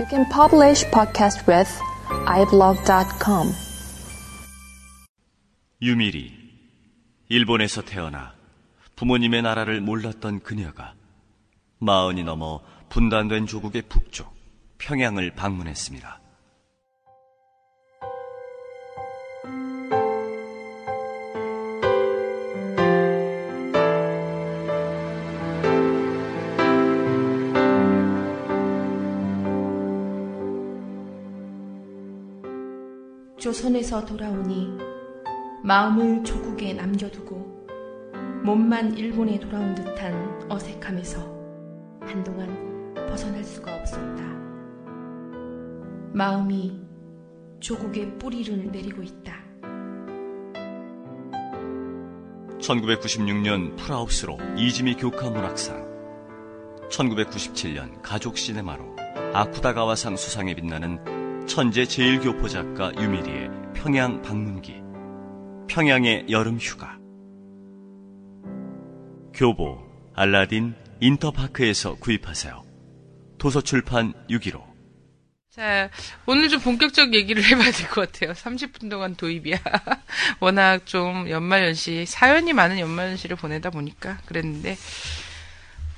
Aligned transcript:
You 0.00 0.08
can 0.08 0.24
publish 0.30 0.90
podcast 0.90 1.44
with 1.46 1.70
iblog.com. 2.26 3.52
유미리 5.82 6.32
일본에서 7.28 7.82
태어나 7.82 8.32
부모님의 8.96 9.42
나라를 9.42 9.82
몰랐던 9.82 10.40
그녀가 10.40 10.94
마흔이 11.80 12.24
넘어 12.24 12.62
분단된 12.88 13.46
조국의 13.46 13.82
북쪽 13.90 14.34
평양을 14.78 15.34
방문했습니다. 15.34 16.19
조선에서 33.50 34.04
돌아오니 34.04 34.78
마음을 35.64 36.22
조국에 36.22 36.72
남겨두고 36.72 37.66
몸만 38.44 38.96
일본에 38.96 39.40
돌아온 39.40 39.74
듯한 39.74 40.46
어색함에서 40.48 41.20
한동안 42.00 42.94
벗어날 43.08 43.42
수가 43.42 43.74
없었다. 43.74 44.22
마음이 46.12 46.80
조국의 47.58 48.18
뿌리를 48.20 48.70
내리고 48.70 49.02
있다. 49.02 49.34
1996년 52.60 53.76
프라우스로 53.76 54.38
이지미 54.56 54.94
교카 54.94 55.28
문학상 55.28 56.88
1997년 56.88 58.00
가족 58.00 58.38
시네마로 58.38 58.94
아쿠다가와상 59.34 60.14
수상에 60.14 60.54
빛나는 60.54 61.19
천재 61.50 61.84
제일교포 61.84 62.46
작가 62.46 62.92
유미리의 62.94 63.50
평양 63.74 64.22
방문기 64.22 64.80
평양의 65.68 66.26
여름 66.30 66.58
휴가 66.58 66.96
교보 69.34 69.80
알라딘 70.14 70.76
인터파크에서 71.00 71.96
구입하세요. 71.96 72.64
도서출판 73.38 74.12
615 74.30 74.64
자, 75.50 75.90
오늘 76.24 76.48
좀 76.48 76.60
본격적 76.60 77.14
얘기를 77.14 77.42
해봐야 77.50 77.72
될 77.72 77.88
것 77.88 78.12
같아요. 78.12 78.32
30분 78.32 78.88
동안 78.88 79.16
도입이야. 79.16 79.56
워낙 80.38 80.86
좀 80.86 81.28
연말연시, 81.28 82.06
사연이 82.06 82.52
많은 82.52 82.78
연말연시를 82.78 83.36
보내다 83.36 83.70
보니까 83.70 84.18
그랬는데, 84.26 84.76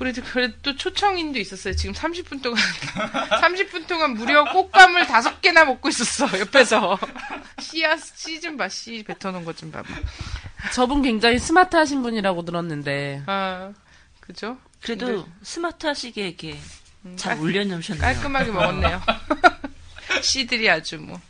그래도, 0.02 0.22
그래도 0.22 0.54
또 0.62 0.76
초청인도 0.76 1.38
있었어요. 1.38 1.74
지금 1.76 1.94
30분 1.94 2.42
동안, 2.42 2.58
30분 3.40 3.86
동안 3.86 4.14
무려 4.14 4.44
꽃감을 4.50 5.06
다섯 5.06 5.40
개나 5.40 5.64
먹고 5.64 5.88
있었어, 5.88 6.38
옆에서. 6.40 6.98
씨앗, 7.60 8.00
씨좀 8.16 8.56
봐, 8.56 8.68
씨 8.68 9.04
뱉어놓은 9.04 9.44
것 9.44 9.56
좀 9.56 9.70
봐봐. 9.70 9.88
저분 10.74 11.02
굉장히 11.02 11.38
스마트하신 11.38 12.02
분이라고 12.02 12.44
들었는데 12.44 13.22
아, 13.26 13.72
그죠? 14.20 14.58
그래도 14.82 15.06
근데 15.06 15.30
스마트하시게 15.42 16.26
이렇게 16.28 16.58
잘 17.16 17.34
깔- 17.36 17.44
올려놓으셨네요. 17.44 18.00
깔끔하게 18.02 18.50
먹었네요. 18.50 19.02
씨들이 20.22 20.68
아주 20.70 20.98
뭐. 20.98 21.20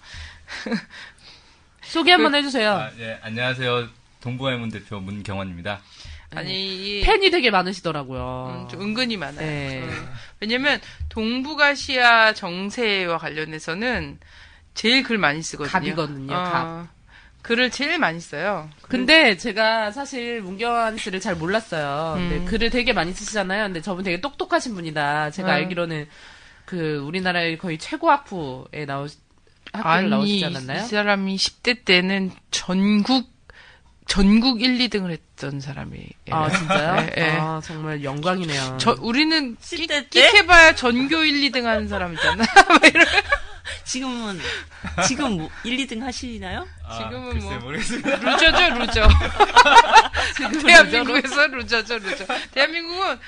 소개 1.83 2.13
한번 2.13 2.35
해주세요. 2.35 2.73
아, 2.73 2.91
예, 2.99 3.19
안녕하세요. 3.23 3.89
동부해문 4.21 4.71
대표 4.71 5.01
문경원입니다. 5.01 5.81
아니, 6.39 6.99
이- 6.99 7.03
팬이 7.03 7.31
되게 7.31 7.51
많으시더라고요. 7.51 8.63
음, 8.65 8.69
좀 8.69 8.81
은근히 8.83 9.17
많아요. 9.17 9.47
네. 9.47 9.83
음. 9.83 10.09
왜냐면 10.41 10.81
동북아시아 11.09 12.35
정세와 12.35 13.19
관련해서는 13.19 14.19
제일 14.75 15.03
글 15.03 15.19
많이 15.19 15.43
쓰거든요. 15.43 15.71
갑이거든요, 15.73 16.35
어, 16.35 16.43
갑. 16.43 16.89
글을 17.43 17.71
제일 17.71 17.99
많이 17.99 18.21
써요. 18.21 18.71
근데 18.89 19.37
제가 19.37 19.91
사실 19.91 20.41
문경환 20.43 20.97
씨를 20.97 21.19
잘 21.21 21.35
몰랐어요. 21.35 22.15
근데 22.17 22.37
음. 22.37 22.45
글을 22.47 22.71
되게 22.71 22.93
많이 22.93 23.13
쓰시잖아요. 23.13 23.65
근데 23.65 23.81
저분 23.83 24.05
되게 24.05 24.21
똑똑하신 24.21 24.75
분이다. 24.75 25.31
제가 25.33 25.49
음. 25.49 25.55
알기로는 25.55 26.07
그 26.65 26.99
우리나라의 26.99 27.59
거의 27.59 27.79
최고 27.79 28.11
학부에 28.11 28.85
나오 28.87 29.07
학교를 29.73 29.97
아니, 29.97 30.09
나오시지 30.09 30.45
않았나요? 30.45 30.85
이 30.85 30.87
사람이 30.87 31.37
10대 31.37 31.85
때는 31.85 32.31
전국 32.53 33.33
전국 34.07 34.61
1, 34.61 34.79
2등을 34.79 35.11
했던 35.11 35.61
사람이에요. 35.61 36.07
아 36.31 36.51
진짜요? 36.51 37.07
예, 37.17 37.23
예. 37.23 37.31
아 37.39 37.61
정말 37.65 38.03
영광이네요. 38.05 38.77
저 38.81 38.97
우리는 39.01 39.57
10대 39.57 40.11
때? 40.11 40.31
끽해봐야 40.31 40.75
전교 40.75 41.25
1, 41.25 41.51
2등 41.51 41.63
하는 41.65 41.89
사람 41.89 42.13
있잖아. 42.15 42.45
지금은 43.85 44.39
지금 45.07 45.33
뭐 45.39 45.51
1, 45.65 45.77
2등 45.87 46.01
하시나요? 46.01 46.67
아, 46.85 46.99
지금은 46.99 47.31
글쎄 47.33 47.47
뭐- 47.47 47.59
모르겠습니다. 47.61 48.17
루저죠, 48.17 48.79
루저. 48.79 49.09
대한민국에서 50.67 51.47
루저죠, 51.47 51.99
루저. 51.99 52.27
대한민국은 52.53 53.19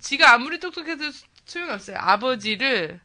지가 0.00 0.34
아무리 0.34 0.58
똑똑해도 0.60 1.04
소용없어요. 1.44 1.96
아버지를 1.98 3.00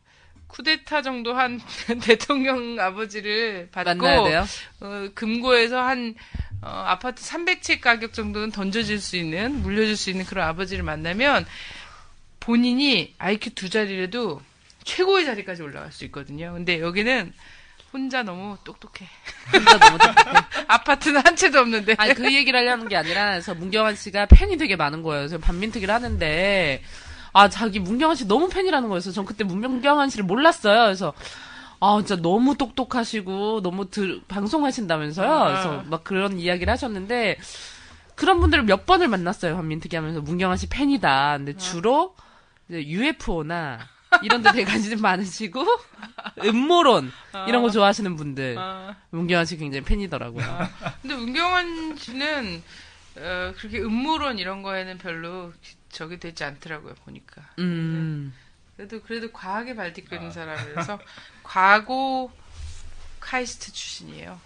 쿠데타 0.47 1.01
정도 1.01 1.33
한 1.33 1.59
대통령 2.03 2.79
아버지를 2.79 3.69
받고 3.71 3.89
만나야 3.97 4.23
돼요? 4.23 4.45
어, 4.79 5.07
금고에서 5.13 5.81
한 5.81 6.15
어, 6.61 6.67
아파트 6.67 7.21
300채 7.23 7.81
가격 7.81 8.13
정도는 8.13 8.51
던져줄 8.51 8.99
수 8.99 9.15
있는 9.15 9.61
물려줄 9.61 9.95
수 9.95 10.09
있는 10.09 10.25
그런 10.25 10.47
아버지를 10.47 10.83
만나면 10.83 11.45
본인이 12.39 13.13
IQ 13.17 13.55
두 13.55 13.69
자리라도 13.69 14.41
최고의 14.83 15.25
자리까지 15.25 15.61
올라갈 15.61 15.91
수 15.91 16.05
있거든요. 16.05 16.53
근데 16.53 16.79
여기는 16.79 17.33
혼자 17.93 18.23
너무 18.23 18.57
똑똑해. 18.63 19.07
진짜 19.51 19.77
너무 19.77 19.97
똑똑해. 19.97 20.37
아파트는 20.67 21.21
한 21.25 21.35
채도 21.35 21.59
없는데. 21.59 21.95
아니 21.97 22.13
그 22.13 22.33
얘기를 22.33 22.59
하려는 22.59 22.87
게 22.87 22.95
아니라 22.95 23.31
그래서 23.31 23.53
문경환 23.53 23.95
씨가 23.95 24.27
팬이 24.27 24.57
되게 24.57 24.75
많은 24.75 25.03
거예요. 25.03 25.21
그래서 25.21 25.37
반민특위를 25.37 25.93
하는데 25.93 26.81
아 27.33 27.49
자기 27.49 27.79
문경환 27.79 28.15
씨 28.15 28.25
너무 28.27 28.49
팬이라는 28.49 28.87
거였어. 28.89 29.11
전 29.11 29.25
그때 29.25 29.43
문경환 29.43 30.09
씨를 30.09 30.25
몰랐어요. 30.25 30.85
그래서 30.85 31.13
아 31.79 31.97
진짜 32.05 32.21
너무 32.21 32.55
똑똑하시고 32.57 33.61
너무 33.61 33.89
들, 33.89 34.21
방송하신다면서요. 34.27 35.31
아. 35.31 35.47
그래서 35.47 35.83
막 35.87 36.03
그런 36.03 36.39
이야기를 36.39 36.71
하셨는데 36.71 37.37
그런 38.15 38.39
분들을 38.39 38.63
몇 38.63 38.85
번을 38.85 39.07
만났어요. 39.07 39.55
반민특위 39.55 39.95
하면서 39.95 40.21
문경환 40.21 40.57
씨 40.57 40.67
팬이다. 40.67 41.37
근데 41.37 41.55
주로 41.55 42.15
이제 42.67 42.85
UFO나 42.85 43.79
이런 44.23 44.41
데 44.41 44.51
되게 44.51 44.63
관심 44.65 45.01
많으시고 45.01 45.63
음모론 46.43 47.11
이런 47.47 47.61
거 47.61 47.69
좋아하시는 47.69 48.15
분들 48.15 48.57
아, 48.57 48.95
문경환 49.11 49.45
씨 49.45 49.57
굉장히 49.57 49.83
팬이더라고요. 49.83 50.45
근데 51.01 51.15
문경환 51.15 51.95
씨는 51.97 52.63
어, 53.17 53.53
그렇게 53.57 53.79
음모론 53.79 54.39
이런 54.39 54.61
거에는 54.63 54.97
별로 54.97 55.51
저기 55.89 56.19
되지 56.19 56.43
않더라고요 56.43 56.93
보니까. 57.05 57.43
음. 57.59 58.33
그래도 58.75 59.01
그래도 59.01 59.31
발딛고 59.31 60.15
있는 60.15 60.31
사람이라서 60.31 60.99
과거 61.47 62.29
카이스트 63.21 63.71
출신이에요. 63.71 64.39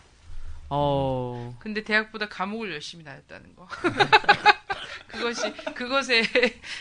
어. 0.70 1.58
근데 1.60 1.84
대학보다 1.84 2.30
감옥을 2.30 2.72
열심히 2.72 3.04
다녔다는 3.04 3.56
거. 3.56 3.68
그것이 5.08 5.52
그것에 5.74 6.24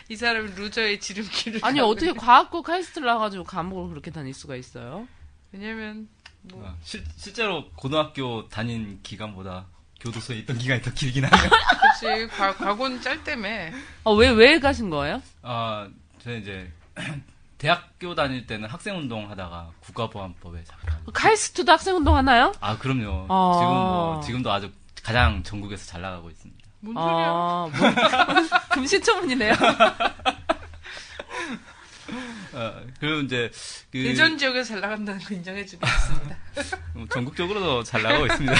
이 0.08 0.16
사람이 0.16 0.52
루저의 0.52 1.00
지름길을. 1.00 1.60
아니 1.64 1.80
어떻게 1.80 2.12
과학고 2.12 2.62
카이스트를 2.62 3.06
나가지고 3.06 3.44
감옥을 3.44 3.88
그렇게 3.88 4.10
다닐 4.10 4.34
수가 4.34 4.56
있어요? 4.56 5.08
왜냐면 5.52 6.06
뭐 6.42 6.68
아, 6.68 6.76
실, 6.84 7.02
실제로 7.16 7.70
고등학교 7.70 8.46
다닌 8.48 9.00
기간보다 9.02 9.66
교도소에 10.00 10.36
있던 10.40 10.58
기간이 10.58 10.82
더 10.82 10.92
길긴 10.92 11.24
하네요. 11.24 11.50
그렇지 12.00 12.28
과, 12.28 12.54
과거는 12.54 13.00
짧다며. 13.00 13.48
어, 14.04 14.14
왜, 14.14 14.28
왜 14.28 14.60
가신 14.60 14.90
거예요? 14.90 15.22
아, 15.42 15.88
저는 16.22 16.42
이제 16.42 16.70
대학교 17.60 18.14
다닐 18.14 18.46
때는 18.46 18.70
학생 18.70 18.96
운동 18.96 19.30
하다가 19.30 19.70
국가보안법에 19.80 20.64
잡혀. 20.64 20.96
카이스트도 21.12 21.70
학생 21.70 21.94
운동 21.94 22.16
하나요? 22.16 22.52
아, 22.58 22.78
그럼요. 22.78 23.26
아. 23.28 23.52
지금 23.58 23.74
뭐, 23.74 24.20
지금도 24.24 24.50
아주 24.50 24.72
가장 25.02 25.42
전국에서 25.42 25.84
잘 25.86 26.00
나가고 26.00 26.30
있습니다. 26.30 26.58
뭔 26.80 26.94
소리야? 26.96 27.26
아, 27.28 27.68
뭐, 27.70 28.48
금시초문이네요. 28.72 29.52
어, 32.54 32.80
그리고 32.98 33.20
이제, 33.20 33.50
그, 33.92 34.02
대전 34.02 34.38
지역에서 34.38 34.70
잘 34.70 34.80
나간다는 34.80 35.20
거 35.20 35.34
인정해 35.34 35.64
주겠습니다. 35.66 36.36
뭐 36.94 37.06
전국적으로도 37.08 37.82
잘 37.84 38.02
나가고 38.02 38.24
있습니다. 38.26 38.54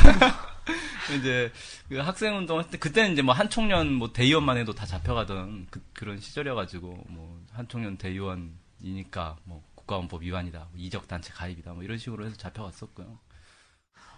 이제 1.16 1.50
그 1.88 1.96
학생 1.98 2.36
운동 2.36 2.58
할 2.58 2.66
때 2.70 2.78
그때는 2.78 3.14
이제 3.14 3.22
뭐 3.22 3.34
한총련 3.34 3.92
뭐 3.94 4.12
대의원만 4.12 4.58
해도 4.58 4.74
다 4.74 4.84
잡혀가던 4.86 5.66
그, 5.70 6.04
런 6.04 6.20
시절이어가지고 6.20 7.04
뭐 7.08 7.40
한총련 7.52 7.96
대의원 7.96 8.52
이니까 8.82 9.36
뭐 9.44 9.62
국가원법 9.74 10.22
위반이다, 10.22 10.58
뭐 10.58 10.70
이적 10.76 11.08
단체 11.08 11.32
가입이다, 11.32 11.72
뭐 11.72 11.82
이런 11.82 11.98
식으로 11.98 12.24
해서 12.24 12.36
잡혀갔었고요. 12.36 13.18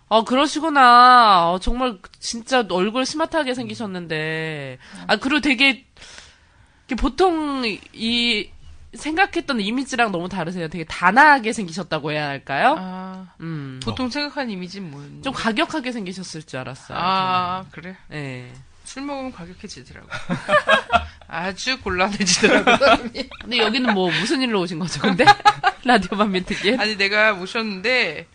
아, 0.09 0.25
그러시구나. 0.25 1.51
어, 1.53 1.59
정말 1.59 1.99
진짜 2.19 2.67
얼굴 2.71 3.07
스마트하게 3.07 3.55
생기셨는데. 3.55 4.79
아, 5.07 5.17
그리고 5.17 5.41
되게, 5.41 5.87
보통 6.99 7.65
이 7.95 8.51
생각했던 8.93 9.61
이미지랑 9.61 10.13
너무 10.13 10.29
다르세요. 10.29 10.69
되게 10.69 10.85
단아하게 10.85 11.55
생기셨다고 11.55 12.13
해야 12.13 12.29
할까요? 12.29 12.77
아, 12.79 13.33
음. 13.41 13.81
보통 13.83 14.11
생각하는 14.11 14.51
이미지는 14.51 14.91
뭐? 14.91 15.03
좀 15.23 15.33
과격하게 15.33 15.93
생기셨을 15.93 16.43
줄 16.43 16.59
알았어요. 16.59 16.99
아, 16.99 17.65
그래? 17.71 17.97
네. 18.09 18.53
술 18.93 19.05
먹으면 19.05 19.33
과격해지더라고. 19.33 20.07
아주 21.27 21.81
곤란해지더라고. 21.81 23.09
근데 23.41 23.57
여기는 23.57 23.95
뭐 23.95 24.11
무슨 24.11 24.43
일로 24.43 24.61
오신 24.61 24.79
거죠, 24.79 25.01
근데? 25.01 25.25
라디오 25.83 26.19
반민특위? 26.19 26.77
아니, 26.77 26.99
내가 26.99 27.33
모셨는데, 27.33 28.27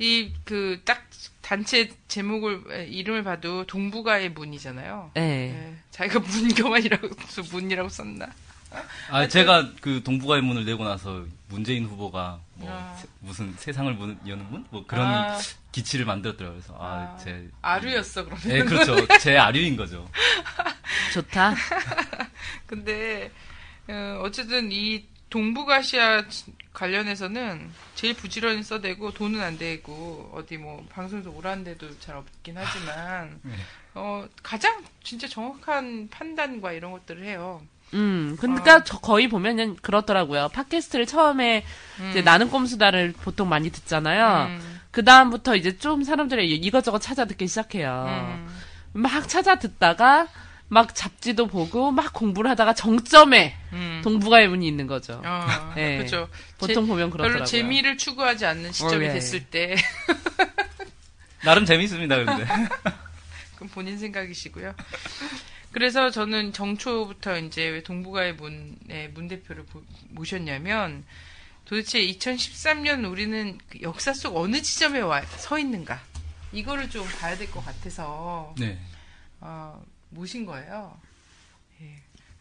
이, 0.00 0.32
그, 0.44 0.82
딱, 0.84 1.08
단체 1.40 1.88
제목을, 2.08 2.64
에, 2.72 2.86
이름을 2.88 3.24
봐도 3.24 3.64
동북아의 3.66 4.32
문이잖아요. 4.32 5.12
네. 5.14 5.22
예, 5.22 5.76
자기가 5.92 6.18
문경환이라고, 6.20 7.08
문이라고 7.50 7.88
썼나? 7.88 8.26
아, 9.10 9.26
제가 9.26 9.70
그 9.80 10.02
동북아의 10.02 10.42
문을 10.42 10.64
내고 10.64 10.84
나서 10.84 11.24
문재인 11.48 11.86
후보가 11.86 12.40
뭐 12.54 12.70
아. 12.70 12.94
세- 12.96 13.08
무슨 13.20 13.54
세상을 13.56 13.92
문, 13.94 14.18
여는 14.26 14.50
문? 14.50 14.66
뭐 14.70 14.84
그런 14.86 15.06
아. 15.06 15.38
기치를 15.72 16.04
만들었더라고요. 16.04 16.60
그래서 16.60 16.76
아, 16.78 17.14
아, 17.14 17.16
제 17.16 17.48
아류였어, 17.62 18.24
그러면. 18.24 18.42
네, 18.48 18.62
그렇죠. 18.64 19.06
제 19.18 19.36
아류인 19.38 19.76
거죠. 19.76 20.08
좋다. 21.14 21.54
근데 22.66 23.30
어, 23.88 24.20
어쨌든 24.24 24.70
이 24.72 25.06
동북아시아 25.30 26.24
관련해서는 26.72 27.70
제일 27.94 28.14
부지런히 28.14 28.62
써대고 28.62 29.12
돈은 29.12 29.40
안 29.42 29.58
대고 29.58 30.32
어디 30.34 30.56
뭐 30.56 30.86
방송에서 30.90 31.30
오라는 31.30 31.64
데도 31.64 31.98
잘 32.00 32.16
없긴 32.16 32.56
하지만 32.56 33.38
네. 33.42 33.54
어 33.94 34.26
가장 34.42 34.82
진짜 35.02 35.26
정확한 35.28 36.08
판단과 36.10 36.72
이런 36.72 36.92
것들을 36.92 37.24
해요. 37.24 37.62
음, 37.94 38.36
그러니까 38.38 38.84
저 38.84 38.98
거의 38.98 39.28
보면은 39.28 39.76
그렇더라고요. 39.76 40.48
팟캐스트를 40.52 41.06
처음에 41.06 41.64
이제 42.10 42.20
나는 42.22 42.50
꼼수다를 42.50 43.12
보통 43.22 43.48
많이 43.48 43.70
듣잖아요. 43.70 44.46
음, 44.48 44.80
그 44.90 45.04
다음부터 45.04 45.56
이제 45.56 45.78
좀 45.78 46.02
사람들이 46.02 46.54
이것저것 46.56 46.98
찾아 47.00 47.24
듣기 47.24 47.46
시작해요. 47.46 48.04
음. 48.08 48.48
막 48.92 49.28
찾아 49.28 49.58
듣다가 49.58 50.28
막 50.70 50.94
잡지도 50.94 51.46
보고 51.46 51.90
막 51.90 52.12
공부를 52.12 52.50
하다가 52.50 52.74
정점에 52.74 53.56
음. 53.72 54.00
동북아의 54.04 54.48
문이 54.48 54.68
있는 54.68 54.86
거죠. 54.86 55.22
어, 55.24 55.46
네. 55.74 55.96
그렇죠. 55.96 56.28
보통 56.58 56.84
제- 56.84 56.88
보면 56.90 57.08
그렇더라고요. 57.10 57.32
별로 57.38 57.44
재미를 57.46 57.96
추구하지 57.96 58.44
않는 58.44 58.72
시점이 58.72 59.06
어, 59.06 59.08
예. 59.08 59.12
됐을 59.14 59.44
때 59.44 59.76
나름 61.42 61.64
재밌습니다, 61.64 62.16
근데. 62.22 62.44
그건 63.54 63.68
본인 63.70 63.98
생각이시고요. 63.98 64.74
그래서 65.72 66.10
저는 66.10 66.52
정초부터 66.52 67.38
이제 67.38 67.68
왜 67.68 67.82
동북아의 67.82 68.34
문의 68.34 69.08
문 69.12 69.28
대표를 69.28 69.64
보- 69.66 69.82
모셨냐면 70.10 71.04
도대체 71.64 72.00
2013년 72.00 73.04
우리는 73.10 73.58
그 73.68 73.80
역사 73.82 74.12
속 74.14 74.36
어느 74.36 74.62
지점에 74.62 75.00
와, 75.00 75.20
서 75.22 75.58
있는가 75.58 76.00
이거를 76.52 76.88
좀 76.88 77.06
봐야 77.20 77.36
될 77.36 77.50
것 77.50 77.62
같아서 77.64 78.54
네. 78.58 78.78
어, 79.40 79.82
모신 80.10 80.46
거예요. 80.46 80.98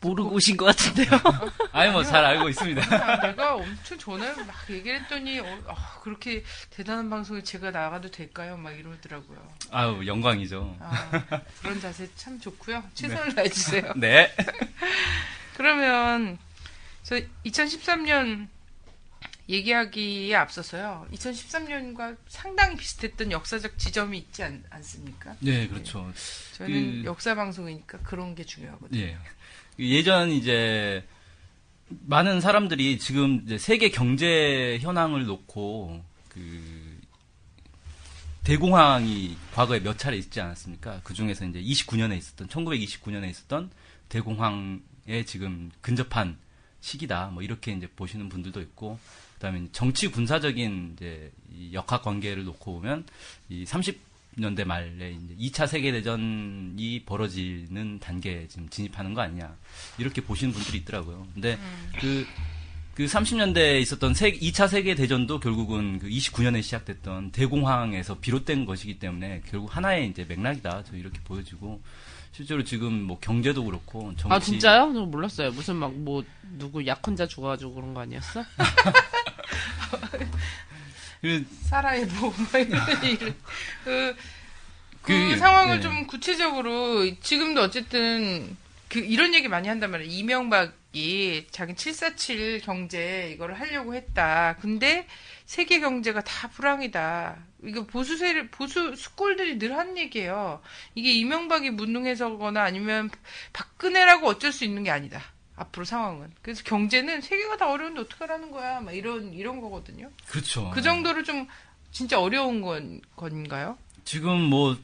모르고 0.07 0.31
오신 0.35 0.55
것 0.57 0.65
같은데요. 0.65 1.07
아니 1.73 1.91
뭐 1.91 2.03
잘 2.03 2.23
알고 2.23 2.47
있습니다. 2.49 2.81
아, 2.95 3.21
내가 3.27 3.55
엄청 3.55 3.97
전화를 3.97 4.45
막 4.45 4.55
얘기를 4.69 5.01
했더니 5.01 5.39
어, 5.39 5.45
아, 5.67 5.99
그렇게 6.01 6.43
대단한 6.69 7.09
방송에 7.09 7.43
제가 7.43 7.71
나가도 7.71 8.09
될까요? 8.11 8.57
막 8.57 8.71
이러더라고요. 8.71 9.37
아유, 9.71 10.05
영광이죠. 10.07 10.77
아, 10.79 11.21
그런 11.61 11.79
자세 11.81 12.07
참 12.15 12.39
좋고요. 12.39 12.83
최선을 12.93 13.35
다해주세요. 13.35 13.93
네. 13.97 14.33
그러면 15.55 16.37
저 17.03 17.15
2013년 17.45 18.47
얘기하기에 19.49 20.35
앞서서요. 20.35 21.07
2013년과 21.13 22.17
상당히 22.27 22.75
비슷했던 22.75 23.31
역사적 23.31 23.77
지점이 23.79 24.17
있지 24.17 24.43
않, 24.43 24.61
않습니까? 24.69 25.35
네, 25.39 25.67
그렇죠. 25.69 26.11
저는 26.57 27.01
그- 27.03 27.05
역사 27.05 27.33
방송이니까 27.33 27.99
그런 27.99 28.35
게 28.35 28.43
중요하거든요. 28.43 28.99
예. 28.99 29.17
예전 29.79 30.31
이제 30.31 31.03
많은 31.89 32.41
사람들이 32.41 32.99
지금 32.99 33.41
이제 33.45 33.57
세계 33.57 33.89
경제 33.89 34.77
현황을 34.81 35.25
놓고 35.25 36.03
그 36.29 36.99
대공황이 38.43 39.35
과거에 39.53 39.81
몇 39.81 39.97
차례 39.97 40.17
있지 40.17 40.39
않았습니까? 40.39 41.01
그 41.03 41.13
중에서 41.13 41.45
이제 41.45 41.61
29년에 41.61 42.17
있었던 42.17 42.47
1929년에 42.47 43.29
있었던 43.29 43.69
대공황에 44.09 45.25
지금 45.25 45.69
근접한 45.81 46.37
시기다. 46.79 47.27
뭐 47.27 47.43
이렇게 47.43 47.73
이제 47.73 47.87
보시는 47.87 48.29
분들도 48.29 48.61
있고 48.61 48.99
그다음에 49.35 49.67
정치 49.71 50.07
군사적인 50.07 50.93
이제 50.95 51.31
이 51.53 51.73
역학 51.73 52.03
관계를 52.03 52.45
놓고 52.45 52.73
보면 52.73 53.05
이 53.49 53.65
30 53.65 54.06
년대 54.39 54.63
말에 54.65 55.17
이제 55.23 55.35
2차 55.39 55.67
세계 55.67 55.91
대전이 55.91 57.03
벌어지는 57.05 57.99
단계에 57.99 58.47
지금 58.47 58.69
진입하는 58.69 59.13
거 59.13 59.21
아니냐 59.21 59.55
이렇게 59.97 60.21
보시는 60.21 60.53
분들이 60.53 60.77
있더라고요. 60.79 61.27
근데 61.33 61.57
그그 61.99 63.05
30년대에 63.05 63.81
있었던 63.81 64.13
세, 64.13 64.31
2차 64.31 64.67
세계 64.67 64.93
대전도 64.95 65.39
결국은 65.39 65.99
그 65.99 66.07
29년에 66.07 66.61
시작됐던 66.61 67.31
대공황에서 67.31 68.19
비롯된 68.19 68.65
것이기 68.65 68.99
때문에 68.99 69.41
결국 69.49 69.75
하나의 69.75 70.09
이제 70.09 70.23
맥락이다. 70.27 70.83
저 70.83 70.95
이렇게 70.95 71.19
보여지고 71.23 71.81
실제로 72.31 72.63
지금 72.63 73.03
뭐 73.03 73.17
경제도 73.19 73.63
그렇고 73.65 74.13
정치 74.17 74.33
아 74.33 74.39
진짜요? 74.39 74.91
저 74.93 75.01
몰랐어요. 75.01 75.51
무슨 75.51 75.75
막 75.77 75.91
뭐 75.91 76.23
누구 76.57 76.85
약혼자 76.85 77.25
죽어가지고 77.27 77.73
그런 77.73 77.93
거 77.95 78.01
아니었어? 78.01 78.43
그, 81.21 81.45
뭐, 82.19 82.33
막 82.51 82.59
이런 82.59 83.03
얘기를. 83.03 83.35
그, 83.83 84.15
그, 85.01 85.29
그, 85.29 85.37
상황을 85.37 85.77
네. 85.77 85.81
좀 85.81 86.07
구체적으로, 86.07 87.05
지금도 87.21 87.61
어쨌든, 87.61 88.55
그, 88.89 88.99
이런 88.99 89.33
얘기 89.33 89.47
많이 89.47 89.67
한단 89.67 89.91
말이에요. 89.91 90.11
이명박이 90.11 91.47
자기 91.51 91.75
747 91.75 92.61
경제 92.61 93.31
이거를 93.33 93.59
하려고 93.59 93.95
했다. 93.95 94.55
근데 94.61 95.07
세계 95.45 95.79
경제가 95.79 96.23
다 96.23 96.49
불황이다. 96.49 97.37
이거 97.63 97.85
보수 97.85 98.17
세를, 98.17 98.49
보수 98.49 98.95
스골들이 98.95 99.57
늘 99.59 99.77
하는 99.77 99.97
얘기예요. 99.97 100.61
이게 100.95 101.11
이명박이 101.11 101.71
무능해서거나 101.71 102.61
아니면 102.61 103.09
박근혜라고 103.53 104.27
어쩔 104.27 104.51
수 104.51 104.63
있는 104.63 104.83
게 104.83 104.91
아니다. 104.91 105.21
앞으로 105.57 105.85
상황은. 105.85 106.31
그래서 106.41 106.63
경제는 106.63 107.21
세계가 107.21 107.57
다 107.57 107.69
어려운데 107.69 108.01
어떡하라는 108.01 108.51
거야. 108.51 108.79
막 108.79 108.93
이런, 108.93 109.33
이런 109.33 109.59
거거든요. 109.59 110.09
그렇죠. 110.27 110.69
그 110.71 110.81
정도로 110.81 111.23
좀 111.23 111.47
진짜 111.91 112.19
어려운 112.21 112.61
건 112.61 113.01
건가요? 113.15 113.77
지금 114.05 114.39
뭐, 114.39 114.77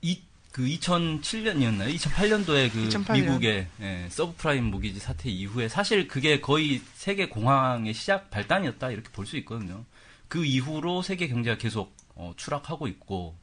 이, 0.00 0.20
그 0.50 0.62
2007년이었나요? 0.66 1.94
2008년도에 1.94 2.72
그 2.72 2.80
2008 2.86 3.16
년. 3.16 3.26
미국의 3.26 3.66
예, 3.80 4.06
서브프라임 4.10 4.64
모기지 4.64 5.00
사태 5.00 5.30
이후에 5.30 5.68
사실 5.68 6.08
그게 6.08 6.40
거의 6.40 6.82
세계 6.94 7.28
공황의 7.28 7.94
시작 7.94 8.30
발단이었다 8.30 8.90
이렇게 8.90 9.08
볼 9.10 9.24
수 9.24 9.36
있거든요. 9.38 9.84
그 10.28 10.44
이후로 10.44 11.02
세계 11.02 11.28
경제가 11.28 11.56
계속 11.58 11.94
어, 12.14 12.32
추락하고 12.36 12.86
있고 12.88 13.36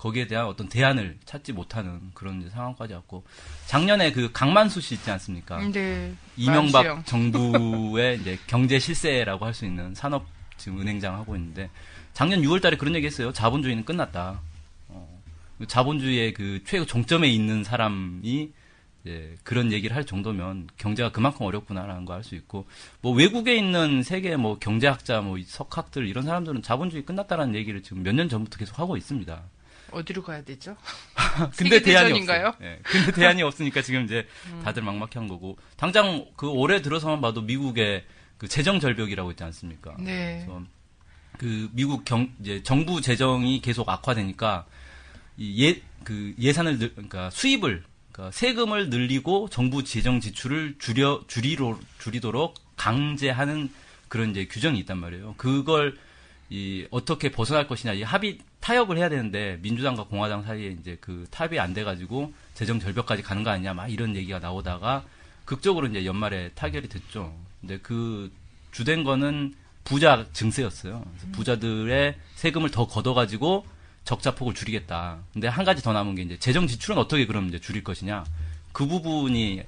거기에 0.00 0.26
대한 0.26 0.46
어떤 0.46 0.66
대안을 0.66 1.18
찾지 1.26 1.52
못하는 1.52 2.00
그런 2.14 2.48
상황까지 2.48 2.94
왔고 2.94 3.22
작년에 3.66 4.12
그 4.12 4.32
강만수 4.32 4.80
씨 4.80 4.94
있지 4.94 5.10
않습니까? 5.10 5.58
네. 5.70 6.14
이명박 6.38 6.84
만수형. 6.86 7.04
정부의 7.04 8.16
이제 8.20 8.38
경제 8.46 8.78
실세라고 8.78 9.44
할 9.44 9.52
수 9.52 9.66
있는 9.66 9.94
산업 9.94 10.24
지금 10.56 10.80
은행장 10.80 11.14
하고 11.16 11.36
있는데 11.36 11.68
작년 12.14 12.40
6월달에 12.40 12.78
그런 12.78 12.94
얘기했어요. 12.94 13.30
자본주의는 13.32 13.84
끝났다. 13.84 14.40
어, 14.88 15.20
자본주의의 15.66 16.32
그 16.32 16.62
최고 16.64 16.86
종점에 16.86 17.28
있는 17.28 17.62
사람이 17.62 18.50
이제 19.04 19.36
그런 19.44 19.70
얘기를 19.70 19.94
할 19.94 20.06
정도면 20.06 20.68
경제가 20.78 21.12
그만큼 21.12 21.44
어렵구나라는 21.44 22.06
거 22.06 22.14
알 22.14 22.24
수 22.24 22.34
있고 22.36 22.66
뭐 23.02 23.12
외국에 23.12 23.54
있는 23.54 24.02
세계 24.02 24.36
뭐 24.36 24.58
경제학자 24.58 25.20
뭐 25.20 25.36
석학들 25.44 26.06
이런 26.08 26.24
사람들은 26.24 26.62
자본주의 26.62 27.04
끝났다라는 27.04 27.54
얘기를 27.54 27.82
지금 27.82 28.02
몇 28.02 28.14
년 28.14 28.30
전부터 28.30 28.56
계속 28.56 28.78
하고 28.78 28.96
있습니다. 28.96 29.42
어디로 29.92 30.22
가야 30.22 30.42
되죠? 30.42 30.76
근데 31.56 31.82
대안이? 31.82 32.12
없어요. 32.20 32.54
예, 32.62 32.78
근데 32.82 33.12
대안이 33.12 33.42
없으니까 33.42 33.82
지금 33.82 34.04
이제 34.04 34.26
다들 34.64 34.82
막막한 34.82 35.28
거고 35.28 35.58
당장 35.76 36.26
그 36.36 36.48
올해 36.48 36.82
들어서만 36.82 37.20
봐도 37.20 37.42
미국의 37.42 38.04
그 38.38 38.48
재정 38.48 38.80
절벽이라고 38.80 39.30
있지 39.32 39.44
않습니까? 39.44 39.94
네. 39.98 40.44
그래서 40.46 40.62
그 41.38 41.68
미국 41.72 42.04
경 42.04 42.30
이제 42.40 42.62
정부 42.62 43.00
재정이 43.00 43.60
계속 43.60 43.88
악화되니까 43.88 44.66
이예그 45.36 46.34
예산을 46.38 46.78
늘 46.78 46.92
그러니까 46.92 47.30
수입을 47.30 47.82
그러니까 48.12 48.30
세금을 48.32 48.90
늘리고 48.90 49.48
정부 49.50 49.84
재정 49.84 50.20
지출을 50.20 50.76
줄여 50.78 51.24
줄이로 51.28 51.78
줄이도록 51.98 52.54
강제하는 52.76 53.70
그런 54.08 54.30
이제 54.30 54.46
규정이 54.46 54.78
있단 54.80 54.98
말이에요. 54.98 55.34
그걸 55.36 55.96
이 56.50 56.86
어떻게 56.90 57.30
벗어날 57.30 57.66
것이냐 57.66 57.94
이 57.94 58.02
합의 58.02 58.38
타협을 58.60 58.98
해야 58.98 59.08
되는데 59.08 59.58
민주당과 59.62 60.04
공화당 60.04 60.42
사이에 60.42 60.76
이제 60.80 60.96
그 61.00 61.26
타협이 61.30 61.58
안 61.58 61.74
돼가지고 61.74 62.32
재정 62.54 62.78
절벽까지 62.78 63.22
가는 63.22 63.42
거 63.42 63.50
아니냐 63.50 63.74
막 63.74 63.88
이런 63.88 64.14
얘기가 64.14 64.38
나오다가 64.38 65.04
극적으로 65.44 65.86
이제 65.86 66.04
연말에 66.04 66.50
타결이 66.54 66.88
됐죠. 66.88 67.34
근데 67.60 67.78
그 67.78 68.30
주된 68.72 69.02
거는 69.02 69.54
부자 69.84 70.26
증세였어요. 70.32 71.02
그래서 71.04 71.26
부자들의 71.32 72.16
세금을 72.36 72.70
더 72.70 72.86
걷어가지고 72.86 73.66
적자 74.04 74.34
폭을 74.34 74.54
줄이겠다. 74.54 75.18
근데 75.32 75.48
한 75.48 75.64
가지 75.64 75.82
더 75.82 75.92
남은 75.92 76.14
게 76.14 76.22
이제 76.22 76.38
재정 76.38 76.66
지출은 76.66 76.98
어떻게 76.98 77.26
그럼 77.26 77.48
이제 77.48 77.58
줄일 77.58 77.82
것이냐. 77.82 78.24
그 78.72 78.86
부분이 78.86 79.62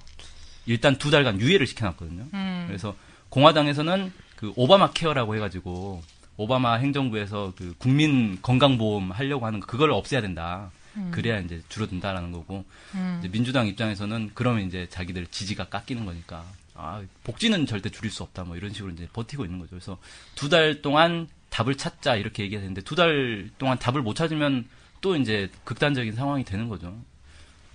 일단 0.67 0.97
두 0.97 1.11
달간 1.11 1.41
유예를 1.41 1.67
시켜놨거든요. 1.67 2.27
음. 2.33 2.65
그래서 2.69 2.95
공화당에서는 3.31 4.13
그 4.37 4.53
오바마 4.57 4.93
케어라고 4.93 5.35
해가지고 5.35 6.03
오바마 6.37 6.75
행정부에서 6.77 7.53
그 7.57 7.75
국민 7.79 8.41
건강보험 8.43 9.11
하려고 9.12 9.47
하는 9.47 9.61
거 9.61 9.67
그걸 9.67 9.91
없애야 9.91 10.21
된다. 10.21 10.71
그래야 11.11 11.39
이제 11.41 11.62
줄어든다라는 11.71 12.33
거고 12.33 12.65
음. 12.95 13.17
이제 13.21 13.31
민주당 13.31 13.67
입장에서는 13.67 14.33
그러면 14.35 14.67
이제 14.67 14.87
자기들 14.91 15.27
지지가 15.29 15.71
깎이는 15.71 16.05
거니까 16.05 16.45
아 16.75 17.01
복지는 17.25 17.65
절대 17.65 17.89
줄일 17.89 18.11
수 18.11 18.23
없다 18.23 18.45
뭐 18.45 18.57
이런 18.57 18.75
식으로 18.75 18.93
이제 18.93 19.09
버티고 19.12 19.45
있는 19.47 19.59
거죠. 19.59 19.71
그래서 19.71 19.99
두 20.35 20.51
달 20.51 20.83
동안 20.83 21.29
답을 21.51 21.77
찾자 21.77 22.17
이렇게 22.17 22.43
얘기했는데 22.43 22.83
두 22.83 22.95
달 22.95 23.49
동안 23.59 23.79
답을 23.79 24.03
못 24.03 24.15
찾으면 24.15 24.67
또 25.01 25.17
이제 25.17 25.51
극단적인 25.65 26.15
상황이 26.15 26.45
되는 26.45 26.69
거죠. 26.69 26.95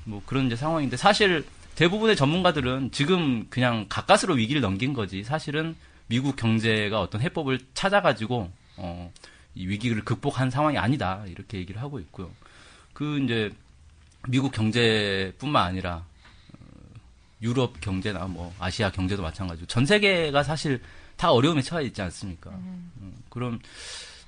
뭐 0.04 0.22
그런 0.26 0.46
이제 0.46 0.56
상황인데 0.56 0.96
사실 0.98 1.44
대부분의 1.76 2.16
전문가들은 2.16 2.92
지금 2.92 3.48
그냥 3.50 3.88
가까스로 3.90 4.36
위기를 4.36 4.62
넘긴 4.62 4.94
거지 4.94 5.24
사실은 5.24 5.76
미국 6.08 6.36
경제가 6.36 7.00
어떤 7.02 7.22
해법을 7.22 7.60
찾아가지고 7.74 8.52
어, 8.78 9.12
이 9.56 9.68
위기를 9.68 10.04
극복한 10.04 10.50
상황이 10.50 10.78
아니다 10.78 11.24
이렇게 11.28 11.58
얘기를 11.58 11.82
하고 11.82 12.00
있고요. 12.00 12.32
그 12.94 13.20
이제 13.24 13.52
미국 14.28 14.52
경제뿐만 14.52 15.64
아니라 15.64 16.06
어, 16.54 16.58
유럽 17.42 17.80
경제나 17.82 18.26
뭐 18.28 18.54
아시아 18.60 18.92
경제도 18.92 19.22
마찬가지고 19.22 19.68
전 19.68 19.86
세계가 19.86 20.44
사실 20.44 20.82
다 21.16 21.32
어려움에 21.32 21.62
처해 21.62 21.86
있지 21.86 22.02
않습니까? 22.02 22.52
음, 22.52 23.14
그럼 23.30 23.60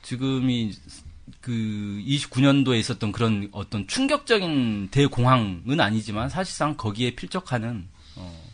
지금이 0.01 0.73
그 1.41 1.51
29년도에 1.51 2.79
있었던 2.79 3.11
그런 3.11 3.49
어떤 3.51 3.87
충격적인 3.87 4.89
대공황은 4.89 5.79
아니지만 5.79 6.29
사실상 6.29 6.75
거기에 6.75 7.11
필적하는 7.11 7.87
어, 8.15 8.48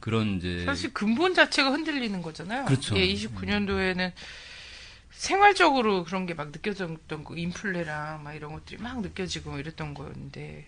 그런 0.00 0.36
이제 0.38 0.64
사실 0.64 0.92
근본 0.92 1.34
자체가 1.34 1.70
흔들리는 1.70 2.20
거잖아요. 2.22 2.64
그렇죠. 2.64 2.96
예, 2.96 3.06
29년도에는 3.14 4.12
생활적으로 5.10 6.04
그런 6.04 6.26
게 6.26 6.34
막 6.34 6.48
느껴졌던 6.50 7.24
거, 7.24 7.36
인플레랑 7.36 8.22
막 8.22 8.34
이런 8.34 8.52
것들이 8.52 8.80
막 8.80 9.00
느껴지고 9.02 9.58
이랬던 9.58 9.92
거였는데 9.94 10.66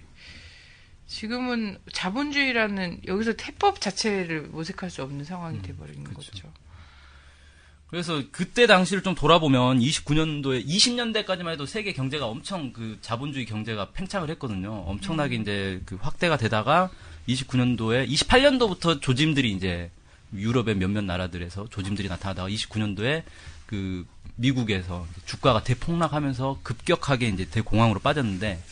지금은 1.07 1.79
자본주의라는 1.93 3.03
여기서 3.07 3.35
해법 3.43 3.81
자체를 3.81 4.43
모색할 4.43 4.91
수 4.91 5.03
없는 5.03 5.25
상황이 5.25 5.61
돼버린 5.63 6.05
그렇죠. 6.05 6.31
거죠. 6.33 6.53
그래서 7.89 8.23
그때 8.33 8.67
당시를 8.67 9.03
좀 9.03 9.15
돌아보면 9.15 9.79
29년도에 9.79 10.67
20년대까지만 10.67 11.53
해도 11.53 11.67
세계 11.67 11.93
경제가 11.93 12.27
엄청 12.27 12.73
그 12.73 12.97
자본주의 13.03 13.45
경제가 13.45 13.91
팽창을 13.93 14.31
했거든요. 14.31 14.73
엄청나게 14.87 15.37
이제 15.37 15.83
그 15.85 15.97
확대가 16.01 16.39
되다가 16.39 16.91
29년도에 17.29 18.09
28년도부터 18.09 19.01
조짐들이 19.01 19.53
이제 19.53 19.91
유럽의 20.35 20.77
몇몇 20.77 21.05
나라들에서 21.05 21.69
조짐들이 21.69 22.09
나타나다가 22.09 22.49
29년도에 22.49 23.23
그 23.67 24.07
미국에서 24.37 25.07
주가가 25.27 25.63
대폭락하면서 25.63 26.61
급격하게 26.63 27.29
이제 27.29 27.45
대공황으로 27.49 28.01
빠졌는데 28.01 28.63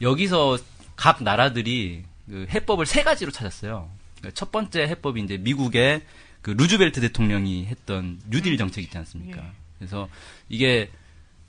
여기서 0.00 0.58
각 0.96 1.22
나라들이 1.22 2.04
그 2.28 2.46
해법을 2.50 2.86
세 2.86 3.02
가지로 3.02 3.30
찾았어요. 3.30 3.90
그러니까 4.18 4.34
첫 4.34 4.52
번째 4.52 4.82
해법이 4.82 5.20
이제 5.20 5.36
미국의 5.36 6.02
그 6.40 6.50
루즈벨트 6.50 7.00
대통령이 7.00 7.66
했던 7.66 8.20
뉴딜 8.28 8.56
정책 8.56 8.84
있지 8.84 8.98
않습니까? 8.98 9.42
예. 9.42 9.50
그래서 9.78 10.08
이게 10.48 10.90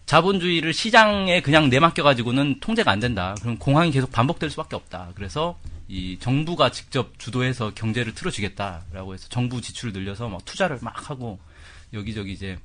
자본주의를 0.06 0.74
시장에 0.74 1.42
그냥 1.42 1.70
내맡겨 1.70 2.04
가지고는 2.04 2.60
통제가 2.60 2.92
안 2.92 3.00
된다. 3.00 3.36
그럼 3.42 3.58
공황이 3.58 3.92
계속 3.92 4.12
반복될 4.12 4.50
수밖에 4.50 4.76
없다. 4.76 5.12
그래서 5.16 5.58
이 5.88 6.18
정부가 6.20 6.72
직접 6.72 7.18
주도해서 7.20 7.74
경제를 7.74 8.14
틀어주겠다라고 8.14 9.14
해서 9.14 9.28
정부 9.30 9.62
지출을 9.62 9.94
늘려서 9.94 10.30
막 10.30 10.44
투자를 10.46 10.80
막 10.82 11.10
하고 11.10 11.40
여기저기 11.94 12.34
이제 12.34 12.58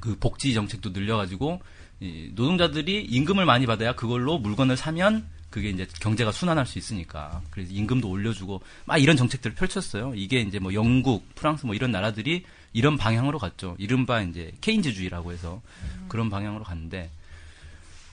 그 0.00 0.16
복지 0.18 0.54
정책도 0.54 0.90
늘려가지고 0.90 1.60
이 2.00 2.30
노동자들이 2.34 3.04
임금을 3.04 3.44
많이 3.44 3.66
받아야 3.66 3.94
그걸로 3.94 4.38
물건을 4.38 4.76
사면 4.76 5.26
그게 5.50 5.68
이제 5.68 5.86
경제가 6.00 6.32
순환할 6.32 6.66
수 6.66 6.78
있으니까 6.78 7.42
그래서 7.50 7.72
임금도 7.72 8.08
올려주고 8.08 8.62
막 8.86 8.96
이런 8.96 9.16
정책들을 9.16 9.54
펼쳤어요. 9.54 10.12
이게 10.16 10.40
이제 10.40 10.58
뭐 10.58 10.74
영국, 10.74 11.34
프랑스 11.34 11.66
뭐 11.66 11.74
이런 11.74 11.92
나라들이 11.92 12.44
이런 12.72 12.96
방향으로 12.96 13.38
갔죠. 13.38 13.76
이른바 13.78 14.22
이제 14.22 14.52
케인즈주의라고 14.60 15.32
해서 15.32 15.60
그런 16.08 16.30
방향으로 16.30 16.64
갔는데 16.64 17.10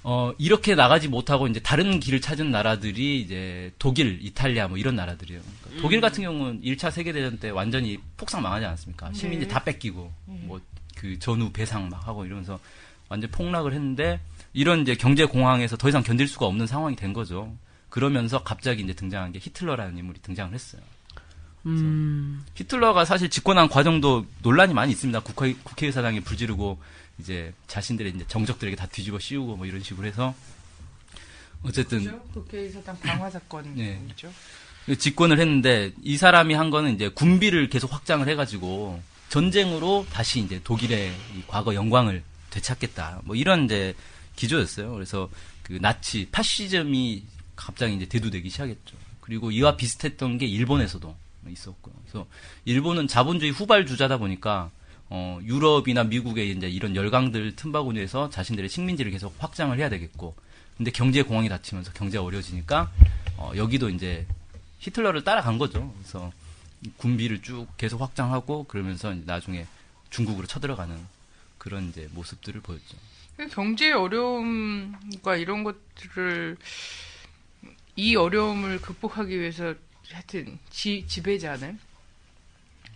어 0.03 0.33
이렇게 0.37 0.75
나가지 0.75 1.07
못하고 1.07 1.47
이제 1.47 1.59
다른 1.59 1.99
길을 1.99 2.21
찾은 2.21 2.51
나라들이 2.51 3.19
이제 3.19 3.73
독일, 3.79 4.19
이탈리아 4.21 4.67
뭐 4.67 4.77
이런 4.77 4.95
나라들이에요. 4.95 5.41
그러니까 5.41 5.81
독일 5.81 5.99
같은 5.99 6.23
경우는 6.23 6.61
1차 6.61 6.89
세계 6.91 7.11
대전 7.11 7.37
때 7.37 7.49
완전히 7.49 7.99
폭삭 8.15 8.41
망하지 8.41 8.65
않았습니까? 8.65 9.11
시민들 9.13 9.47
다 9.47 9.63
뺏기고 9.63 10.11
뭐 10.25 10.59
그 10.99 11.17
전후 11.17 11.49
배상 11.51 11.87
막 11.87 12.07
하고 12.07 12.25
이러면서 12.25 12.59
완전 13.07 13.31
폭락을 13.31 13.73
했는데 13.73 14.19
이런 14.51 14.81
이제 14.81 14.95
경제 14.95 15.23
공황에서 15.23 15.77
더 15.77 15.87
이상 15.87 16.03
견딜 16.03 16.27
수가 16.27 16.45
없는 16.45 16.67
상황이 16.67 16.95
된 16.95 17.13
거죠. 17.13 17.55
그러면서 17.89 18.43
갑자기 18.43 18.83
이제 18.83 18.93
등장한 18.93 19.31
게 19.31 19.39
히틀러라는 19.39 19.97
인물이 19.97 20.19
등장을 20.21 20.53
했어요. 20.53 20.81
음. 21.65 22.45
히틀러가 22.55 23.05
사실 23.05 23.29
집권한 23.29 23.69
과정도 23.69 24.25
논란이 24.41 24.73
많이 24.73 24.91
있습니다. 24.91 25.19
국회, 25.21 25.53
국회의사당에 25.63 26.21
불지르고 26.21 26.79
이제 27.19 27.53
자신들의 27.67 28.13
이제 28.15 28.25
정적들에게 28.27 28.75
다 28.75 28.87
뒤집어 28.87 29.19
씌우고 29.19 29.57
뭐 29.57 29.65
이런 29.65 29.83
식으로 29.83 30.07
해서 30.07 30.33
어쨌든 31.63 32.03
그렇죠? 32.03 32.21
국회의사당 32.33 32.99
방화 32.99 33.29
사건이죠. 33.29 34.31
네. 34.87 34.95
집권을 34.97 35.39
했는데 35.39 35.91
이 36.01 36.17
사람이 36.17 36.53
한 36.53 36.69
거는 36.69 36.95
이제 36.95 37.09
군비를 37.09 37.69
계속 37.69 37.93
확장을 37.93 38.27
해가지고 38.27 39.01
전쟁으로 39.27 40.05
다시 40.11 40.39
이제 40.39 40.59
독일의 40.63 41.11
이 41.37 41.43
과거 41.47 41.75
영광을 41.75 42.23
되찾겠다. 42.49 43.21
뭐 43.25 43.35
이런 43.35 43.65
이제 43.65 43.93
기조였어요. 44.35 44.93
그래서 44.93 45.29
그 45.61 45.73
나치 45.81 46.27
파시즘이 46.31 47.23
갑자기 47.55 47.95
이제 47.95 48.05
대두되기 48.05 48.49
시작했죠. 48.49 48.95
그리고 49.19 49.51
이와 49.51 49.75
비슷했던 49.75 50.39
게 50.39 50.47
일본에서도 50.47 51.15
있었고요. 51.51 51.93
그래서 52.01 52.27
일본은 52.65 53.07
자본주의 53.07 53.51
후발주자다 53.51 54.17
보니까 54.17 54.71
어, 55.09 55.39
유럽이나 55.43 56.03
미국의 56.03 56.51
이제 56.51 56.69
이런 56.69 56.95
열강들 56.95 57.55
틈바구니에서 57.55 58.29
자신들의 58.29 58.69
식민지를 58.69 59.11
계속 59.11 59.35
확장을 59.39 59.77
해야 59.77 59.89
되겠고, 59.89 60.35
근데 60.77 60.91
경제 60.91 61.23
공황이 61.23 61.49
닥치면서 61.49 61.93
경제가 61.93 62.23
어려워지니까 62.23 62.91
어, 63.37 63.51
여기도 63.55 63.89
이제 63.89 64.27
히틀러를 64.79 65.23
따라간 65.23 65.57
거죠. 65.57 65.93
그래서 65.97 66.31
군비를 66.97 67.41
쭉 67.41 67.67
계속 67.77 68.01
확장하고 68.01 68.65
그러면서 68.65 69.13
나중에 69.25 69.65
중국으로 70.09 70.47
쳐들어가는 70.47 70.97
그런 71.57 71.89
이제 71.89 72.07
모습들을 72.13 72.61
보였죠. 72.61 72.97
경제 73.51 73.91
어려움과 73.91 75.35
이런 75.37 75.63
것들을 75.63 76.57
이 77.95 78.15
어려움을 78.15 78.79
극복하기 78.81 79.37
위해서 79.39 79.75
하여튼 80.11 80.59
지, 80.69 81.05
지배자는 81.07 81.79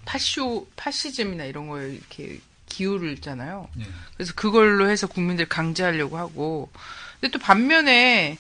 파쇼 0.06 0.68
파시즘이나 0.76 1.46
이런 1.46 1.68
거에 1.68 1.94
이렇게 1.94 2.40
기울잖아요. 2.68 3.70
예. 3.80 3.86
그래서 4.16 4.34
그걸로 4.34 4.90
해서 4.90 5.08
국민들 5.08 5.48
강제하려고 5.48 6.18
하고 6.18 6.70
근데 7.20 7.32
또 7.32 7.40
반면에 7.40 8.38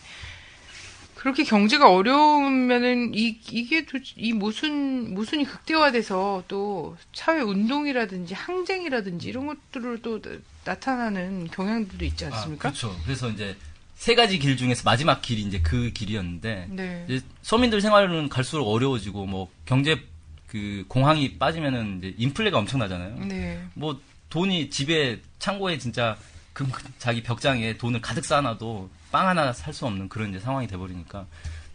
그렇게 1.15 1.45
경제가 1.45 1.89
어려우면은 1.89 3.13
이 3.13 3.39
이게 3.49 3.85
도, 3.85 3.97
이 4.17 4.33
모순 4.33 5.13
모순이 5.13 5.45
극대화돼서 5.45 6.43
또 6.49 6.97
사회 7.13 7.39
운동이라든지 7.39 8.33
항쟁이라든지 8.33 9.29
이런 9.29 9.47
것들을 9.47 10.01
또 10.01 10.19
나타나는 10.65 11.47
경향들도 11.47 12.03
있지 12.03 12.25
않습니까? 12.25 12.67
아, 12.67 12.71
그렇죠. 12.71 12.99
그래서 13.05 13.29
이제 13.29 13.55
세 13.95 14.15
가지 14.15 14.39
길 14.39 14.57
중에서 14.57 14.81
마지막 14.85 15.21
길이 15.21 15.41
이제 15.43 15.59
그 15.61 15.91
길이었는데 15.91 16.67
네. 16.69 17.05
이제 17.07 17.25
서민들 17.41 17.81
생활은 17.81 18.29
갈수록 18.29 18.67
어려워지고 18.67 19.25
뭐 19.25 19.49
경제 19.65 20.01
그 20.47 20.85
공황이 20.87 21.37
빠지면은 21.37 21.99
이제 21.99 22.13
인플레가 22.17 22.57
엄청나잖아요. 22.57 23.25
네. 23.25 23.63
뭐 23.73 23.99
돈이 24.29 24.69
집에 24.69 25.21
창고에 25.39 25.77
진짜 25.77 26.17
그 26.53 26.67
자기 26.99 27.23
벽장에 27.23 27.77
돈을 27.77 28.01
가득 28.01 28.25
쌓아놔도 28.25 28.89
빵 29.11 29.27
하나 29.27 29.53
살 29.53 29.73
수 29.73 29.85
없는 29.85 30.09
그런 30.09 30.29
이제 30.29 30.39
상황이 30.39 30.67
돼버리니까 30.67 31.25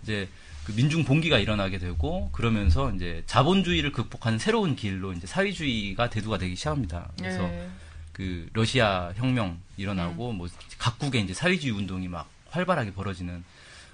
이제 0.02 0.28
그 0.64 0.72
민중 0.72 1.04
봉기가 1.04 1.38
일어나게 1.38 1.78
되고 1.78 2.30
그러면서 2.32 2.92
이제 2.92 3.22
자본주의를 3.26 3.90
극복하는 3.90 4.38
새로운 4.38 4.76
길로 4.76 5.12
이제 5.12 5.26
사회주의가 5.26 6.10
대두가 6.10 6.36
되기 6.38 6.54
시작합니다. 6.54 7.08
그래서 7.18 7.42
네. 7.42 7.68
그 8.18 8.48
러시아 8.52 9.12
혁명 9.14 9.60
일어나고 9.76 10.32
뭐 10.32 10.48
각국의 10.76 11.22
이제 11.22 11.32
사회주의 11.32 11.72
운동이 11.72 12.08
막 12.08 12.28
활발하게 12.50 12.92
벌어지는 12.92 13.44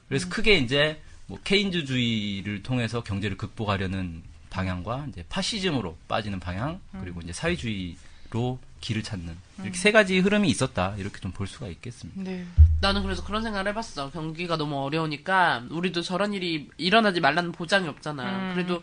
그래서 0.08 0.30
크게 0.30 0.56
이제 0.56 0.98
뭐 1.26 1.38
케인즈주의를 1.44 2.62
통해서 2.62 3.02
경제를 3.02 3.36
극복하려는 3.36 4.22
방향과 4.48 5.06
이제 5.10 5.24
파시즘으로 5.28 5.98
빠지는 6.08 6.40
방향 6.40 6.80
음. 6.94 7.00
그리고 7.02 7.20
이제 7.20 7.34
사회주의로 7.34 8.58
길을 8.80 9.02
찾는 9.02 9.36
이렇게 9.60 9.76
세 9.76 9.92
가지 9.92 10.18
흐름이 10.18 10.48
있었다 10.48 10.94
이렇게 10.96 11.20
좀 11.20 11.32
볼 11.32 11.46
수가 11.46 11.68
있겠습니다. 11.68 12.22
네. 12.22 12.46
나는 12.80 13.02
그래서 13.02 13.22
그런 13.24 13.42
생각을 13.42 13.68
해봤어. 13.68 14.10
경기가 14.10 14.56
너무 14.56 14.82
어려우니까 14.84 15.64
우리도 15.70 16.00
저런 16.02 16.32
일이 16.32 16.70
일어나지 16.78 17.20
말라는 17.20 17.52
보장이 17.52 17.88
없잖아. 17.88 18.54
그래도 18.54 18.82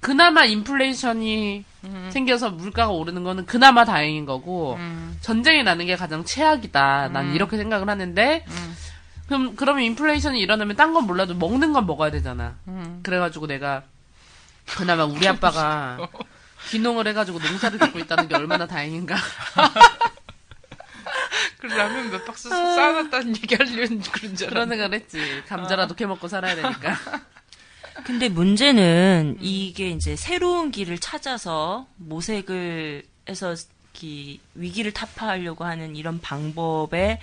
그나마 0.00 0.44
인플레이션이 0.44 1.64
생겨서 2.10 2.50
물가가 2.50 2.92
오르는 2.92 3.22
거는 3.24 3.46
그나마 3.46 3.84
다행인 3.84 4.24
거고 4.26 4.78
전쟁이 5.20 5.62
나는 5.62 5.86
게 5.86 5.96
가장 5.96 6.24
최악이다. 6.24 7.08
난 7.08 7.34
이렇게 7.34 7.56
생각을 7.56 7.88
하는데 7.88 8.44
그럼 9.26 9.56
그러면 9.56 9.82
인플레이션이 9.84 10.38
일어나면 10.40 10.76
딴 10.76 10.92
건 10.94 11.04
몰라도 11.06 11.34
먹는 11.34 11.72
건 11.72 11.86
먹어야 11.86 12.10
되잖아. 12.10 12.54
그래가지고 13.02 13.46
내가 13.46 13.82
그나마 14.76 15.04
우리 15.04 15.26
아빠가 15.28 15.98
귀농을 16.70 17.06
해가지고 17.08 17.38
농사를 17.38 17.78
짓고 17.78 17.98
있다는 18.00 18.28
게 18.28 18.34
얼마나 18.34 18.66
다행인가. 18.66 19.16
그 21.58 21.66
라면 21.66 22.10
몇 22.10 22.24
박스 22.24 22.48
쌓아놨다는 22.48 23.28
얘기 23.36 23.54
하려는 23.54 24.00
그런 24.02 24.36
줄 24.36 24.48
그런 24.48 24.70
알았는데. 24.72 24.76
생각을 24.76 24.94
했지. 24.94 25.42
감자라도 25.48 25.94
캐먹고 25.94 26.28
살아야 26.28 26.54
되니까. 26.54 26.96
근데 28.06 28.28
문제는 28.28 29.38
이게 29.40 29.90
이제 29.90 30.14
새로운 30.14 30.70
길을 30.70 30.98
찾아서 31.00 31.88
모색을 31.96 33.02
해서 33.28 33.56
이 34.00 34.38
위기를 34.54 34.92
타파하려고 34.92 35.64
하는 35.64 35.96
이런 35.96 36.20
방법의 36.20 37.18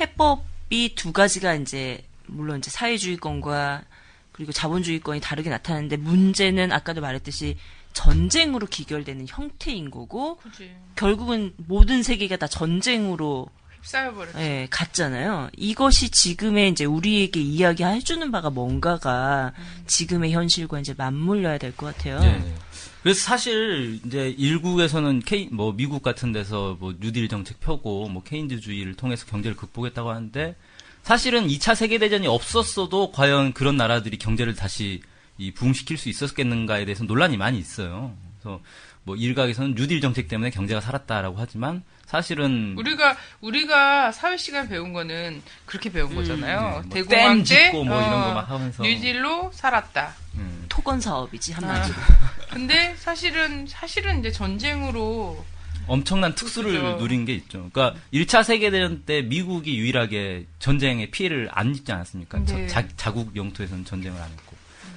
해법이 0.00 0.96
두 0.96 1.12
가지가 1.12 1.54
이제 1.54 2.04
물론 2.26 2.58
이제 2.58 2.72
사회주의권과 2.72 3.84
그리고 4.32 4.50
자본주의권이 4.50 5.20
다르게 5.20 5.48
나타나는데 5.48 5.98
문제는 5.98 6.72
아까도 6.72 7.00
말했듯이 7.00 7.56
전쟁으로 7.92 8.66
기결되는 8.66 9.26
형태인 9.28 9.92
거고 9.92 10.38
그지. 10.38 10.74
결국은 10.96 11.54
모든 11.56 12.02
세계가 12.02 12.36
다 12.36 12.48
전쟁으로 12.48 13.46
휩싸여버렸지. 13.82 14.38
예, 14.38 14.66
갔잖아요. 14.70 15.50
이것이 15.56 16.10
지금의 16.10 16.70
이제 16.70 16.84
우리에게 16.84 17.40
이야기해주는 17.40 18.30
바가 18.30 18.50
뭔가가 18.50 19.52
지금의 19.86 20.32
현실과 20.32 20.80
이제 20.80 20.94
맞물려야 20.96 21.58
될 21.58 21.72
것 21.72 21.94
같아요. 21.96 22.20
예. 22.22 22.54
그래서 23.02 23.20
사실 23.20 23.98
이제 24.04 24.34
일국에서는 24.36 25.20
케이 25.20 25.48
뭐 25.50 25.72
미국 25.72 26.02
같은 26.02 26.32
데서 26.32 26.76
뭐 26.78 26.94
뉴딜 27.00 27.28
정책 27.28 27.58
펴고 27.60 28.08
뭐 28.08 28.22
케인즈주의를 28.22 28.94
통해서 28.94 29.24
경제를 29.26 29.56
극복했다고 29.56 30.10
하는데 30.10 30.54
사실은 31.02 31.46
2차 31.48 31.74
세계 31.74 31.98
대전이 31.98 32.26
없었어도 32.26 33.10
과연 33.12 33.54
그런 33.54 33.76
나라들이 33.78 34.18
경제를 34.18 34.54
다시 34.54 35.00
이 35.38 35.50
부흥시킬 35.52 35.96
수 35.96 36.10
있었겠는가에 36.10 36.84
대해서 36.84 37.04
논란이 37.04 37.38
많이 37.38 37.58
있어요. 37.58 38.14
그래서 38.38 38.60
뭐 39.04 39.16
일각에서는 39.16 39.74
뉴딜 39.76 40.02
정책 40.02 40.28
때문에 40.28 40.50
경제가 40.50 40.82
살았다라고 40.82 41.36
하지만 41.38 41.82
사실은 42.10 42.74
우리가 42.76 43.16
우리가 43.40 44.10
사회 44.10 44.36
시간 44.36 44.68
배운 44.68 44.92
거는 44.92 45.42
그렇게 45.64 45.92
배운 45.92 46.12
거잖아요. 46.12 46.58
네, 46.60 47.02
뭐 47.02 47.08
대공황 47.08 47.44
짓고 47.44 47.84
뭐 47.84 48.00
이런 48.00 48.10
거 48.10 48.34
막 48.34 48.50
하면서. 48.50 48.82
뉴딜로 48.82 49.52
살았다. 49.54 50.14
음, 50.34 50.66
토건 50.68 51.00
사업이지 51.00 51.52
한마디로. 51.52 51.94
근데 52.50 52.96
사실은 52.96 53.64
사실은 53.68 54.18
이제 54.18 54.32
전쟁으로 54.32 55.44
엄청난 55.86 56.34
특수를 56.34 56.72
그죠. 56.72 56.96
누린 56.96 57.24
게 57.26 57.32
있죠. 57.34 57.70
그러니까 57.72 57.94
1차 58.12 58.42
세계대전 58.42 59.04
때 59.06 59.22
미국이 59.22 59.78
유일하게 59.78 60.46
전쟁의 60.58 61.12
피해를 61.12 61.48
안 61.52 61.74
입지 61.76 61.92
않았습니까? 61.92 62.40
네. 62.44 62.66
자, 62.66 62.88
자국 62.96 63.36
영토에서는 63.36 63.84
전쟁을 63.84 64.20
안 64.20 64.28
했고. 64.30 64.56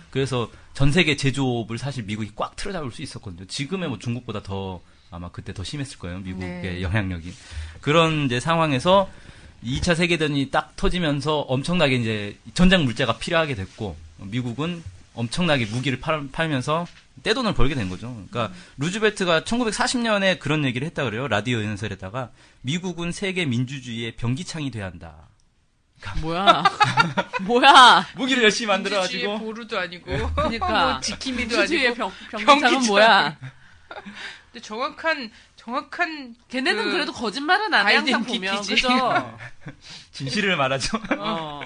그래서 0.10 0.50
전 0.74 0.92
세계 0.92 1.16
제조업을 1.16 1.78
사실 1.78 2.06
미국이 2.06 2.32
꽉 2.36 2.56
틀어잡을 2.56 2.92
수 2.92 3.04
있었거든요. 3.04 3.46
지금의 3.46 3.90
뭐 3.90 4.00
중국보다 4.00 4.42
더 4.42 4.82
아마 5.14 5.30
그때 5.30 5.54
더 5.54 5.64
심했을 5.64 6.00
거예요. 6.00 6.20
미국의 6.20 6.62
네. 6.62 6.82
영향력이. 6.82 7.34
그런 7.82 8.26
이제 8.26 8.40
상황에서 8.40 9.10
2차 9.64 9.96
세계대전이 9.96 10.50
딱 10.50 10.76
터지면서 10.76 11.42
엄청나게 11.42 11.96
이제 11.96 12.38
전쟁 12.54 12.84
물자가 12.84 13.18
필요하게 13.18 13.56
됐고 13.56 13.96
미국은 14.18 14.84
엄청나게 15.14 15.66
무기를 15.68 16.00
팔, 16.00 16.28
팔면서 16.32 16.88
떼돈을 17.22 17.54
벌게 17.54 17.76
된 17.76 17.90
거죠. 17.90 18.12
그러니까 18.30 18.54
루즈벨트가 18.78 19.42
1940년에 19.42 20.40
그런 20.40 20.66
얘기를 20.66 20.86
했다 20.88 21.04
그래요. 21.04 21.28
라디오 21.28 21.64
연설에다가 21.64 22.32
미국은 22.62 23.12
세계 23.12 23.46
민주주의의 23.46 24.16
변기창이 24.16 24.72
돼야 24.72 24.86
한다. 24.86 25.28
뭐야? 26.22 26.64
뭐야? 27.44 28.06
무기를 28.16 28.44
열심히 28.44 28.76
민주주의의 28.76 28.78
만들어 28.78 29.00
가지고 29.00 29.40
보루도 29.40 29.80
아니고 29.80 30.34
그러니까. 30.34 30.92
뭐 30.92 31.00
지킴이도 31.00 31.60
아니고 31.60 31.94
병, 31.94 32.12
병기창은 32.32 32.62
병기창. 32.62 32.88
뭐야? 32.88 33.38
근데 34.54 34.64
정확한 34.64 35.32
정확한 35.56 36.36
걔네는 36.48 36.84
그 36.84 36.92
그, 36.92 36.98
래도 36.98 37.12
거짓말은 37.12 37.74
안 37.74 37.88
해, 37.88 37.96
항상 37.96 38.24
보면. 38.24 38.62
그죠? 38.62 39.40
진실을 40.14 40.56
말하죠. 40.56 41.00
어. 41.18 41.62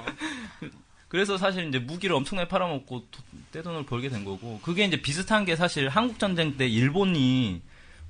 그래서 1.09 1.37
사실 1.37 1.67
이제 1.67 1.79
무기를 1.79 2.15
엄청나게 2.15 2.47
팔아먹고 2.47 3.07
도- 3.11 3.21
떼돈을 3.51 3.85
벌게 3.85 4.09
된 4.09 4.23
거고 4.25 4.59
그게 4.61 4.85
이제 4.85 5.01
비슷한 5.01 5.45
게 5.45 5.55
사실 5.55 5.89
한국 5.89 6.17
전쟁 6.19 6.55
때 6.57 6.67
일본이 6.67 7.61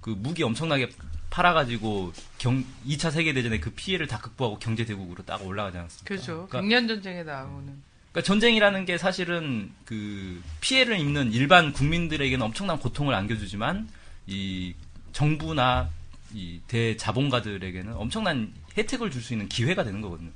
그 0.02 0.12
무기 0.12 0.44
엄청나게 0.44 0.90
팔아가지고 1.30 2.14
경 2.38 2.64
2차 2.88 3.12
세계 3.12 3.34
대전에 3.34 3.60
그 3.60 3.72
피해를 3.72 4.08
다 4.08 4.20
극복하고 4.20 4.60
경제 4.60 4.86
대국으로 4.86 5.24
딱 5.26 5.44
올라가지 5.46 5.78
않았습니까? 5.78 6.08
그죠. 6.16 6.48
그러니까, 6.50 6.62
백년 6.62 6.88
전쟁에 6.88 7.24
나오는 7.24 7.82
그러니까 8.12 8.22
전쟁이라는 8.26 8.86
게 8.86 8.98
사실은 8.98 9.72
그 9.86 10.42
피해를 10.62 11.00
입는 11.00 11.34
일반 11.34 11.74
국민들에게는 11.74 12.44
엄청난 12.46 12.80
고통을 12.80 13.14
안겨주지만 13.14 13.88
이 14.28 14.74
정부나 15.14 15.90
이 16.34 16.60
대자본가들에게는 16.68 17.96
엄청난 17.96 18.54
혜택을 18.78 19.10
줄 19.10 19.22
수 19.22 19.34
있는 19.34 19.48
기회가 19.50 19.84
되는 19.84 20.02
거거든요. 20.02 20.30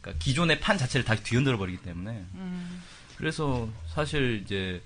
그러니까 0.00 0.22
기존의 0.22 0.60
판 0.60 0.76
자체를 0.76 1.04
다시 1.04 1.22
뒤흔들어 1.22 1.56
버리기 1.56 1.78
때문에. 1.82 2.24
그래서 3.16 3.68
사실 3.88 4.42
이제 4.44 4.82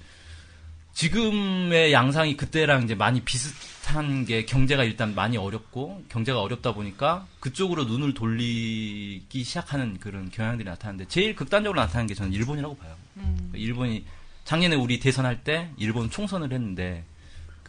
지금의 0.95 1.93
양상이 1.93 2.37
그때랑 2.37 2.85
이제 2.85 2.95
많이 2.95 3.23
비슷한 3.23 4.27
게 4.27 4.45
경제가 4.45 4.85
일단 4.85 5.15
많이 5.15 5.39
어렵고 5.39 6.05
경제가 6.11 6.41
어렵다 6.41 6.75
보니까 6.75 7.27
그쪽으로 7.41 7.85
눈을 7.85 8.13
돌리기 8.15 9.43
시작하는 9.43 9.99
그런 9.99 10.31
경향들이 10.31 10.69
나타나는데 10.69 11.09
제일 11.09 11.35
극단적으로 11.35 11.81
나타나는 11.81 12.09
게 12.09 12.15
저는 12.15 12.33
일본이라고 12.33 12.77
봐요. 12.77 12.95
그러니까 13.15 13.59
일본이 13.59 14.05
작년에 14.45 14.77
우리 14.77 15.01
대선할 15.01 15.45
때 15.45 15.71
일본 15.79 16.11
총선을 16.11 16.53
했는데 16.53 17.05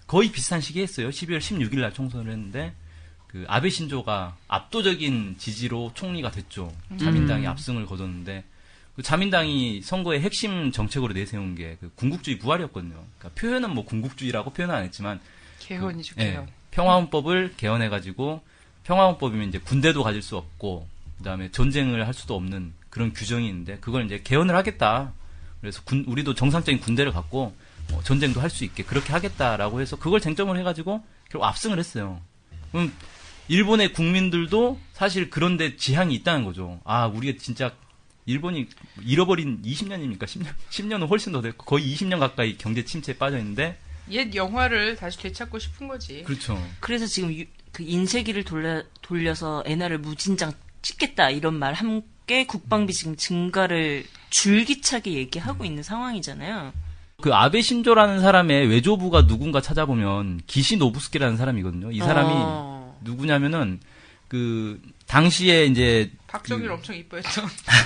거의 0.07 0.31
비슷한 0.31 0.61
시기에 0.61 0.83
했어요. 0.83 1.09
12월 1.09 1.39
16일 1.39 1.79
날 1.79 1.93
총선을 1.93 2.31
했는데 2.31 2.73
그 3.27 3.45
아베 3.47 3.69
신조가 3.69 4.37
압도적인 4.47 5.35
지지로 5.39 5.91
총리가 5.95 6.29
됐죠. 6.31 6.71
자민당이 6.99 7.47
압승을 7.47 7.85
거뒀는데 7.87 8.43
그 8.95 9.01
자민당이 9.01 9.81
선거의 9.81 10.21
핵심 10.21 10.71
정책으로 10.71 11.13
내세운 11.13 11.55
게 11.55 11.77
그 11.79 11.91
군국주의 11.95 12.37
부활이었거든요. 12.37 12.93
그러니까 13.17 13.29
표현은 13.41 13.73
뭐 13.73 13.85
군국주의라고 13.85 14.51
표현은 14.51 14.75
안 14.75 14.83
했지만 14.83 15.19
개헌이죠. 15.59 16.15
그, 16.15 16.21
예, 16.21 16.31
개헌. 16.31 16.47
평화헌법을 16.71 17.53
개헌해 17.57 17.89
가지고 17.89 18.41
평화헌법이면 18.83 19.49
이제 19.49 19.57
군대도 19.59 20.03
가질 20.03 20.21
수 20.21 20.37
없고 20.37 20.87
그다음에 21.17 21.49
전쟁을 21.51 22.05
할 22.05 22.13
수도 22.13 22.35
없는 22.35 22.73
그런 22.89 23.13
규정이 23.13 23.47
있는데 23.47 23.77
그걸 23.79 24.05
이제 24.05 24.21
개헌을 24.23 24.55
하겠다. 24.55 25.13
그래서 25.61 25.81
군, 25.85 26.03
우리도 26.07 26.35
정상적인 26.35 26.81
군대를 26.81 27.11
갖고 27.11 27.45
어, 27.45 27.53
전쟁도 28.03 28.41
할 28.41 28.49
수 28.49 28.63
있게 28.65 28.83
그렇게 28.83 29.13
하겠다라고 29.13 29.81
해서 29.81 29.95
그걸 29.97 30.19
쟁점을 30.19 30.57
해가지고 30.59 31.03
결국 31.29 31.45
압승을 31.45 31.79
했어요. 31.79 32.21
그럼 32.71 32.93
일본의 33.47 33.93
국민들도 33.93 34.79
사실 34.93 35.29
그런데 35.29 35.75
지향이 35.75 36.13
있다는 36.15 36.45
거죠. 36.45 36.79
아, 36.85 37.07
우리가 37.07 37.37
진짜 37.41 37.73
일본이 38.25 38.67
잃어버린 39.01 39.61
20년입니까? 39.63 40.23
10년, 40.23 40.47
10년은 40.69 41.09
훨씬 41.09 41.31
더 41.33 41.41
됐고 41.41 41.65
거의 41.65 41.93
20년 41.93 42.19
가까이 42.19 42.57
경제 42.57 42.85
침체에 42.85 43.17
빠져 43.17 43.37
있는데 43.39 43.77
옛 44.11 44.33
영화를 44.35 44.95
다시 44.95 45.17
되찾고 45.19 45.59
싶은 45.59 45.87
거지. 45.87 46.23
그렇죠. 46.23 46.61
그래서 46.79 47.05
지금 47.05 47.33
유- 47.33 47.45
그 47.71 47.83
인쇄기를 47.83 48.43
돌려, 48.43 48.83
돌려서 49.01 49.63
엔화를 49.65 49.97
무진장 49.97 50.53
찍겠다 50.81 51.29
이런 51.31 51.55
말 51.55 51.73
함께 51.73 52.45
국방비 52.45 52.93
지금 52.93 53.15
증가를 53.15 54.05
줄기차게 54.29 55.13
얘기하고 55.13 55.65
있는 55.65 55.83
상황이잖아요. 55.83 56.73
그 57.23 57.33
아베 57.33 57.61
신조라는 57.61 58.19
사람의 58.19 58.67
외조부가 58.67 59.27
누군가 59.27 59.61
찾아보면 59.61 60.41
기시 60.45 60.75
노부스키라는 60.75 61.37
사람이거든요. 61.37 61.93
이 61.93 61.99
사람이 61.99 62.29
어. 62.33 62.99
누구냐면은 62.99 63.79
그 64.27 64.81
당시에 65.07 65.63
이제 65.67 66.11
박정희를 66.27 66.69
엄청 66.73 66.97
이뻐했던. 66.97 67.45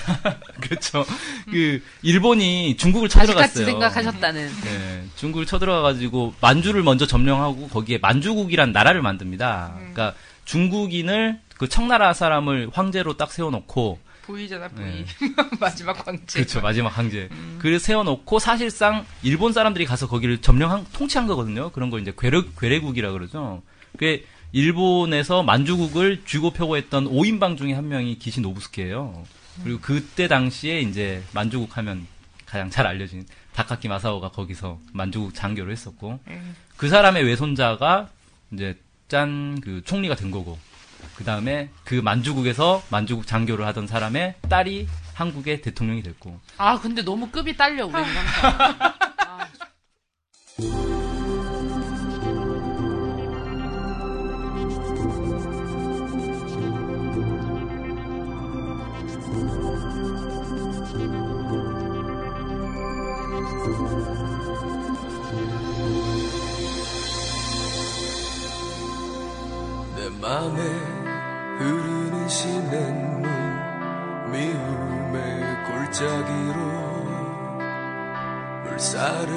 그렇죠. 0.59 1.05
그 1.51 1.83
일본이 2.01 2.77
중국을 2.77 3.09
쳐들어갔어요. 3.09 3.63
생각하셨다는. 3.63 4.49
네, 4.63 5.05
중국을 5.17 5.45
쳐들어가가지고 5.45 6.33
만주를 6.41 6.81
먼저 6.81 7.05
점령하고 7.05 7.67
거기에 7.67 7.99
만주국이란 7.99 8.71
나라를 8.71 9.03
만듭니다. 9.03 9.73
그러니까 9.77 10.15
중국인을 10.45 11.39
그 11.59 11.69
청나라 11.69 12.15
사람을 12.15 12.71
황제로 12.73 13.17
딱 13.17 13.31
세워놓고 13.31 13.99
보이잖아 14.27 14.67
보이. 14.67 14.85
네. 14.85 15.05
마지막 15.59 15.93
광제. 16.05 16.39
그렇죠 16.39 16.61
마지막 16.61 16.95
항제. 16.95 17.29
음. 17.31 17.57
그래서 17.59 17.85
세워놓고 17.85 18.39
사실상 18.39 19.05
일본 19.23 19.53
사람들이 19.53 19.85
가서 19.85 20.07
거기를 20.07 20.39
점령한 20.39 20.85
통치한 20.93 21.25
거거든요. 21.27 21.71
그런 21.71 21.89
걸 21.89 22.01
이제 22.01 22.13
괴뢰 22.15 22.43
괴뢰국이라 22.59 23.11
그러죠. 23.13 23.63
그게 23.93 24.25
일본에서 24.51 25.43
만주국을 25.43 26.23
쥐고 26.25 26.51
펴고 26.51 26.77
했던 26.77 27.05
5인방 27.05 27.57
중에 27.57 27.73
한 27.73 27.87
명이 27.87 28.19
기시 28.19 28.41
노부스케예요. 28.41 29.23
그리고 29.63 29.79
그때 29.81 30.27
당시에 30.27 30.81
이제 30.81 31.23
만주국 31.33 31.77
하면 31.77 32.05
가장 32.45 32.69
잘 32.69 32.85
알려진 32.85 33.25
다카키 33.53 33.87
마사오가 33.87 34.29
거기서 34.29 34.79
만주국 34.93 35.33
장교를 35.33 35.71
했었고 35.71 36.19
음. 36.27 36.55
그 36.75 36.89
사람의 36.89 37.23
외손자가 37.23 38.09
이제 38.51 38.77
짠 39.07 39.59
그 39.61 39.81
총리가 39.83 40.15
된 40.15 40.31
거고 40.31 40.57
그 41.17 41.23
다음에 41.23 41.69
그 41.83 41.95
만주국에서 41.95 42.83
만주국 42.89 43.25
장교를 43.25 43.65
하던 43.67 43.87
사람의 43.87 44.35
딸이 44.49 44.87
한국의 45.15 45.61
대통령이 45.61 46.03
됐고 46.03 46.39
아 46.57 46.79
근데 46.79 47.01
너무 47.01 47.29
급이 47.31 47.57
딸려 47.57 47.87
우리는 47.87 48.03
항상. 48.03 48.91
아, 49.25 49.47
내 69.95 70.09
맘에 70.21 70.96
흐르는 72.27 72.29
시냇물 72.29 73.23
미움의 74.31 75.17
골짜기로 75.65 76.59
물살을 78.65 79.31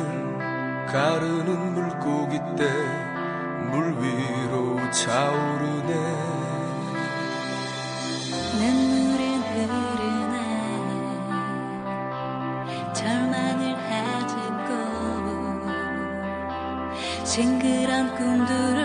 가르는 0.87 1.73
물고기 1.73 2.39
떼물 2.57 3.97
위로 4.03 4.91
차오르네. 4.91 5.95
눈물은 8.59 9.21
흐르네. 9.43 10.37
절망을 12.93 13.61
하짓고 13.89 14.71
싱그런 17.25 18.17
꿈들 18.17 18.80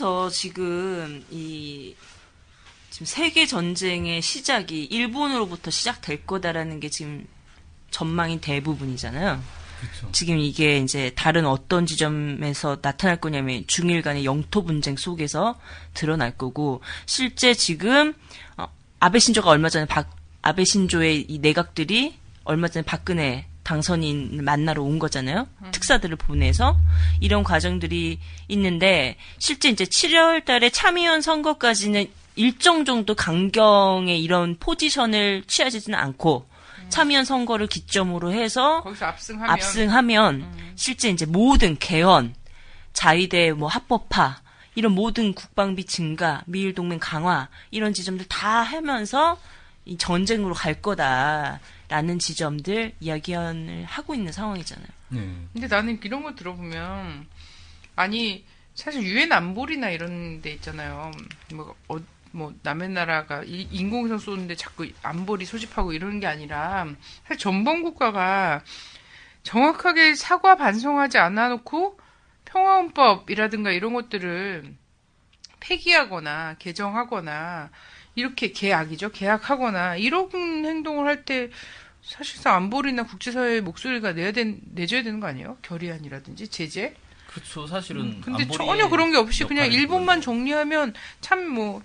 그래서 0.00 0.30
지금 0.30 1.22
이 1.30 1.94
지금 2.88 3.04
세계 3.04 3.44
전쟁의 3.44 4.22
시작이 4.22 4.84
일본으로부터 4.84 5.70
시작될 5.70 6.24
거다라는 6.24 6.80
게 6.80 6.88
지금 6.88 7.26
전망이 7.90 8.40
대부분이잖아요. 8.40 9.42
그렇죠. 9.78 10.12
지금 10.12 10.38
이게 10.38 10.78
이제 10.78 11.12
다른 11.14 11.44
어떤 11.44 11.84
지점에서 11.84 12.78
나타날 12.80 13.20
거냐면 13.20 13.64
중일 13.66 14.00
간의 14.00 14.24
영토 14.24 14.64
분쟁 14.64 14.96
속에서 14.96 15.60
드러날 15.92 16.34
거고 16.34 16.80
실제 17.04 17.52
지금 17.52 18.14
어, 18.56 18.68
아베 19.00 19.18
신조가 19.18 19.50
얼마 19.50 19.68
전에 19.68 19.84
박, 19.84 20.16
아베 20.40 20.64
신조의 20.64 21.26
이 21.28 21.38
내각들이 21.40 22.14
얼마 22.44 22.68
전에 22.68 22.86
박근혜 22.86 23.49
당선인을 23.62 24.42
만나러 24.42 24.82
온 24.82 24.98
거잖아요. 24.98 25.46
특사들을 25.72 26.16
보내서 26.16 26.76
이런 27.20 27.42
과정들이 27.44 28.18
있는데 28.48 29.16
실제 29.38 29.68
이제 29.68 29.84
7월 29.84 30.44
달에 30.44 30.70
참의원 30.70 31.20
선거까지는 31.20 32.06
일정 32.36 32.84
정도 32.84 33.14
강경의 33.14 34.22
이런 34.22 34.56
포지션을 34.58 35.44
취하지는 35.46 35.98
않고 35.98 36.48
참의원 36.88 37.24
선거를 37.24 37.66
기점으로 37.66 38.32
해서 38.32 38.82
압승하면? 39.00 39.50
압승하면 39.50 40.72
실제 40.74 41.08
이제 41.10 41.26
모든 41.26 41.78
개헌, 41.78 42.34
자위대 42.92 43.52
뭐 43.52 43.68
합법화 43.68 44.40
이런 44.74 44.92
모든 44.92 45.34
국방비 45.34 45.84
증가, 45.84 46.42
미일 46.46 46.74
동맹 46.74 46.98
강화 46.98 47.48
이런 47.70 47.92
지점들 47.92 48.26
다 48.28 48.62
하면서 48.62 49.38
이 49.84 49.96
전쟁으로 49.96 50.54
갈 50.54 50.80
거다 50.80 51.60
라는 51.90 52.20
지점들 52.20 52.92
이야기를 53.00 53.84
하고 53.84 54.14
있는 54.14 54.30
상황이잖아요. 54.30 54.88
네. 55.08 55.36
근데 55.52 55.66
나는 55.66 55.98
이런 56.04 56.22
거 56.22 56.36
들어보면 56.36 57.26
아니 57.96 58.46
사실 58.74 59.02
유엔 59.02 59.32
안보리나 59.32 59.90
이런 59.90 60.40
데 60.40 60.52
있잖아요. 60.52 61.10
뭐, 61.52 61.74
어, 61.88 61.96
뭐 62.30 62.54
남의 62.62 62.90
나라가 62.90 63.42
이- 63.42 63.66
인공위성 63.72 64.18
쏘는데 64.18 64.54
자꾸 64.54 64.88
안보리 65.02 65.44
소집하고 65.44 65.92
이러는 65.92 66.20
게 66.20 66.28
아니라 66.28 66.86
사실 67.24 67.38
전범 67.38 67.82
국가가 67.82 68.62
정확하게 69.42 70.14
사과 70.14 70.56
반성하지 70.56 71.18
않아 71.18 71.48
놓고 71.48 71.98
평화헌법이라든가 72.44 73.72
이런 73.72 73.94
것들을 73.94 74.76
폐기하거나 75.58 76.54
개정하거나 76.60 77.70
이렇게 78.14 78.52
계약이죠. 78.52 79.10
계약하거나 79.10 79.96
이런 79.96 80.28
행동을 80.32 81.06
할 81.06 81.24
때 81.24 81.50
사실상 82.02 82.54
안보리나 82.56 83.02
국제사회의 83.04 83.60
목소리가 83.60 84.12
내야 84.12 84.32
된, 84.32 84.58
내줘야 84.72 85.02
되는 85.02 85.20
거 85.20 85.26
아니에요? 85.26 85.58
결의안이라든지 85.62 86.48
제재? 86.48 86.94
그렇죠. 87.28 87.66
사실은 87.66 88.20
근데 88.22 88.42
안보리의 88.42 88.56
전혀 88.68 88.88
그런 88.88 89.10
게 89.12 89.18
없이 89.18 89.44
그냥 89.44 89.70
일본만. 89.70 90.20
정리하면 90.22 90.94
참뭐 91.20 91.82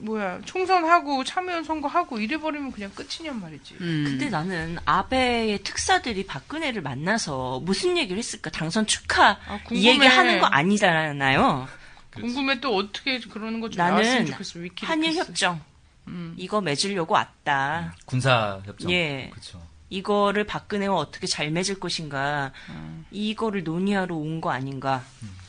뭐야 0.00 0.40
총선하고 0.44 1.24
참여연 1.24 1.64
선거하고 1.64 2.18
이래버리면 2.20 2.72
그냥 2.72 2.90
끝이냔 2.94 3.40
말이지. 3.40 3.74
음. 3.80 4.04
근데 4.06 4.28
나는 4.28 4.76
아베의 4.84 5.62
특사들이 5.62 6.26
박근혜를 6.26 6.82
만나서 6.82 7.60
무슨 7.64 7.96
얘기를 7.96 8.18
했을까? 8.18 8.50
당선 8.50 8.86
축하 8.86 9.38
아, 9.46 9.60
이. 9.72 9.86
얘기하는 9.88 10.40
거 10.40 10.46
아니잖아요. 10.46 11.66
궁금해 12.14 12.60
또 12.60 12.76
어떻게 12.76 13.18
그러는 13.20 13.60
거좀 13.60 13.76
나는 13.78 14.26
좋겠어. 14.26 14.58
위키리크스. 14.60 14.86
한일 14.90 15.14
협정 15.14 15.60
음. 16.08 16.34
이거 16.36 16.60
맺으려고 16.60 17.14
왔다. 17.14 17.94
군사 18.04 18.60
협정. 18.64 18.90
예. 18.90 19.28
그렇죠. 19.32 19.62
이거를 19.90 20.44
박근혜와 20.44 20.96
어떻게 20.96 21.26
잘 21.26 21.50
맺을 21.50 21.78
것인가. 21.78 22.52
음. 22.70 23.04
이거를 23.10 23.64
논의하러 23.64 24.14
온 24.14 24.40
거 24.40 24.50
아닌가. 24.50 25.04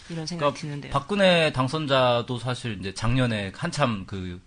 이런 0.09 0.25
생각이 0.27 0.37
그러니까 0.51 0.59
드는데요. 0.61 0.91
박근혜 0.91 1.51
당선자도 1.51 2.37
사실 2.37 2.77
이제 2.79 2.93
작년에 2.93 3.51
한참 3.55 4.05
그 4.05 4.39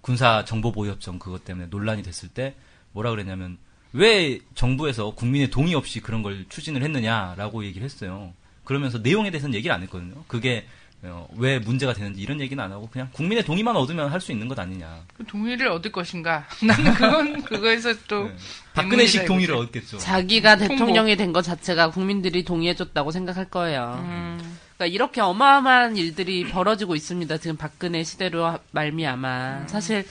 군사 0.00 0.44
정보 0.44 0.70
보호 0.72 0.86
협정 0.86 1.18
그것 1.18 1.44
때문에 1.44 1.66
논란이 1.68 2.02
됐을 2.02 2.28
때 2.28 2.54
뭐라 2.92 3.10
그랬냐면 3.10 3.58
왜 3.92 4.38
정부에서 4.54 5.10
국민의 5.14 5.50
동의 5.50 5.74
없이 5.74 6.00
그런 6.00 6.22
걸 6.22 6.46
추진을 6.48 6.82
했느냐라고 6.82 7.64
얘기를 7.64 7.84
했어요. 7.84 8.32
그러면서 8.64 8.98
내용에 8.98 9.30
대해서는 9.30 9.54
얘기를 9.54 9.74
안 9.74 9.82
했거든요. 9.82 10.22
그게 10.28 10.66
어, 11.02 11.28
왜 11.36 11.60
문제가 11.60 11.92
되는지 11.92 12.20
이런 12.20 12.40
얘기는 12.40 12.62
안 12.62 12.72
하고 12.72 12.88
그냥 12.90 13.08
국민의 13.12 13.44
동의만 13.44 13.76
얻으면 13.76 14.10
할 14.10 14.20
수 14.20 14.32
있는 14.32 14.48
것 14.48 14.58
아니냐. 14.58 15.04
그 15.14 15.24
동의를 15.24 15.68
얻을 15.68 15.92
것인가? 15.92 16.44
나는 16.60 16.92
그건 16.94 17.42
그거에서 17.44 17.94
또 18.08 18.24
네. 18.24 18.36
박근혜식 18.74 19.24
동의를 19.26 19.54
이거지. 19.54 19.68
얻겠죠. 19.78 19.98
자기가 19.98 20.56
통보. 20.56 20.74
대통령이 20.74 21.16
된 21.16 21.32
것 21.32 21.42
자체가 21.42 21.90
국민들이 21.90 22.44
동의해줬다고 22.44 23.12
생각할 23.12 23.48
거예요. 23.48 23.96
음. 24.02 24.58
그러니까 24.76 24.86
이렇게 24.94 25.20
어마어마한 25.20 25.96
일들이 25.96 26.44
벌어지고 26.48 26.96
있습니다. 26.96 27.38
지금 27.38 27.56
박근혜 27.56 28.02
시대로 28.02 28.46
하- 28.46 28.58
말미암아 28.72 29.68
사실 29.68 30.04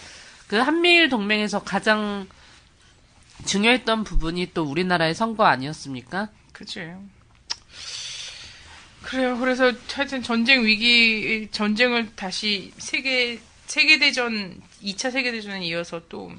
그 0.47 0.55
한미일 0.55 1.09
동맹에서 1.09 1.63
가장 1.63 2.27
중요했던 3.45 4.03
부분이 4.05 4.51
또 4.53 4.63
우리나라의 4.63 5.13
선거 5.15 5.45
아니었습니까? 5.45 6.29
그치. 6.53 6.91
그래요. 9.07 9.37
그래서 9.37 9.71
하여튼 9.93 10.21
전쟁 10.21 10.65
위기, 10.65 11.47
전쟁을 11.51 12.13
다시 12.17 12.73
세계, 12.77 13.39
세계 13.65 13.99
대전, 13.99 14.61
2차 14.83 15.11
세계 15.11 15.31
대전에 15.31 15.65
이어서 15.65 16.01
또, 16.09 16.29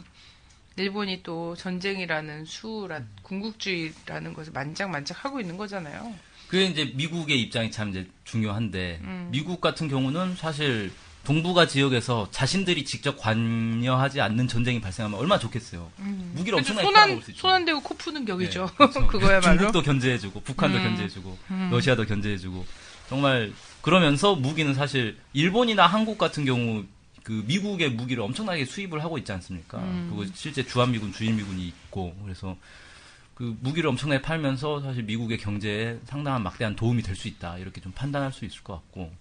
일본이 0.77 1.23
또 1.23 1.57
전쟁이라는 1.57 2.45
수라, 2.45 3.01
군국주의라는 3.23 4.35
것을 4.35 4.53
만장만장 4.53 5.17
하고 5.19 5.41
있는 5.41 5.57
거잖아요. 5.57 6.15
그게 6.47 6.67
이제 6.67 6.93
미국의 6.95 7.41
입장이 7.41 7.71
참 7.71 7.89
이제 7.89 8.07
중요한데 8.25 9.01
음. 9.03 9.29
미국 9.31 9.63
같은 9.63 9.89
경우는 9.89 10.37
사실 10.37 10.93
동북아 11.29 11.67
지역에서 11.67 12.27
자신들이 12.31 12.87
직접 12.87 13.19
관여하지 13.19 14.23
않는 14.23 14.49
전쟁이 14.49 14.81
발생하면 14.81 15.21
얼마나 15.21 15.39
좋겠어요. 15.39 15.93
무기를 15.99 16.57
그래도 16.57 16.57
엄청나게 16.57 16.85
손 16.87 16.95
팔아먹을 16.95 17.17
안, 17.17 17.23
수 17.23 17.31
있죠. 17.33 17.41
손안 17.43 17.65
대고 17.67 17.81
코 17.83 17.95
푸는 17.97 18.25
격이죠. 18.25 18.65
네, 18.65 18.75
그렇죠. 18.75 19.05
그거야말로. 19.07 19.59
중국도 19.59 19.83
견제해주고 19.83 20.41
북한도 20.41 20.79
음. 20.79 20.85
견제해주고 20.85 21.39
러시아도 21.71 22.07
견제해주고 22.07 22.65
정말 23.11 23.53
그러면서 23.83 24.37
무기는 24.37 24.73
사실 24.73 25.19
일본이나 25.35 25.87
한국 25.87 26.17
같은 26.17 26.47
경우 26.47 26.85
그 27.25 27.45
미국의 27.47 27.91
무기를 27.91 28.23
엄청나게 28.23 28.65
수입을 28.65 29.05
하고 29.05 29.19
있지 29.19 29.31
않습니까? 29.33 29.77
음. 29.81 30.11
그리고 30.11 30.33
실제 30.35 30.65
주한미군, 30.65 31.13
주일미군이 31.13 31.69
있고 31.69 32.17
그래서 32.25 32.57
그 33.39 33.57
무기를 33.61 33.89
엄청나게 33.89 34.21
팔면서 34.21 34.81
사실 34.81 35.05
미국의 35.05 35.39
경제에 35.39 36.01
상당한 36.07 36.43
막대한 36.43 36.75
도움이 36.75 37.03
될 37.03 37.15
수 37.15 37.29
있다 37.29 37.57
이렇게 37.59 37.81
좀 37.81 37.93
판단할 37.93 38.33
수 38.33 38.45
있을 38.45 38.65
것 38.65 38.75
같고 38.75 39.13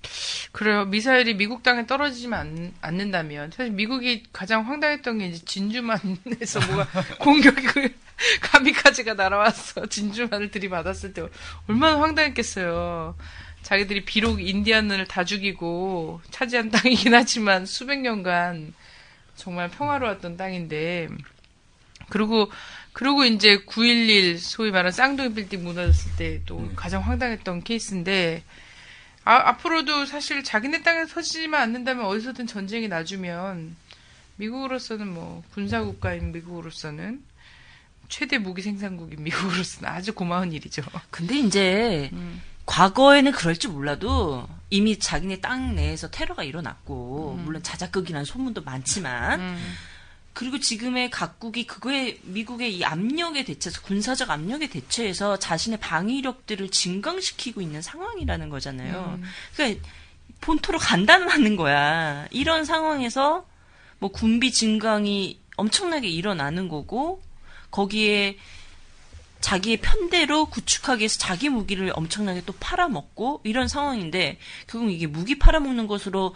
그래요. 0.52 0.86
미사일이 0.86 1.36
미국 1.36 1.62
땅에 1.62 1.86
떨어지지만 1.86 2.40
않, 2.40 2.74
않는다면 2.82 3.52
사실 3.52 3.72
미국이 3.72 4.24
가장 4.34 4.68
황당했던 4.68 5.20
게 5.20 5.28
이제 5.28 5.46
진주만에서 5.46 6.66
뭐가 6.66 6.88
공격이 7.22 7.62
그 7.62 7.94
가미카즈가 8.42 9.14
날아왔어. 9.14 9.86
진주만을 9.86 10.50
들이받았을 10.50 11.14
때 11.14 11.28
얼마나 11.68 12.00
황당했겠어요. 12.02 13.16
자기들이 13.62 14.04
비록 14.06 14.42
인디안을 14.42 15.06
다 15.06 15.26
죽이고 15.26 16.22
차지한 16.32 16.72
땅이긴 16.72 17.14
하지만 17.14 17.68
수백 17.68 18.00
년간 18.00 18.74
정말 19.36 19.70
평화로웠던 19.70 20.38
땅인데 20.38 21.10
그리고 22.10 22.50
그리고 22.98 23.24
이제 23.26 23.60
9.11 23.60 24.40
소위 24.40 24.72
말하는 24.72 24.92
쌍둥이 24.92 25.36
빌딩 25.36 25.64
무너졌을 25.64 26.16
때또 26.16 26.62
네. 26.62 26.72
가장 26.76 27.04
황당했던 27.04 27.62
케이스인데 27.64 28.42
아, 29.24 29.36
앞으로도 29.50 30.08
사실 30.08 30.44
자기네 30.44 30.82
땅에 30.82 31.06
터지지만 31.06 31.62
않는다면 31.62 32.08
어디서든 32.08 32.48
전쟁이 32.48 32.88
나주면 32.88 33.76
미국으로서는 34.38 35.14
뭐 35.14 35.44
군사국가인 35.54 36.32
미국으로서는 36.32 37.22
최대 38.10 38.40
무기 38.40 38.64
생산국인 38.64 39.22
미국으로서는 39.22 39.88
아주 39.88 40.16
고마운 40.16 40.52
일이죠. 40.52 40.82
근데 41.12 41.38
이제 41.38 42.10
음. 42.14 42.42
과거에는 42.66 43.32
그럴지 43.32 43.68
몰라도 43.68 44.50
이미 44.72 44.98
자기네 44.98 45.40
땅 45.42 45.76
내에서 45.76 46.10
테러가 46.10 46.44
일어났고 46.44 47.40
물론 47.44 47.62
자작극이라는 47.62 48.26
소문도 48.26 48.64
많지만 48.64 49.40
음. 49.40 49.74
그리고 50.38 50.60
지금의 50.60 51.10
각국이 51.10 51.66
그거에 51.66 52.20
미국의 52.22 52.78
이 52.78 52.84
압력에 52.84 53.44
대처해서 53.44 53.82
군사적 53.82 54.30
압력에 54.30 54.68
대처해서 54.68 55.40
자신의 55.40 55.80
방위력들을 55.80 56.70
증강시키고 56.70 57.60
있는 57.60 57.82
상황이라는 57.82 58.50
거잖아요. 58.50 59.20
그러니까 59.56 59.88
본토로 60.40 60.78
간다는 60.78 61.56
거야. 61.56 62.28
이런 62.30 62.66
상황에서 62.66 63.48
뭐 63.98 64.12
군비 64.12 64.52
증강이 64.52 65.40
엄청나게 65.56 66.08
일어나는 66.08 66.68
거고 66.68 67.24
거기에 67.72 68.38
자기의 69.42 69.78
편대로 69.78 70.46
구축하기 70.46 71.00
위해서 71.00 71.18
자기 71.18 71.50
무기를 71.50 71.92
엄청나게 71.96 72.44
또 72.46 72.54
팔아먹고 72.60 73.42
이런 73.44 73.68
상황인데 73.68 74.38
결국 74.68 74.92
이게 74.92 75.08
무기 75.08 75.40
팔아먹는 75.40 75.88
것으로 75.88 76.36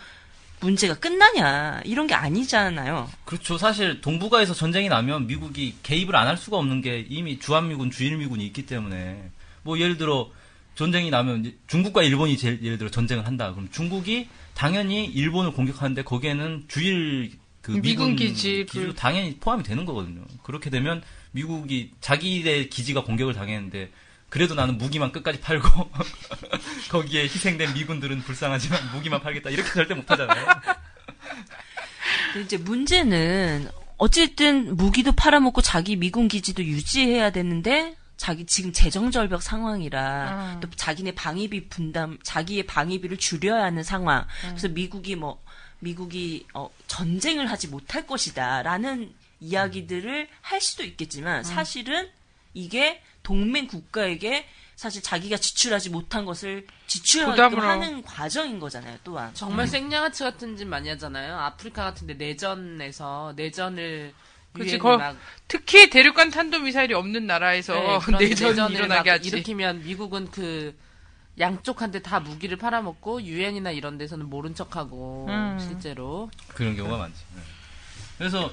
문제가 0.62 0.94
끝나냐 0.96 1.82
이런 1.86 2.08
게 2.08 2.14
아니잖아요. 2.14 3.10
그렇죠. 3.26 3.58
사실 3.58 4.00
동북아에서 4.02 4.54
전쟁이 4.54 4.88
나면 4.90 5.28
미국이 5.28 5.76
개입을 5.84 6.16
안 6.16 6.28
할 6.28 6.38
수가 6.38 6.58
없는 6.58 6.82
게 6.82 7.06
이미 7.10 7.40
주한미군, 7.40 7.92
주일미군이 7.92 8.46
있기 8.48 8.66
때문에 8.66 9.30
뭐 9.64 9.80
예를 9.80 9.98
들어 9.98 10.30
전쟁이 10.76 11.10
나면 11.10 11.54
중국과 11.68 12.04
일본이 12.04 12.38
제일 12.38 12.60
예를 12.64 12.78
들어 12.78 12.90
전쟁을 12.90 13.26
한다. 13.28 13.52
그럼 13.54 13.70
중국이 13.72 14.28
당연히 14.54 15.06
일본을 15.06 15.52
공격하는데 15.54 16.04
거기에는 16.04 16.66
주일 16.68 17.32
그 17.62 17.72
미군 17.72 17.82
미군 17.82 18.16
기지, 18.16 18.66
기지도 18.66 18.88
그- 18.90 18.96
당연히 18.96 19.36
포함이 19.38 19.64
되는 19.64 19.86
거거든요. 19.86 20.24
그렇게 20.44 20.70
되면 20.70 21.02
미국이 21.32 21.92
자기의 22.02 22.70
기지가 22.70 23.04
공격을 23.04 23.34
당했는데 23.34 23.92
그래도 24.32 24.56
나는 24.56 24.78
무기만 24.78 25.12
끝까지 25.12 25.42
팔고 25.42 25.92
거기에 26.90 27.24
희생된 27.24 27.74
미군들은 27.74 28.22
불쌍하지만 28.22 28.92
무기만 28.94 29.22
팔겠다 29.22 29.50
이렇게 29.50 29.70
절대 29.74 29.94
못 29.94 30.10
하잖아요. 30.10 30.48
근데 32.32 32.46
이제 32.46 32.56
문제는 32.58 33.70
어쨌든 33.98 34.78
무기도 34.78 35.12
팔아먹고 35.12 35.62
자기 35.62 35.98
미군 35.98 36.30
기지도 36.30 36.64
유지해야 36.64 37.32
되는데 37.32 37.98
자기 38.16 38.46
지금 38.46 38.72
재정절벽 38.72 39.44
상황이라 39.44 40.54
음. 40.54 40.60
또 40.62 40.70
자기네 40.78 41.14
방위비 41.14 41.68
분담 41.68 42.18
자기의 42.24 42.64
방위비를 42.64 43.18
줄여야 43.18 43.62
하는 43.64 43.84
상황. 43.84 44.26
그래서 44.44 44.70
미국이 44.70 45.18
뭐 45.18 45.44
미국이 45.80 46.48
어, 46.54 46.70
전쟁을 46.88 47.52
하지 47.52 47.68
못할 47.68 48.08
것이다라는 48.08 49.14
이야기들을 49.42 50.30
할 50.40 50.62
수도 50.62 50.84
있겠지만 50.84 51.44
사실은 51.44 52.10
이게 52.54 53.02
동맹 53.24 53.68
국가에게 53.68 54.46
사실 54.76 55.02
자기가 55.04 55.38
지출하지 55.38 55.90
못한 55.92 56.26
것을 56.26 56.66
부담으로. 57.26 57.62
하는 57.62 58.02
과정인 58.02 58.60
거잖아요. 58.60 58.98
또한 59.04 59.32
정말 59.34 59.68
생양아치 59.68 60.24
같은 60.24 60.58
짓 60.58 60.66
많이 60.66 60.90
하잖아요. 60.90 61.38
아프리카 61.38 61.84
같은데 61.84 62.16
내전에서 62.16 63.34
내전을 63.36 64.14
그치, 64.54 64.70
유엔이 64.72 64.80
거- 64.80 64.98
막 64.98 65.16
특히 65.48 65.90
대륙간 65.90 66.32
탄도 66.32 66.60
미사일이 66.60 66.94
없는 66.94 67.28
나라에서 67.28 67.74
네, 67.76 68.00
그런 68.04 68.20
내전이 68.20 68.50
내전을 68.52 68.76
일어나게 68.76 69.10
막 69.12 69.16
하지. 69.20 69.28
일으키면 69.30 69.84
미국은 69.84 70.30
그 70.32 70.76
양쪽한테 71.40 72.02
다 72.02 72.20
무기를 72.20 72.58
팔아먹고 72.58 73.22
유엔이나 73.22 73.72
이런 73.72 73.98
데서는 73.98 74.30
모른 74.30 74.54
척하고 74.56 75.28
음. 75.30 75.58
실제로 75.60 76.30
그런 76.50 76.76
경우가 76.76 76.98
많지. 76.98 77.20
네. 77.36 77.42
그래서 78.18 78.52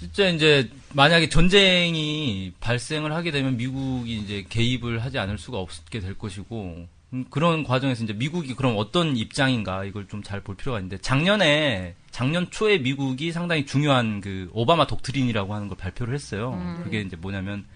실제 0.00 0.30
이제 0.30 0.70
만약에 0.94 1.28
전쟁이 1.28 2.52
발생을 2.60 3.12
하게 3.12 3.30
되면 3.30 3.58
미국이 3.58 4.16
이제 4.16 4.46
개입을 4.48 5.04
하지 5.04 5.18
않을 5.18 5.36
수가 5.36 5.58
없게 5.58 6.00
될 6.00 6.16
것이고 6.16 6.86
음, 7.12 7.24
그런 7.28 7.64
과정에서 7.64 8.04
이제 8.04 8.14
미국이 8.14 8.54
그럼 8.54 8.74
어떤 8.78 9.14
입장인가 9.16 9.84
이걸 9.84 10.08
좀 10.08 10.22
잘 10.22 10.40
볼 10.40 10.56
필요가 10.56 10.78
있는데 10.78 10.96
작년에 10.98 11.94
작년 12.10 12.50
초에 12.50 12.78
미국이 12.78 13.30
상당히 13.30 13.66
중요한 13.66 14.20
그 14.22 14.48
오바마 14.54 14.86
독트린이라고 14.86 15.54
하는 15.54 15.68
걸 15.68 15.76
발표를 15.76 16.14
했어요. 16.14 16.52
그게 16.82 17.02
이제 17.02 17.16
뭐냐면 17.16 17.66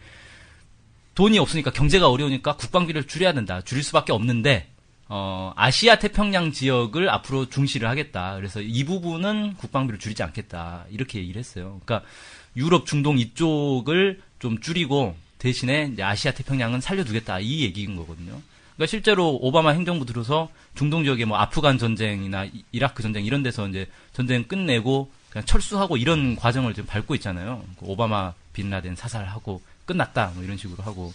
돈이 1.14 1.38
없으니까 1.38 1.72
경제가 1.72 2.08
어려우니까 2.08 2.56
국방비를 2.56 3.06
줄여야 3.06 3.34
된다. 3.34 3.60
줄일 3.60 3.82
수밖에 3.84 4.12
없는데 4.12 4.68
어, 5.08 5.52
아시아 5.56 5.98
태평양 5.98 6.52
지역을 6.52 7.10
앞으로 7.10 7.48
중시를 7.50 7.88
하겠다. 7.88 8.36
그래서 8.36 8.60
이 8.60 8.84
부분은 8.84 9.54
국방비를 9.56 9.98
줄이지 9.98 10.22
않겠다. 10.22 10.84
이렇게 10.90 11.18
얘기를 11.18 11.38
했어요. 11.38 11.80
그러니까 11.84 12.08
유럽, 12.56 12.86
중동 12.86 13.18
이쪽을 13.18 14.20
좀 14.38 14.60
줄이고 14.60 15.14
대신에 15.38 15.94
아시아 16.00 16.32
태평양은 16.32 16.80
살려두겠다. 16.80 17.40
이 17.40 17.60
얘기인 17.60 17.96
거거든요. 17.96 18.40
그러니까 18.76 18.90
실제로 18.90 19.36
오바마 19.40 19.70
행정부 19.70 20.04
들어서 20.06 20.48
중동 20.74 21.04
지역에 21.04 21.24
뭐 21.26 21.38
아프간 21.38 21.78
전쟁이나 21.78 22.46
이- 22.46 22.64
이라크 22.72 23.02
전쟁 23.02 23.24
이런 23.24 23.42
데서 23.42 23.68
이제 23.68 23.86
전쟁 24.12 24.44
끝내고 24.44 25.10
그냥 25.30 25.44
철수하고 25.46 25.96
이런 25.96 26.34
과정을 26.34 26.74
지금 26.74 26.86
밟고 26.88 27.14
있잖아요. 27.16 27.62
그 27.78 27.86
오바마 27.86 28.32
빈라덴 28.52 28.96
사살하고 28.96 29.60
끝났다. 29.86 30.32
뭐 30.34 30.42
이런 30.44 30.56
식으로 30.56 30.82
하고 30.82 31.12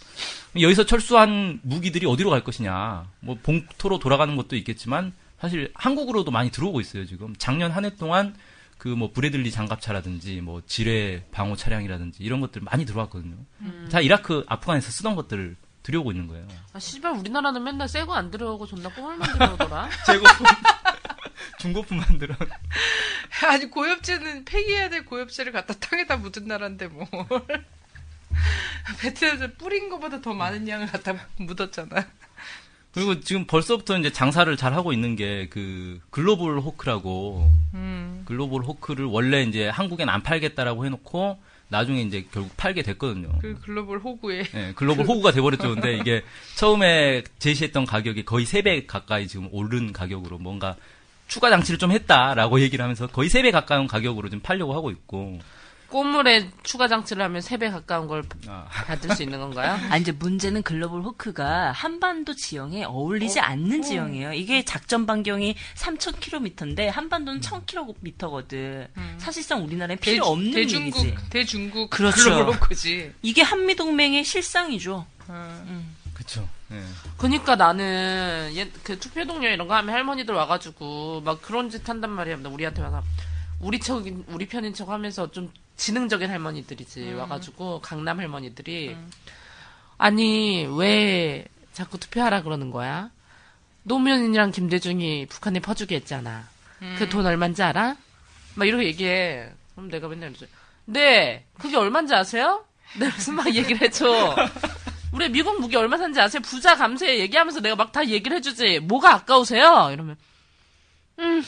여기서 0.60 0.86
철수한 0.86 1.60
무기들이 1.64 2.06
어디로 2.06 2.30
갈 2.30 2.44
것이냐. 2.44 3.08
뭐 3.22 3.38
봉토로 3.42 4.00
돌아가는 4.00 4.36
것도 4.36 4.56
있겠지만 4.58 5.14
사실 5.40 5.72
한국으로도 5.74 6.32
많이 6.32 6.52
들어오고 6.52 6.82
있어요, 6.82 7.06
지금. 7.06 7.34
작년 7.38 7.72
한 7.72 7.86
해 7.86 7.96
동안 7.96 8.36
그 8.78 8.88
뭐 8.90 9.12
브래들리 9.12 9.52
장갑차라든지 9.52 10.40
뭐 10.42 10.62
지뢰 10.66 11.24
방호 11.32 11.56
차량이라든지 11.58 12.24
이런 12.24 12.40
것들 12.40 12.62
많이 12.62 12.86
들어왔거든요. 12.86 13.36
다 13.92 14.00
이라크, 14.00 14.46
아프간에서 14.48 14.90
쓰던 14.92 15.16
것들을 15.16 15.56
들여오고 15.84 16.12
있는 16.12 16.28
거예요. 16.28 16.48
아 16.74 16.80
씨발 16.80 17.12
우리나라는 17.14 17.64
맨날 17.64 17.88
새거 17.90 18.14
안 18.14 18.32
들어오고 18.32 18.68
존나 18.68 18.90
꽁을만 18.90 19.34
들어오더라. 19.34 19.90
재고품 20.06 20.46
중고품 21.60 21.98
만 21.98 22.18
들어. 22.18 22.36
아니 23.50 23.70
고엽제는 23.70 24.46
폐기해야 24.46 24.90
될 24.90 25.06
고엽제를 25.06 25.52
갖다 25.52 25.74
땅에다 25.74 26.18
묻은 26.18 26.46
나라인데 26.48 26.88
뭘. 26.88 27.08
베트남에서 29.02 29.48
뿌린 29.58 29.90
것보다 29.90 30.22
더 30.22 30.34
많은 30.34 30.68
양을 30.68 30.88
갖다 30.88 31.14
묻었잖아. 31.38 32.06
그리고 32.92 33.20
지금 33.20 33.46
벌써부터 33.46 33.98
이제 34.00 34.12
장사를 34.12 34.56
잘 34.58 34.74
하고 34.74 34.92
있는 34.94 35.16
게 35.16 35.48
그 35.50 36.00
글로벌 36.10 36.60
호크라고 36.60 37.52
음. 37.76 38.24
글로벌 38.26 38.64
호크를 38.64 39.06
원래 39.06 39.44
이제 39.44 39.70
한국엔 39.70 40.10
안 40.10 40.24
팔겠다라고 40.24 40.86
해놓고 40.86 41.38
나중에 41.68 42.02
이제 42.02 42.26
결국 42.32 42.58
팔게 42.58 42.82
됐거든요. 42.82 43.38
그 43.40 43.60
글로벌 43.62 44.00
호구에. 44.00 44.44
예, 44.56 44.74
글로벌 44.76 45.06
호구가 45.06 45.32
돼버렸죠. 45.32 45.76
근데 45.76 45.98
이게 45.98 46.24
처음에 46.56 47.24
제시했던 47.38 47.86
가격이 47.86 48.26
거의 48.26 48.46
3배 48.46 48.88
가까이 48.88 49.28
지금 49.28 49.48
오른 49.52 49.94
가격으로 49.94 50.40
뭔가 50.40 50.76
추가 51.28 51.52
장치를 51.52 51.78
좀 51.78 51.92
했다라고 51.92 52.60
얘기를 52.62 52.82
하면서 52.82 53.06
거의 53.06 53.30
3배 53.30 53.52
가까운 53.52 53.86
가격으로 53.86 54.30
지금 54.30 54.42
팔려고 54.42 54.74
하고 54.74 54.90
있고. 54.90 55.40
꽃물에 55.90 56.50
추가 56.64 56.88
장치를 56.88 57.24
하면 57.24 57.42
3배 57.42 57.72
가까운 57.72 58.08
걸 58.08 58.24
아, 58.48 58.66
받을 58.86 59.16
수 59.16 59.24
있는 59.24 59.40
건가요? 59.40 59.78
아, 59.90 59.98
이제 59.98 60.12
문제는 60.12 60.64
글로벌 60.64 61.02
호크가 61.02 61.72
한반도 61.72 62.36
지형에 62.36 62.84
어울리지 62.86 63.40
않는 63.40 63.82
지형이에요. 63.82 64.34
이게 64.34 64.64
작전 64.64 65.06
반경이 65.06 65.56
3,000km인데 65.76 66.86
한반도는 66.88 67.42
1,000km거든. 67.42 68.88
사실상 69.18 69.64
우리나라엔 69.64 69.98
필요 70.00 70.26
없는 70.26 70.52
대중국, 70.52 71.06
얘기지. 71.06 71.30
대중국 71.30 71.90
그렇죠. 71.90 72.16
글로벌 72.24 72.54
호구지. 72.56 73.14
이게 73.22 73.42
한미동맹의 73.42 74.24
실상이죠. 74.24 75.06
그쵸. 76.14 76.48
예. 76.72 76.82
그니까 77.18 77.56
나는 77.56 78.52
옛 78.54 78.70
그 78.84 79.00
투표 79.00 79.26
동료 79.26 79.48
이런 79.48 79.68
거 79.68 79.76
하면 79.76 79.94
할머니들 79.96 80.34
와가지고 80.36 81.22
막 81.22 81.42
그런 81.42 81.70
짓 81.70 81.88
한단 81.88 82.12
말이야. 82.12 82.38
우리한테 82.46 82.82
와서 82.82 83.02
우리 83.60 83.80
척 83.80 84.04
우리 84.28 84.48
편인 84.48 84.74
척 84.74 84.90
하면서 84.90 85.30
좀 85.32 85.52
지능적인 85.80 86.30
할머니들이지 86.30 87.14
와가지고 87.14 87.82
강남 87.82 88.20
할머니들이 88.20 88.96
아니 89.98 90.68
왜 90.78 91.46
자꾸 91.74 91.98
투표하라 91.98 92.44
그러는 92.44 92.70
거야? 92.72 93.10
노무현이랑 93.84 94.52
김대중이 94.52 95.26
북한에 95.28 95.60
퍼주게 95.60 95.96
했잖아. 95.96 96.48
그돈 96.98 97.26
얼마인지 97.26 97.64
알아? 97.64 97.96
막 98.56 98.68
이렇게 98.68 98.86
얘기해. 98.86 99.50
그럼 99.76 99.90
내가 99.90 100.08
맨날 100.10 100.30
이러지. 100.30 100.48
네, 100.86 101.46
그게 101.58 101.78
얼마인지 101.78 102.14
아세요? 102.14 102.66
내가 103.00 103.16
무슨 103.16 103.36
막 103.36 103.54
얘기를 103.54 103.82
해줘. 103.82 104.36
우리 105.14 105.30
미국 105.30 105.60
무기 105.60 105.76
얼마 105.76 105.98
산지 105.98 106.20
아세요? 106.22 106.42
부자 106.42 106.76
감세 106.76 107.20
얘기하면서 107.20 107.62
내가 107.62 107.76
막 107.76 107.92
다 107.92 108.06
얘기를 108.08 108.36
해주지. 108.38 108.80
뭐가 108.82 109.14
아까우세요? 109.16 109.90
이러면, 109.92 110.18
음, 111.20 111.44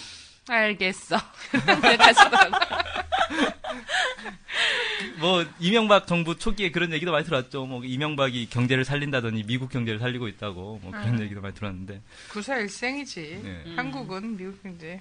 알겠어. 0.51 1.17
뭐 5.19 5.45
이명박 5.59 6.07
정부 6.07 6.37
초기에 6.37 6.71
그런 6.71 6.91
얘기도 6.91 7.11
많이 7.11 7.25
들었죠. 7.25 7.65
뭐 7.65 7.85
이명박이 7.85 8.49
경제를 8.49 8.83
살린다더니 8.83 9.43
미국 9.43 9.69
경제를 9.69 9.99
살리고 9.99 10.27
있다고 10.27 10.79
뭐 10.81 10.91
그런 10.91 11.21
얘기도 11.21 11.41
많이 11.41 11.55
들었는데. 11.55 12.01
구사 12.29 12.57
일생이지. 12.57 13.41
예. 13.43 13.63
한국은 13.75 14.35
미국 14.35 14.61
경제. 14.61 14.99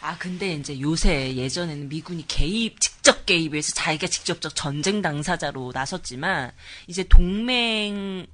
아, 0.00 0.16
근데 0.16 0.54
이제 0.54 0.80
요새 0.80 1.34
예전에는 1.34 1.88
미군이 1.88 2.26
개입, 2.28 2.80
직접 2.80 3.26
개입해서 3.26 3.74
자기가 3.74 4.06
직접적 4.06 4.54
전쟁 4.54 5.02
당사자로 5.02 5.72
나섰지만, 5.74 6.52
이제 6.86 7.02
동맹의 7.02 8.28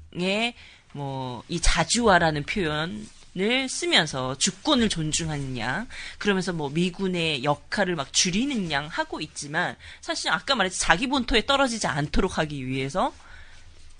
뭐, 0.92 1.42
이 1.48 1.58
자주화라는 1.58 2.44
표현 2.44 3.06
을 3.36 3.68
쓰면서 3.68 4.36
주권을 4.38 4.88
존중하는 4.88 5.58
양, 5.58 5.88
그러면서 6.18 6.52
뭐 6.52 6.70
미군의 6.70 7.42
역할을 7.42 7.96
막 7.96 8.12
줄이는 8.12 8.70
양 8.70 8.86
하고 8.86 9.20
있지만, 9.20 9.74
사실 10.00 10.30
아까 10.30 10.54
말했듯이 10.54 10.80
자기 10.80 11.08
본토에 11.08 11.44
떨어지지 11.44 11.88
않도록 11.88 12.38
하기 12.38 12.66
위해서 12.66 13.12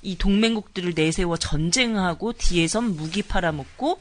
이 0.03 0.17
동맹국들을 0.17 0.93
내세워 0.95 1.37
전쟁하고 1.37 2.35
뒤에선 2.35 2.95
무기 2.95 3.23
팔아먹고 3.23 4.01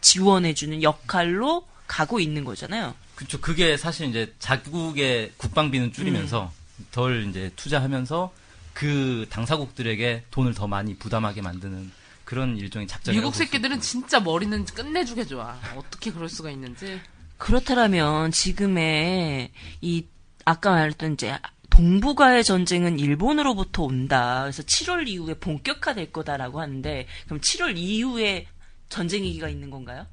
지원해주는 0.00 0.82
역할로 0.82 1.66
가고 1.86 2.18
있는 2.18 2.44
거잖아요. 2.44 2.94
그쵸. 3.14 3.40
그게 3.40 3.76
사실 3.76 4.08
이제 4.08 4.34
자국의 4.38 5.32
국방비는 5.36 5.92
줄이면서 5.92 6.52
덜 6.90 7.28
이제 7.28 7.50
투자하면서 7.56 8.32
그 8.72 9.26
당사국들에게 9.28 10.24
돈을 10.30 10.54
더 10.54 10.66
많이 10.66 10.96
부담하게 10.96 11.42
만드는 11.42 11.92
그런 12.32 12.56
일종의 12.56 12.88
작전이라고 12.88 13.20
미국 13.28 13.36
새끼들은. 13.36 13.80
진짜 13.80 14.18
머리는 14.18 14.64
끝내주게 14.64 15.26
좋아. 15.26 15.54
어떻게 15.76 16.10
그럴 16.10 16.30
수가 16.30 16.50
있는지. 16.50 16.98
그렇다면 17.36 18.30
지금의 18.30 19.50
이 19.82 20.06
아까 20.46 20.70
말했던 20.70 21.12
이제 21.12 21.36
동북아의 21.68 22.42
전쟁은 22.42 22.98
일본으로부터 22.98 23.82
온다. 23.82 24.40
그래서 24.44 24.62
7월 24.62 25.08
이후에 25.08 25.34
본격화될 25.34 26.10
거다라고 26.10 26.58
하는데 26.58 27.06
그럼 27.26 27.38
7월 27.42 27.76
이후에 27.76 28.46
전쟁 28.88 29.24
위기가 29.24 29.50
있는 29.50 29.68
건가요? 29.68 30.06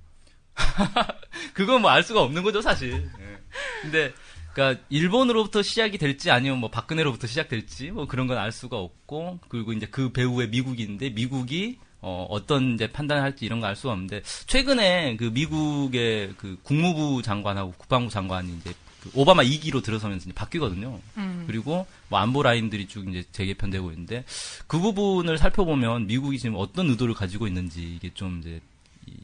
그건 1.54 1.80
뭐 1.82 1.90
알 1.92 2.04
수가 2.04 2.22
없는 2.22 2.44
거죠, 2.44 2.62
사실. 2.62 3.10
예. 3.18 3.38
근데 3.82 4.14
그러니까 4.54 4.84
일본으로부터 4.90 5.62
시작이 5.62 5.98
될지 5.98 6.32
아니면 6.32 6.58
뭐 6.58 6.70
박근혜로부터 6.70 7.28
시작될지 7.28 7.92
뭐 7.92 8.08
그런 8.08 8.28
건 8.28 8.38
알 8.38 8.52
수가 8.52 8.76
없고 8.78 9.40
그리고 9.48 9.72
이제 9.72 9.86
그 9.86 10.12
배후에 10.12 10.48
미국이 10.48 10.84
있는데 10.84 11.12
미국이 11.12 11.80
어, 12.02 12.26
어떤 12.30 12.76
이제 12.76 12.88
판단을 12.88 13.22
할지 13.24 13.46
이런 13.46 13.60
거 13.60 13.68
알 13.68 13.76
수가 13.76 13.94
없는데 13.94 14.22
최근에 14.48 15.18
그 15.18 15.26
미국의 15.26 16.34
그 16.38 16.58
국무부 16.64 17.22
장관하고 17.22 17.74
국방부 17.78 18.10
장관이 18.10 18.56
이제 18.58 18.74
그 19.02 19.10
오바마 19.14 19.44
2기로 19.44 19.82
들어서면서 19.84 20.26
이제 20.26 20.34
바뀌거든요. 20.34 21.00
그리고 21.48 21.88
뭐 22.10 22.20
안보 22.20 22.44
라인들이 22.44 22.88
쭉 22.88 23.08
이제 23.10 23.24
재개편되고 23.32 23.92
있는데 23.92 24.26
그 24.68 24.78
부분을 24.80 25.38
살펴보면 25.38 26.08
미국이 26.08 26.38
지금 26.38 26.56
어떤 26.58 26.90
의도를 26.90 27.14
가지고 27.14 27.48
있는지 27.48 27.82
이게 27.96 28.14
좀 28.14 28.40
이제 28.42 28.60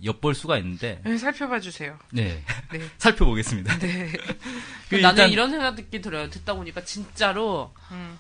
엿볼 0.04 0.34
수가 0.34 0.58
있는데 0.60 1.00
네, 1.04 1.18
살펴봐 1.18 1.60
주세요. 1.60 1.98
네. 2.12 2.42
네. 2.72 2.82
살펴보겠습니다. 2.98 3.78
네. 3.80 4.12
그 4.90 4.96
나는 4.96 5.10
일단- 5.12 5.30
이런 5.30 5.50
생각이 5.52 6.02
들어요. 6.02 6.30
듣다 6.30 6.54
보니까 6.56 6.84
진짜로 6.86 7.74
음. 7.92 8.18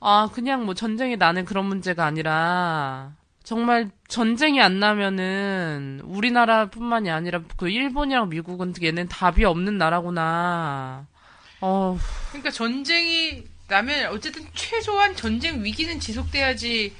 아 0.00 0.28
그냥 0.32 0.64
뭐 0.64 0.72
전쟁이 0.74 1.16
나는 1.16 1.44
그런 1.44 1.66
문제가 1.66 2.06
아니라 2.06 3.12
정말 3.42 3.90
전쟁이 4.08 4.60
안 4.60 4.78
나면은 4.80 6.00
우리나라뿐만이 6.04 7.10
아니라 7.10 7.42
그 7.56 7.68
일본이랑 7.68 8.28
미국은 8.28 8.74
얘는 8.82 9.08
답이 9.08 9.44
없는 9.44 9.78
나라구나. 9.78 11.06
어 11.60 11.98
그러니까 12.28 12.50
전쟁이 12.50 13.44
나면 13.68 14.12
어쨌든 14.12 14.46
최소한 14.54 15.14
전쟁 15.14 15.64
위기는 15.64 15.98
지속돼야지 16.00 16.94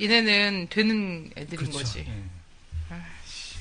얘네는 0.00 0.68
되는 0.70 1.30
애들인 1.36 1.56
그렇죠. 1.58 1.78
거지. 1.78 2.00
예. 2.00 2.22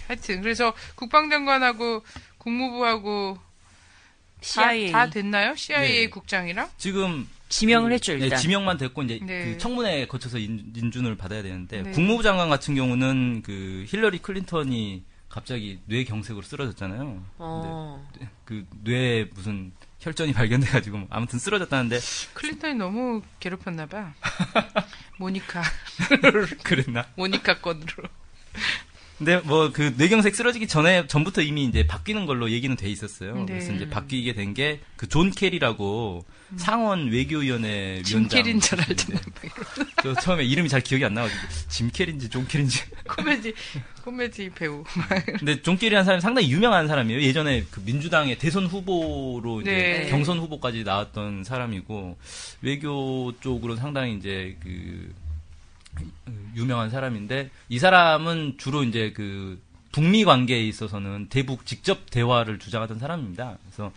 하여튼 0.07 0.41
그래서 0.41 0.73
국방장관하고 0.95 2.03
국무부하고 2.37 3.37
다, 3.37 4.41
CIA 4.41 4.91
다 4.91 5.09
됐나요? 5.09 5.55
CIA 5.55 6.05
네. 6.05 6.09
국장이랑? 6.09 6.69
지금 6.77 7.27
지명을 7.49 7.89
그, 7.89 7.93
했죠 7.95 8.13
네, 8.13 8.25
일단. 8.25 8.39
지명만 8.39 8.77
됐고 8.77 9.03
이제 9.03 9.19
네. 9.23 9.45
그 9.45 9.57
청문회 9.57 10.07
거쳐서 10.07 10.37
인, 10.37 10.71
인준을 10.75 11.15
받아야 11.15 11.41
되는데 11.41 11.81
네. 11.81 11.91
국무부 11.91 12.23
장관 12.23 12.49
같은 12.49 12.75
경우는 12.75 13.41
그 13.43 13.85
힐러리 13.87 14.19
클린턴이 14.19 15.03
갑자기 15.29 15.79
뇌 15.85 16.03
경색으로 16.03 16.41
쓰러졌잖아요. 16.43 17.23
어. 17.37 18.07
근데 18.13 18.29
그 18.45 18.65
뇌에 18.83 19.29
무슨 19.33 19.71
혈전이 19.99 20.33
발견돼가지고 20.33 20.97
뭐 20.97 21.07
아무튼 21.09 21.39
쓰러졌다는데 21.39 21.99
클린턴이 22.33 22.75
너무 22.75 23.21
괴롭혔나 23.39 23.87
봐. 23.87 24.13
모니카. 25.19 25.63
그랬나? 26.63 27.05
모니카 27.15 27.59
건으로. 27.59 28.03
근데 29.17 29.37
뭐 29.39 29.71
그 29.73 29.93
뇌경색 29.97 30.35
쓰러지기 30.35 30.67
전에 30.67 31.07
전부터 31.07 31.41
이미 31.41 31.65
이제 31.65 31.87
바뀌는 31.87 32.25
걸로 32.27 32.51
얘기는 32.51 32.75
돼 32.75 32.87
있었어요. 32.89 33.33
네. 33.35 33.45
그래서 33.47 33.73
이제 33.73 33.89
바뀌게 33.89 34.33
된 34.33 34.53
게 34.53 34.79
그 34.95 35.07
존 35.07 35.31
케리라고 35.31 36.23
상원 36.55 37.07
외교위원회 37.11 37.97
음. 37.97 38.03
짐 38.03 38.17
위원장. 38.19 38.37
케리인 38.37 38.59
줄 38.59 38.79
알잖아요. 38.79 39.21
저 40.03 40.13
처음에 40.13 40.43
이름이 40.45 40.69
잘 40.69 40.81
기억이 40.81 41.03
안 41.03 41.13
나가지고 41.15 41.39
짐 41.67 41.89
캐리인지 41.91 42.29
존 42.29 42.47
케리인지. 42.47 42.81
코미디, 43.09 43.53
코미디 44.03 44.49
배우. 44.55 44.83
근데 45.39 45.61
존 45.63 45.77
케리라는 45.77 46.05
사람이 46.05 46.21
상당히 46.21 46.51
유명한 46.51 46.87
사람이에요. 46.87 47.21
예전에 47.21 47.65
그 47.71 47.81
민주당의 47.85 48.37
대선 48.37 48.65
후보로 48.67 49.61
이제 49.61 49.71
네. 49.71 50.09
경선 50.09 50.37
후보까지 50.39 50.83
나왔던 50.83 51.43
사람이고 51.43 52.17
외교 52.61 53.33
쪽으로 53.41 53.75
상당히 53.75 54.15
이제 54.15 54.55
그 54.61 55.11
유명한 56.55 56.89
사람인데 56.89 57.49
이 57.69 57.79
사람은 57.79 58.55
주로 58.57 58.83
이제 58.83 59.11
그 59.13 59.61
북미 59.91 60.25
관계에 60.25 60.61
있어서는 60.63 61.27
대북 61.29 61.65
직접 61.65 62.09
대화를 62.09 62.59
주장하던 62.59 62.99
사람입니다. 62.99 63.57
그래서 63.65 63.91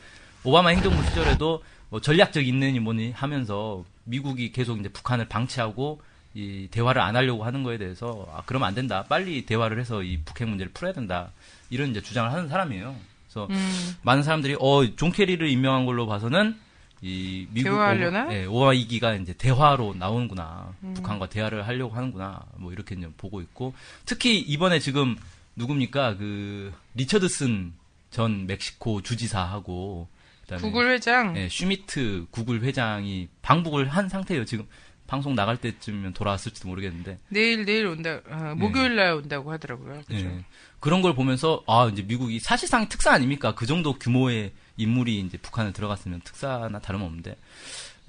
오바마 0.44 0.70
행정부 0.70 1.02
시절에도 1.04 1.62
뭐 1.90 2.00
전략적 2.00 2.46
인내니 2.46 2.80
뭐니 2.80 3.12
하면서 3.12 3.84
미국이 4.04 4.52
계속 4.52 4.78
이제 4.78 4.88
북한을 4.88 5.28
방치하고 5.28 6.00
이 6.34 6.68
대화를 6.70 7.02
안 7.02 7.16
하려고 7.16 7.44
하는 7.44 7.62
거에 7.62 7.76
대해서 7.76 8.26
아 8.32 8.42
그러면 8.46 8.68
안 8.68 8.74
된다. 8.74 9.04
빨리 9.08 9.44
대화를 9.44 9.80
해서 9.80 10.02
이 10.02 10.18
북핵 10.24 10.48
문제를 10.48 10.72
풀어야 10.72 10.92
된다. 10.92 11.30
이런 11.70 11.90
이제 11.90 12.00
주장을 12.00 12.30
하는 12.30 12.48
사람이에요. 12.48 12.94
그래서 13.26 13.46
음. 13.50 13.96
많은 14.02 14.22
사람들이 14.22 14.56
어존 14.58 15.12
캐리를 15.12 15.46
임명한 15.46 15.86
걸로 15.86 16.06
봐서는 16.06 16.56
이 17.02 17.46
미국 17.50 17.70
대화하려나? 17.70 18.24
오바, 18.24 18.34
예, 18.34 18.44
오바마 18.44 18.72
2기가 18.72 19.22
이제 19.22 19.32
대화로 19.32 19.94
나오는구나. 19.98 20.74
음. 20.82 20.94
북한과 20.94 21.28
대화를 21.28 21.66
하려고 21.66 21.94
하는구나. 21.94 22.42
뭐 22.56 22.72
이렇게 22.72 22.94
이제 22.94 23.08
보고 23.16 23.40
있고 23.40 23.74
특히 24.04 24.38
이번에 24.38 24.78
지금 24.80 25.16
누굽니까? 25.56 26.16
그 26.16 26.72
리처드슨 26.94 27.72
전 28.10 28.46
멕시코 28.46 29.02
주지사하고 29.02 30.08
그다음에 30.42 30.62
구글 30.62 30.90
회장. 30.90 31.36
예, 31.36 31.48
슈미트 31.48 32.26
구글 32.30 32.62
회장이 32.62 33.28
방북을 33.42 33.88
한 33.88 34.08
상태예요. 34.08 34.44
지금 34.44 34.66
방송 35.06 35.34
나갈 35.34 35.56
때쯤이면 35.56 36.12
돌아왔을지도 36.12 36.68
모르겠는데 36.68 37.18
내일, 37.30 37.64
내일 37.64 37.86
온다, 37.86 38.20
아, 38.30 38.54
목요일 38.54 38.94
날 38.94 39.14
온다고 39.14 39.50
하더라고요. 39.50 40.02
그죠? 40.06 40.26
예. 40.26 40.44
그런 40.78 41.02
걸 41.02 41.14
보면서 41.14 41.64
아 41.66 41.88
이제 41.92 42.02
미국이 42.02 42.38
사실상 42.38 42.88
특사 42.88 43.12
아닙니까? 43.12 43.54
그 43.54 43.66
정도 43.66 43.98
규모의 43.98 44.52
인물이 44.80 45.20
이제 45.20 45.38
북한에 45.38 45.72
들어갔으면 45.72 46.20
특사나 46.24 46.78
다름없는데 46.80 47.36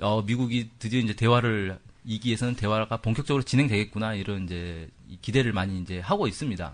어 0.02 0.22
미국이 0.22 0.70
드디어 0.80 1.00
이제 1.00 1.14
대화를 1.14 1.78
이기에서는 2.06 2.56
대화가 2.56 2.98
본격적으로 2.98 3.44
진행되겠구나 3.44 4.16
이런 4.16 4.46
이제 4.46 4.90
이 5.10 5.18
기대를 5.22 5.54
많이 5.54 5.80
이제 5.80 6.00
하고 6.00 6.28
있습니다. 6.28 6.72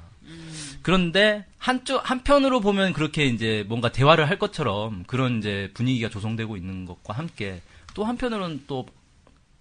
그런데 0.82 1.46
한쪽 1.58 2.10
한편으로 2.10 2.60
보면 2.60 2.94
그렇게 2.94 3.26
이제 3.26 3.66
뭔가 3.68 3.92
대화를 3.92 4.30
할 4.30 4.38
것처럼 4.40 5.04
그런 5.08 5.40
이제 5.40 5.72
분위기가 5.74 6.10
조성되고 6.10 6.58
있는 6.58 6.86
것과 6.86 7.14
함께 7.14 7.62
또 7.94 8.06
한편으로는 8.06 8.66
또 8.68 8.86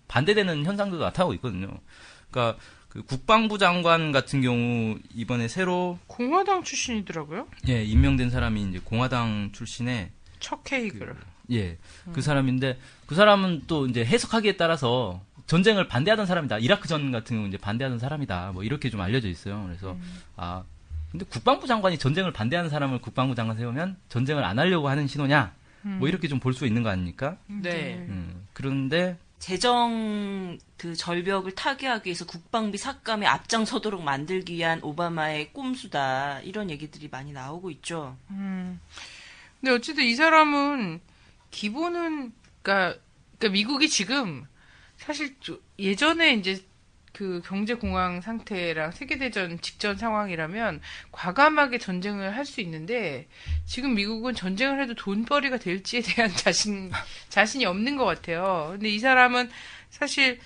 반대되는 0.08 0.64
현상들도 0.64 1.02
나타나고 1.02 1.34
있거든요. 1.34 1.68
그러니까 2.30 2.58
그 2.88 3.02
국방부 3.02 3.58
장관 3.58 4.12
같은 4.12 4.40
경우 4.40 4.98
이번에 5.14 5.48
새로 5.48 5.98
공화당 6.06 6.62
출신이더라고요. 6.62 7.46
예 7.68 7.84
임명된 7.84 8.30
사람이 8.30 8.62
이제 8.62 8.80
공화당 8.82 9.50
출신의 9.52 10.10
척 10.40 10.70
헤이글. 10.72 11.14
예, 11.52 11.78
그 12.12 12.20
사람인데 12.22 12.78
그 13.06 13.14
사람은 13.14 13.62
또 13.66 13.86
이제 13.86 14.04
해석하기에 14.04 14.56
따라서 14.56 15.20
전쟁을 15.46 15.86
반대하던 15.86 16.26
사람이다. 16.26 16.58
이라크 16.58 16.88
전 16.88 17.12
같은 17.12 17.36
경우 17.36 17.48
이제 17.48 17.56
반대하던 17.56 17.98
사람이다. 18.00 18.50
뭐 18.52 18.64
이렇게 18.64 18.90
좀 18.90 19.00
알려져 19.00 19.28
있어요. 19.28 19.62
그래서 19.66 19.96
아 20.36 20.64
근데 21.12 21.24
국방부 21.26 21.66
장관이 21.68 21.98
전쟁을 21.98 22.32
반대하는 22.32 22.68
사람을 22.68 23.00
국방부 23.00 23.34
장관 23.36 23.56
세우면 23.56 23.96
전쟁을 24.08 24.42
안 24.44 24.58
하려고 24.58 24.88
하는 24.88 25.06
신호냐? 25.06 25.52
뭐 25.82 26.08
이렇게 26.08 26.26
좀 26.26 26.40
볼 26.40 26.52
수 26.52 26.66
있는 26.66 26.82
거 26.82 26.88
아닙니까? 26.88 27.36
네. 27.46 27.94
음, 28.08 28.44
그런데 28.52 29.16
재정 29.38 30.58
그 30.76 30.96
절벽을 30.96 31.52
타개하기 31.54 32.08
위해서 32.08 32.26
국방비 32.26 32.76
삭감에 32.78 33.24
앞장서도록 33.26 34.02
만들기 34.02 34.54
위한 34.54 34.80
오바마의 34.82 35.52
꼼수다 35.52 36.40
이런 36.40 36.70
얘기들이 36.70 37.08
많이 37.08 37.32
나오고 37.32 37.70
있죠. 37.70 38.16
음. 38.30 38.80
근데 39.60 39.72
어쨌든 39.72 40.04
이 40.04 40.14
사람은 40.14 41.00
기본은 41.50 42.32
그러니까, 42.62 42.98
그러니까 43.38 43.48
미국이 43.52 43.88
지금 43.88 44.44
사실 44.96 45.36
저- 45.40 45.58
예전에 45.78 46.34
이제 46.34 46.62
그 47.12 47.40
경제 47.46 47.74
공황 47.74 48.20
상태랑 48.20 48.92
세계 48.92 49.16
대전 49.16 49.58
직전 49.62 49.96
상황이라면 49.96 50.82
과감하게 51.12 51.78
전쟁을 51.78 52.36
할 52.36 52.44
수 52.44 52.60
있는데 52.60 53.26
지금 53.64 53.94
미국은 53.94 54.34
전쟁을 54.34 54.82
해도 54.82 54.94
돈벌이가 54.94 55.56
될지에 55.58 56.02
대한 56.02 56.30
자신 56.36 56.90
자신이 57.30 57.64
없는 57.66 57.96
것 57.96 58.04
같아요. 58.04 58.68
근데 58.72 58.90
이 58.90 58.98
사람은 58.98 59.50
사실 59.90 60.38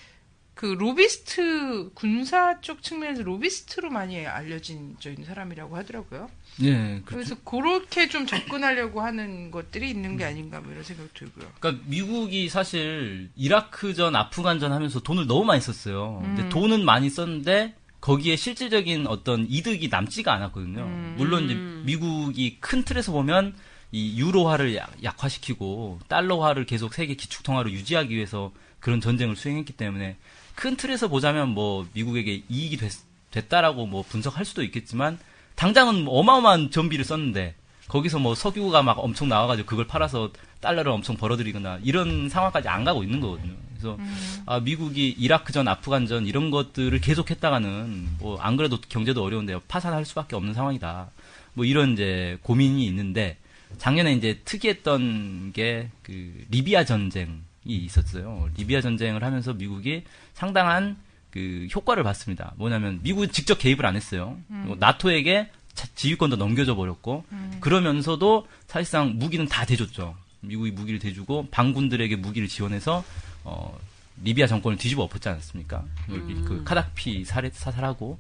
그 0.61 0.67
로비스트 0.67 1.93
군사 1.95 2.61
쪽 2.61 2.83
측면에서 2.83 3.23
로비스트로 3.23 3.89
많이 3.89 4.27
알려진 4.27 4.95
사람이라고 5.25 5.75
하더라고요. 5.75 6.29
예, 6.61 7.01
그렇죠. 7.03 7.05
그래서 7.07 7.35
그렇게 7.47 8.09
좀 8.11 8.27
접근하려고 8.27 9.01
하는 9.01 9.51
것들이 9.51 9.89
있는 9.89 10.19
게 10.19 10.25
아닌가 10.27 10.61
뭐 10.61 10.71
이런 10.71 10.85
생각 10.85 11.15
들고요. 11.15 11.47
그러니까 11.59 11.83
미국이 11.87 12.51
사실 12.51 13.31
이라크전, 13.37 14.15
아프간전 14.15 14.71
하면서 14.71 15.01
돈을 15.01 15.27
너무 15.27 15.47
많이 15.47 15.63
썼어요. 15.63 16.21
근데 16.23 16.43
음. 16.43 16.49
돈은 16.51 16.85
많이 16.85 17.09
썼는데 17.09 17.75
거기에 18.03 18.37
실질적인 18.37 19.07
어떤 19.07 19.47
이득이 19.49 19.89
남지가 19.89 20.31
않았거든요. 20.35 20.83
음. 20.83 21.15
물론 21.17 21.45
이제 21.47 21.55
미국이 21.55 22.59
큰 22.61 22.83
틀에서 22.85 23.13
보면 23.13 23.55
이 23.93 24.21
유로화를 24.21 24.77
약- 24.77 24.93
약화시키고 25.03 26.01
달러화를 26.09 26.67
계속 26.67 26.93
세계 26.93 27.15
기축통화로 27.15 27.71
유지하기 27.71 28.15
위해서 28.15 28.53
그런 28.79 29.01
전쟁을 29.01 29.37
수행했기 29.37 29.73
때문에 29.73 30.19
큰 30.61 30.77
틀에서 30.77 31.09
보자면 31.09 31.49
뭐 31.49 31.87
미국에게 31.95 32.43
이익이 32.51 32.77
됐, 32.77 32.93
됐다라고 33.31 33.87
뭐 33.87 34.03
분석할 34.07 34.45
수도 34.45 34.63
있겠지만 34.63 35.19
당장은 35.55 36.05
뭐 36.05 36.19
어마어마한 36.21 36.71
전비를 36.71 37.03
썼는데 37.05 37.55
거기서 37.89 38.19
뭐 38.19 38.35
석유가 38.35 38.83
막 38.83 38.99
엄청 38.99 39.29
나와가지고 39.31 39.67
그걸 39.67 39.87
팔아서 39.87 40.31
달러를 40.61 40.93
엄청 40.93 41.17
벌어들이거나 41.17 41.81
이런 41.83 42.29
상황까지 42.29 42.69
안 42.69 42.85
가고 42.85 43.03
있는 43.03 43.21
거거든요. 43.21 43.55
그래서 43.71 43.97
아, 44.45 44.61
미국이 44.61 45.09
이라크전, 45.19 45.67
아프간전 45.67 46.27
이런 46.27 46.51
것들을 46.51 47.01
계속했다가는 47.01 48.09
뭐 48.19 48.39
안 48.41 48.59
그래도 48.59 48.79
경제도 48.91 49.25
어려운데 49.25 49.59
파산할 49.67 50.05
수밖에 50.05 50.37
없는 50.37 50.53
상황이다. 50.53 51.09
뭐 51.55 51.65
이런 51.65 51.95
이제 51.95 52.39
고민이 52.43 52.85
있는데 52.87 53.39
작년에 53.79 54.13
이제 54.13 54.41
특이했던 54.45 55.53
게 55.55 55.91
그 56.03 56.45
리비아 56.51 56.85
전쟁이 56.85 57.31
있었어요. 57.65 58.49
리비아 58.57 58.81
전쟁을 58.81 59.23
하면서 59.23 59.53
미국이 59.53 60.05
상당한 60.35 60.97
그 61.31 61.69
효과를 61.75 62.03
봤습니다. 62.03 62.53
뭐냐면 62.57 63.01
미국이 63.03 63.29
직접 63.29 63.59
개입을 63.59 63.87
안 63.87 63.97
했어요. 63.97 64.37
그리고 64.49 64.77
나토에게 64.77 65.51
자- 65.75 65.87
지휘권도 65.95 66.37
넘겨줘 66.37 66.75
버렸고 66.75 67.25
그러면서도 67.61 68.47
사실상 68.67 69.19
무기는 69.19 69.47
다 69.47 69.65
대줬죠. 69.65 70.17
미국이 70.41 70.71
무기를 70.73 70.99
대주고 70.99 71.49
반군들에게 71.51 72.17
무기를 72.17 72.49
지원해서 72.49 73.05
어 73.45 73.79
리비아 74.25 74.47
정권을 74.47 74.77
뒤집어 74.79 75.03
엎었지 75.05 75.29
않았습니까? 75.29 75.85
여기 76.11 76.35
그 76.43 76.65
카다피 76.65 77.25
살해 77.25 77.51
사살하고 77.53 78.19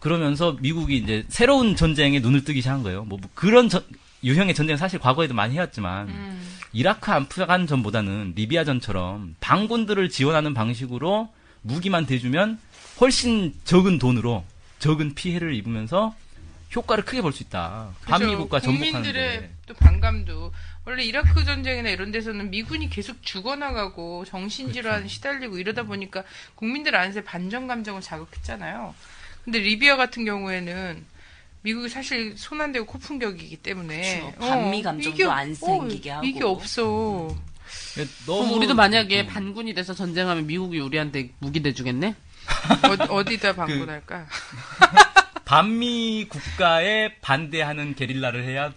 그러면서 0.00 0.56
미국이 0.60 0.96
이제 0.98 1.24
새로운 1.28 1.76
전쟁에 1.76 2.18
눈을 2.20 2.44
뜨기 2.44 2.60
시작한 2.60 2.82
거예요. 2.82 3.04
뭐 3.04 3.18
그런 3.34 3.68
전- 3.68 3.84
유형의 4.24 4.54
전쟁 4.54 4.76
사실 4.76 4.98
과거에도 4.98 5.34
많이 5.34 5.54
해왔지만 5.54 6.40
이라크 6.72 7.12
아프간 7.12 7.66
전보다는 7.66 8.32
리비아 8.34 8.64
전처럼 8.64 9.36
반군들을 9.40 10.08
지원하는 10.08 10.54
방식으로 10.54 11.32
무기만 11.62 12.06
대주면 12.06 12.58
훨씬 13.00 13.54
적은 13.64 13.98
돈으로 13.98 14.44
적은 14.78 15.14
피해를 15.14 15.54
입으면서 15.54 16.14
효과를 16.74 17.04
크게 17.04 17.22
볼 17.22 17.32
수 17.32 17.42
있다. 17.44 17.90
반미국과 18.06 18.58
전복하는데 18.60 19.50
또 19.66 19.74
반감도 19.74 20.52
원래 20.84 21.04
이라크 21.04 21.44
전쟁이나 21.44 21.88
이런 21.90 22.10
데서는 22.10 22.50
미군이 22.50 22.90
계속 22.90 23.22
죽어나가고 23.22 24.24
정신질환 24.24 24.96
그렇죠. 25.00 25.08
시달리고 25.08 25.58
이러다 25.58 25.84
보니까 25.84 26.24
국민들 26.56 26.96
안에서 26.96 27.22
반전 27.22 27.68
감정을 27.68 28.00
자극했잖아요. 28.00 28.94
근데 29.44 29.60
리비아 29.60 29.96
같은 29.96 30.24
경우에는 30.24 31.04
미국이 31.64 31.88
사실 31.88 32.34
손 32.36 32.60
안 32.60 32.72
대고 32.72 32.84
코푼격이기 32.86 33.56
때문에 33.56 34.20
그렇죠. 34.20 34.38
반미 34.38 34.82
감정도 34.82 35.32
안 35.32 35.54
생기게 35.54 36.10
하고. 36.10 36.26
이게 36.26 36.44
없어. 36.44 37.34
그럼 37.94 38.08
너무 38.26 38.54
우리도 38.56 38.74
만약에 38.74 39.22
음. 39.22 39.26
반군이 39.26 39.72
돼서 39.74 39.94
전쟁하면 39.94 40.46
미국이 40.46 40.78
우리한테 40.78 41.30
무기 41.38 41.62
대주겠네? 41.62 42.14
어, 43.08 43.14
어디다 43.14 43.54
방문할까? 43.54 44.26
반미 45.46 46.26
국가에 46.28 47.16
반대하는 47.22 47.94
게릴라를 47.94 48.44
해야 48.44 48.72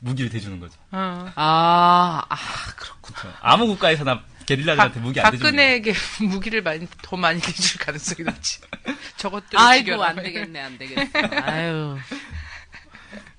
무기를 0.00 0.28
대주는 0.30 0.58
거죠. 0.58 0.74
어. 0.90 1.30
아, 1.36 2.22
아, 2.28 2.36
그렇구나. 2.76 3.16
그렇죠. 3.20 3.36
아무 3.40 3.66
국가에서나 3.68 4.22
게릴라들한테 4.46 5.00
무기 5.00 5.20
안. 5.20 5.30
박근혜에게 5.30 5.94
무기를 6.28 6.62
많이 6.62 6.86
더 7.02 7.16
많이 7.16 7.40
대줄 7.40 7.80
가능성이 7.80 8.24
높지. 8.24 8.60
저것들 9.16 9.58
아이고, 9.58 10.02
안 10.02 10.16
되겠네, 10.16 10.60
안 10.60 10.78
되겠어. 10.78 11.10
아유. 11.42 11.96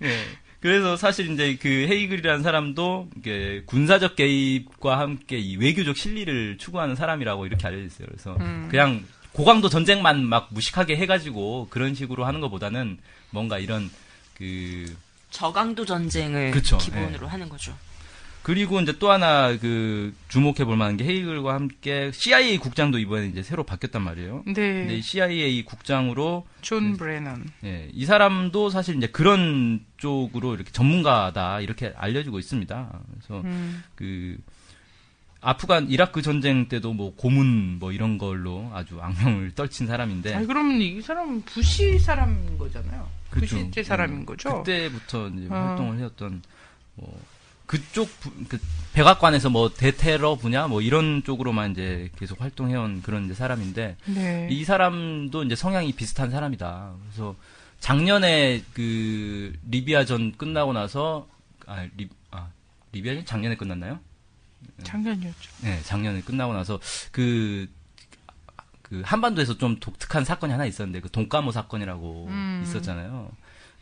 예. 0.03 0.19
그래서 0.59 0.97
사실 0.97 1.29
이제 1.29 1.57
그 1.61 1.69
헤이글이라는 1.69 2.41
사람도 2.41 3.09
이게 3.17 3.61
군사적 3.67 4.15
개입과 4.15 4.99
함께 4.99 5.37
이 5.37 5.57
외교적 5.57 5.95
실리를 5.95 6.57
추구하는 6.57 6.95
사람이라고 6.95 7.45
이렇게 7.45 7.67
알려져 7.67 7.85
있어요. 7.85 8.07
그래서 8.07 8.35
음. 8.39 8.67
그냥 8.71 9.05
고강도 9.31 9.69
전쟁만 9.69 10.25
막 10.25 10.47
무식하게 10.51 10.95
해가지고 10.95 11.67
그런 11.69 11.93
식으로 11.93 12.25
하는 12.25 12.39
것보다는 12.39 12.97
뭔가 13.29 13.59
이런 13.59 13.91
그 14.37 14.95
저강도 15.29 15.85
전쟁을 15.85 16.51
그쵸, 16.51 16.77
기본으로 16.77 17.27
예. 17.27 17.29
하는 17.29 17.49
거죠. 17.49 17.77
그리고 18.45 18.79
이제 18.79 18.93
또 18.99 19.09
하나 19.09 19.57
그 19.57 20.13
주목해 20.27 20.65
볼 20.65 20.77
만한 20.77 20.97
게 20.97 21.03
헤이글과 21.03 21.55
함께 21.55 22.11
CIA 22.13 22.59
국장도 22.59 22.99
이번에 22.99 23.25
이제 23.25 23.41
새로 23.41 23.63
바뀌었단 23.63 24.03
말이에요. 24.03 24.43
근데 24.43 24.85
네. 24.85 24.97
이 24.97 25.01
CIA 25.01 25.65
국장으로 25.65 26.45
존 26.61 26.95
브레넌. 26.95 27.43
예, 27.63 27.89
이 27.91 28.05
사람도 28.05 28.69
사실 28.69 28.97
이제 28.97 29.07
그런 29.07 29.83
쪽으로 29.97 30.53
이렇게 30.53 30.69
전문가다 30.71 31.61
이렇게 31.61 31.91
알려지고 31.97 32.37
있습니다. 32.37 32.99
그래서 33.13 33.41
음. 33.41 33.83
그 33.95 34.37
아프간 35.41 35.89
이라크 35.89 36.21
전쟁 36.21 36.67
때도 36.67 36.93
뭐 36.93 37.15
고문 37.15 37.79
뭐 37.79 37.91
이런 37.91 38.19
걸로 38.19 38.69
아주 38.75 39.01
악명을 39.01 39.55
떨친 39.55 39.87
사람인데 39.87 40.35
아니 40.35 40.45
그러면 40.45 40.79
이 40.81 41.01
사람은 41.01 41.41
부시 41.45 41.97
사람인 41.97 42.59
거잖아요. 42.59 43.09
그쵸. 43.31 43.55
부시 43.55 43.71
때 43.71 43.81
사람인 43.81 44.17
음, 44.17 44.25
거죠. 44.27 44.61
그때부터 44.61 45.29
이제 45.29 45.47
어. 45.49 45.55
활동을 45.55 45.97
해왔던 45.97 46.43
뭐 46.93 47.19
그쪽 47.65 48.07
부- 48.19 48.31
그 48.47 48.59
백악관에서 48.93 49.49
뭐 49.49 49.73
대테러 49.73 50.35
분야 50.35 50.67
뭐 50.67 50.81
이런 50.81 51.23
쪽으로만 51.23 51.71
이제 51.71 52.09
계속 52.17 52.39
활동해온 52.41 53.01
그런 53.01 53.25
이제 53.25 53.33
사람인데 53.33 53.97
네. 54.05 54.47
이 54.51 54.63
사람도 54.63 55.43
이제 55.43 55.55
성향이 55.55 55.91
비슷한 55.93 56.31
사람이다. 56.31 56.93
그래서 57.03 57.35
작년에 57.79 58.63
그 58.73 59.53
리비아전 59.69 60.37
끝나고 60.37 60.73
나서 60.73 61.27
아, 61.65 61.85
리, 61.97 62.07
아 62.31 62.47
리비아전 62.93 63.25
작년에 63.25 63.55
끝났나요? 63.55 63.99
작년이었죠. 64.83 65.51
네, 65.61 65.79
작년에 65.83 66.21
끝나고 66.21 66.53
나서 66.53 66.79
그, 67.11 67.67
그 68.81 69.01
한반도에서 69.05 69.57
좀 69.57 69.79
독특한 69.79 70.23
사건이 70.25 70.51
하나 70.51 70.65
있었는데 70.65 71.01
그 71.01 71.09
돈가모 71.09 71.51
사건이라고 71.51 72.27
음. 72.29 72.61
있었잖아요. 72.65 73.31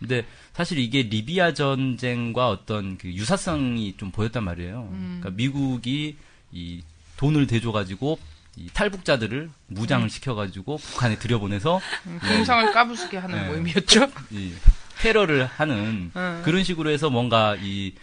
근데 0.04 0.26
사실 0.52 0.80
이게 0.80 1.04
리비아 1.04 1.54
전쟁과 1.54 2.50
어떤 2.50 2.98
그 2.98 3.08
유사성이 3.08 3.96
좀 3.98 4.12
보였단 4.12 4.44
말이에요. 4.44 4.90
음. 4.92 5.20
그러니까 5.22 5.38
미국이 5.38 6.18
이 6.52 6.84
돈을 7.16 7.48
대줘 7.48 7.72
가지고 7.72 8.20
이 8.58 8.68
탈북자들을 8.74 9.50
무장을 9.68 10.08
시켜 10.10 10.36
가지고 10.36 10.78
북한에 10.78 11.18
들여보내서 11.18 11.80
음, 12.08 12.20
공상을 12.22 12.72
까부수게 12.74 13.18
하는 13.18 13.42
네. 13.42 13.48
모임이었죠. 13.48 14.12
이 14.32 14.52
테러를 15.00 15.46
하는 15.46 16.12
음. 16.16 16.42
그런 16.44 16.64
식으로 16.66 16.90
해서 16.90 17.10
뭔가 17.10 17.56
이 17.62 17.94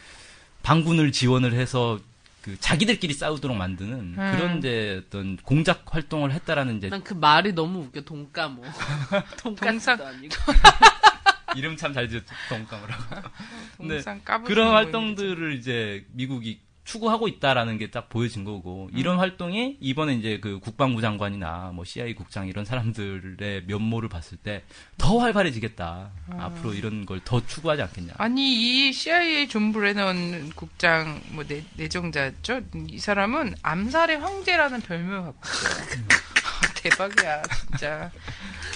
반군을 0.63 1.13
지원을 1.13 1.53
해서 1.53 2.01
그 2.41 2.59
자기들끼리 2.59 3.13
싸우도록 3.13 3.55
만드는 3.59 4.15
그런 4.17 4.59
이제 4.59 5.03
어떤 5.07 5.37
공작 5.37 5.85
활동을 5.95 6.33
했다라는 6.33 6.79
이제 6.79 6.89
난 6.89 7.03
그 7.05 7.13
말이 7.13 7.53
너무 7.53 7.81
웃겨, 7.81 8.01
돈가모. 8.01 8.63
돈가스도 9.43 10.07
아니고. 10.07 10.35
이름 11.57 11.77
참 11.77 11.93
잘 11.93 12.09
지었죠 12.09 12.35
동감으라고. 12.49 13.03
근데 13.79 14.03
그런. 14.47 14.73
활동들을 14.73 15.55
이제 15.55 16.07
미국이 16.13 16.61
추구하고 16.85 17.29
있다라는 17.29 17.79
게 17.79 17.91
딱 17.91 18.09
보여진 18.09 18.43
거고 18.45 18.89
이런 18.93 19.17
음. 19.17 19.21
활동이 19.21 19.77
이번에 19.81 20.15
이제 20.15 20.39
그 20.41 20.59
국방부 20.61 21.01
장관이나 21.01 21.71
뭐 21.75 21.85
CIA 21.85 22.15
국장 22.15 22.49
이런 22.49 22.65
사람들의 22.65 23.65
면모를 23.67 24.09
봤을 24.09 24.39
때 24.39 24.65
더 24.99 25.19
활발해지겠다. 25.19 26.11
앞으로 26.39 26.75
이런 26.75 27.07
걸 27.07 27.21
더 27.25 27.45
추구하지 27.47 27.83
않겠냐. 27.83 28.15
아. 28.17 28.25
아니 28.25 28.89
이 28.89 28.93
CIA 28.93 29.47
존 29.49 29.73
브레넌 29.73 30.51
국장 30.57 31.21
뭐 31.29 31.45
내, 31.45 31.63
내정자죠. 31.77 32.61
이 32.89 32.99
사람은 32.99 33.55
암살의 33.63 34.19
황제라는 34.19 34.81
별명을 34.81 35.23
갖고 35.33 35.41
있어요. 35.45 36.09
대박이야 36.83 37.43
진짜. 37.43 38.11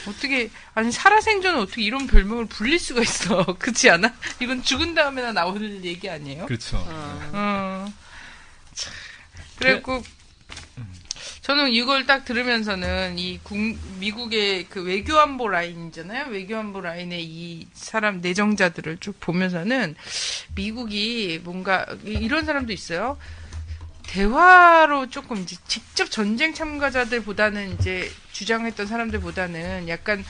어떻게 0.06 0.50
아니 0.74 0.92
살아생전은 0.92 1.60
어떻게 1.60 1.82
이런 1.82 2.06
별명을 2.06 2.46
불릴 2.46 2.78
수가 2.78 3.02
있어? 3.02 3.44
그렇지 3.58 3.90
않아? 3.90 4.14
이건 4.40 4.62
죽은 4.62 4.94
다음에나 4.94 5.32
나오는 5.32 5.84
얘기 5.84 6.08
아니에요? 6.08 6.46
그렇죠. 6.46 6.76
어. 6.86 7.86
참. 8.74 8.92
그리고 9.58 10.02
저는 11.42 11.70
이걸 11.72 12.06
딱 12.06 12.24
들으면서는 12.24 13.18
이 13.18 13.38
국, 13.42 13.56
미국의 13.98 14.66
그 14.70 14.82
외교안보 14.82 15.46
라인이잖아요. 15.48 16.26
외교안보 16.30 16.80
라인의 16.80 17.22
이 17.22 17.68
사람 17.74 18.20
내정자들을 18.22 18.96
쭉 18.98 19.20
보면서는 19.20 19.94
미국이 20.54 21.40
뭔가 21.44 21.84
이- 22.06 22.12
이런 22.12 22.46
사람도 22.46 22.72
있어요. 22.72 23.18
대화로 24.14 25.10
조금 25.10 25.38
이제 25.38 25.56
직접 25.66 26.08
전쟁 26.08 26.54
참가자들보다는 26.54 27.74
이제 27.74 28.08
주장했던 28.30 28.86
사람들보다는 28.86 29.88
약간 29.88 30.24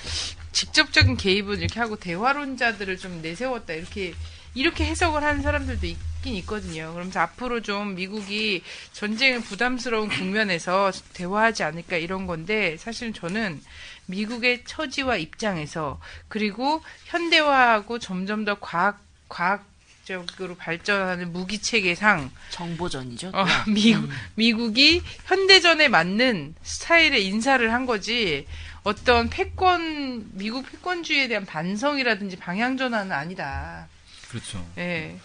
직접적인 0.53 1.19
개입은 1.19 1.59
이렇게 1.59 1.81
하고 1.81 1.97
대화론자들을 1.97 2.97
좀 2.97 3.21
내세웠다 3.21 3.75
이렇게 3.75 4.15
이렇게 4.55 4.87
해석을 4.87 5.23
하는 5.23 5.43
사람들도 5.43 5.87
있긴 5.87 6.35
있거든요. 6.37 6.95
그러면서 6.95 7.21
앞으로 7.21 7.61
좀 7.61 7.95
미국이 7.95 8.63
전쟁의 8.93 9.43
부담스러운 9.43 10.09
국면에서 10.09 10.91
대화하지 11.13 11.65
않을까 11.65 11.99
이런 11.99 12.27
건데 12.27 12.79
사실 12.79 13.13
저는 13.13 13.61
미국의 14.07 14.65
처지와 14.65 15.17
입장에서 15.17 16.01
그리고 16.29 16.83
현대화하고 17.07 17.99
점점 17.99 18.47
더 18.47 18.59
과학 18.59 18.99
과학 19.29 19.74
적으로 20.05 20.55
발전하는 20.57 21.33
무기 21.33 21.59
체계상 21.59 22.31
정보전이죠. 22.51 23.29
어, 23.29 23.45
또. 23.45 23.71
미국 23.71 24.11
미국이 24.35 25.03
현대전에 25.25 25.89
맞는 25.89 26.55
스타일의 26.63 27.27
인사를 27.27 27.73
한 27.73 27.87
거지 27.87 28.47
어떤 28.83 29.31
패권 29.31 30.31
미국 30.33 30.71
패권주의에 30.71 31.29
대한 31.29 31.47
반성이라든지 31.47 32.37
방향 32.37 32.77
전환은 32.77 33.13
아니다. 33.13 33.89
그렇죠. 34.29 34.65
예. 34.79 35.19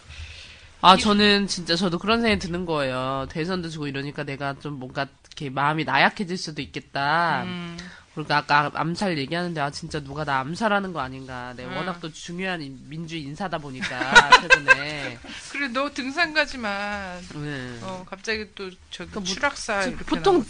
아, 0.81 0.95
저는 0.95 1.47
진짜 1.47 1.75
저도 1.75 1.99
그런 1.99 2.21
생각이 2.21 2.39
드는 2.39 2.65
거예요. 2.65 3.27
대선도 3.29 3.69
주고 3.69 3.87
이러니까 3.87 4.23
내가 4.23 4.55
좀 4.59 4.79
뭔가 4.79 5.07
이렇게 5.27 5.49
마음이 5.49 5.83
나약해질 5.83 6.37
수도 6.37 6.61
있겠다. 6.61 7.43
음. 7.43 7.77
그러니까 8.13 8.37
아까 8.37 8.71
암살 8.73 9.17
얘기하는데 9.17 9.61
아 9.61 9.69
진짜 9.69 9.99
누가 10.01 10.25
나 10.25 10.39
암살하는 10.39 10.91
거 10.93 10.99
아닌가. 10.99 11.53
내가 11.55 11.69
음. 11.71 11.77
워낙 11.77 11.99
또 12.01 12.11
중요한 12.11 12.61
인- 12.61 12.79
민주주의 12.89 13.21
인사다 13.23 13.57
보니까 13.59 13.89
최근에. 14.41 15.17
그래 15.51 15.67
너 15.69 15.89
등산 15.93 16.33
가지만 16.33 17.21
네. 17.35 17.77
어 17.81 18.03
갑자기 18.09 18.45
또 18.55 18.69
저기 18.89 19.11
그 19.11 19.19
뭐- 19.19 19.23
추락사 19.23 19.81
저 19.83 19.89
이렇게 19.89 20.03
보통. 20.05 20.43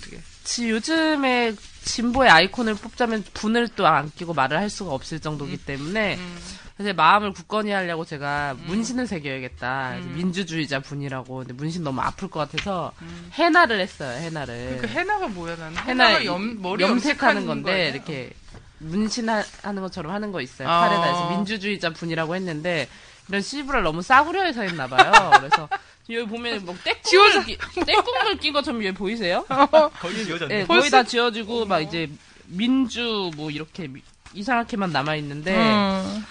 지 0.44 0.70
요즘에 0.70 1.54
진보의 1.84 2.30
아이콘을 2.32 2.76
뽑자면 2.76 3.24
분을 3.34 3.68
또 3.70 3.86
안 3.86 4.10
끼고 4.12 4.34
말을 4.34 4.58
할 4.58 4.70
수가 4.70 4.92
없을 4.92 5.20
정도기 5.20 5.58
때문에 5.58 6.16
음. 6.18 6.38
사실 6.80 6.94
마음을 6.94 7.34
굳건히 7.34 7.72
하려고 7.72 8.06
제가 8.06 8.56
문신을 8.68 9.06
새겨야겠다. 9.06 9.96
그래서 9.96 10.10
민주주의자 10.16 10.80
분이라고. 10.80 11.40
근데 11.40 11.52
문신 11.52 11.84
너무 11.84 12.00
아플 12.00 12.30
것 12.30 12.40
같아서 12.40 12.94
해나를 13.34 13.82
했어요. 13.82 14.18
해나를. 14.18 14.78
그러니까 14.78 14.88
해나가 14.88 15.28
뭐야 15.28 15.58
나는 15.58 15.76
해나 15.78 16.24
염 16.24 16.62
머리 16.62 16.82
염색하는 16.86 17.42
염색하는 17.44 17.46
건데? 17.48 17.90
이렇게 17.90 18.30
문신하는 18.78 19.82
것처럼 19.82 20.14
하는 20.14 20.32
거 20.32 20.40
있어요. 20.40 20.70
아. 20.70 20.88
팔에다 20.88 21.04
해서 21.04 21.30
민주주의자 21.36 21.90
분이라고 21.90 22.34
했는데 22.36 22.88
이런 23.28 23.42
씨부를 23.42 23.84
너무 23.84 24.02
싸구려 24.02 24.44
해서 24.46 24.62
했나 24.62 24.88
봐요. 24.88 25.12
그래서 25.38 25.68
여기 26.10 26.26
보면 26.30 26.64
뭐 26.64 26.74
떼국물 26.82 27.44
끼, 27.44 27.58
떼국물 27.86 28.38
낀 28.38 28.54
것처럼 28.54 28.86
여기 28.86 28.96
보이세요? 28.96 29.44
거기 30.00 30.24
지워졌네. 30.24 30.60
네, 30.60 30.66
거의 30.66 30.90
다 30.90 31.04
지워지고 31.04 31.66
막 31.66 31.82
이제 31.82 32.10
민주 32.46 33.32
뭐 33.36 33.52
이렇게 33.52 33.88
미- 33.90 34.02
이상하게만 34.34 34.94
남아 34.94 35.16
있는데 35.18 35.58
음. 35.58 36.26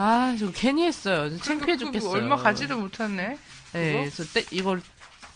아, 0.00 0.36
저 0.38 0.52
괜히 0.52 0.86
했어요. 0.86 1.36
창피해 1.38 1.76
죽겠어요. 1.76 2.10
얼마 2.12 2.36
가지도 2.36 2.78
못했네. 2.78 3.36
네? 3.72 3.92
그래서 4.12 4.22
떼, 4.32 4.44
이걸 4.52 4.80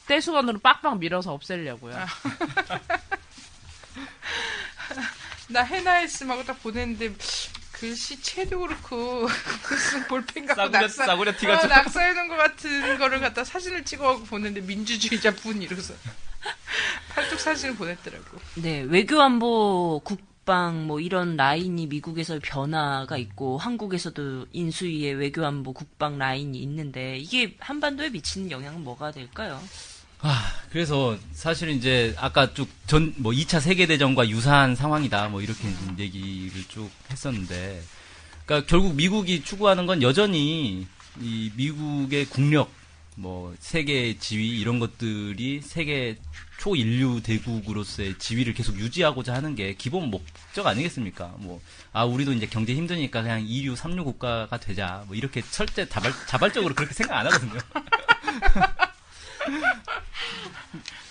떼수건으로 0.06 0.60
빡빡 0.60 0.98
밀어서 0.98 1.32
없애려고요. 1.32 1.96
아. 1.96 2.06
나 5.48 5.62
해나 5.64 5.94
했음하고 5.94 6.44
딱 6.44 6.62
보냈는데 6.62 7.12
글씨 7.72 8.22
채도 8.22 8.60
그렇고 8.60 9.28
무슨 9.68 10.06
볼펜 10.06 10.46
갖고 10.46 10.62
싸구려- 10.62 10.70
낙서 10.80 11.06
싸구려 11.06 11.36
티가 11.36 11.54
어, 11.54 11.58
좀- 11.60 11.68
낙서해놓은 11.70 12.28
것 12.28 12.36
같은 12.36 12.98
거를 12.98 13.20
갖다 13.20 13.42
사진을 13.44 13.84
찍어갖고 13.84 14.22
보냈는데 14.24 14.64
민주주의자 14.66 15.34
분 15.34 15.60
이러고서 15.60 15.92
팔뚝 17.14 17.38
사진을 17.40 17.74
보냈더라고. 17.74 18.38
네, 18.54 18.80
외교안보 18.82 20.00
국 20.04 20.20
방 20.44 20.86
뭐 20.86 21.00
이런 21.00 21.36
라인이 21.36 21.86
미국에서 21.86 22.38
변화가 22.42 23.16
있고 23.18 23.58
한국에서도 23.58 24.46
인수위의 24.52 25.14
외교안보 25.14 25.72
국방 25.72 26.18
라인이 26.18 26.58
있는데 26.58 27.18
이게 27.18 27.54
한반도에 27.60 28.10
미치는 28.10 28.50
영향은 28.50 28.82
뭐가 28.84 29.10
될까요? 29.12 29.60
아, 30.20 30.52
그래서 30.70 31.16
사실은 31.32 31.74
이제 31.74 32.14
아까 32.18 32.52
쭉 32.54 32.68
전 32.86 33.14
뭐 33.18 33.32
2차 33.32 33.60
세계 33.60 33.86
대전과 33.86 34.28
유사한 34.28 34.74
상황이다. 34.76 35.28
뭐 35.28 35.40
이렇게 35.42 35.62
좀 35.62 35.96
얘기를 35.98 36.62
쭉 36.68 36.90
했었는데 37.10 37.82
그러니까 38.46 38.66
결국 38.68 38.94
미국이 38.94 39.42
추구하는 39.44 39.86
건 39.86 40.02
여전히 40.02 40.86
이 41.20 41.50
미국의 41.56 42.26
국력 42.26 42.70
뭐 43.16 43.54
세계 43.60 44.16
지위 44.18 44.58
이런 44.60 44.78
것들이 44.78 45.60
세계 45.62 46.16
초인류 46.62 47.22
대국으로서의 47.24 48.16
지위를 48.20 48.54
계속 48.54 48.78
유지하고자 48.78 49.34
하는 49.34 49.56
게 49.56 49.74
기본 49.74 50.12
목적 50.12 50.64
아니겠습니까? 50.64 51.34
뭐, 51.38 51.60
아, 51.92 52.04
우리도 52.04 52.32
이제 52.34 52.46
경제 52.46 52.72
힘드니까 52.72 53.22
그냥 53.22 53.44
2류, 53.44 53.74
3류 53.74 54.04
국가가 54.04 54.60
되자. 54.60 55.02
뭐, 55.08 55.16
이렇게 55.16 55.42
철제 55.42 55.88
자발, 55.88 56.12
자발적으로 56.28 56.76
그렇게 56.76 56.94
생각 56.94 57.18
안 57.18 57.26
하거든요. 57.26 57.54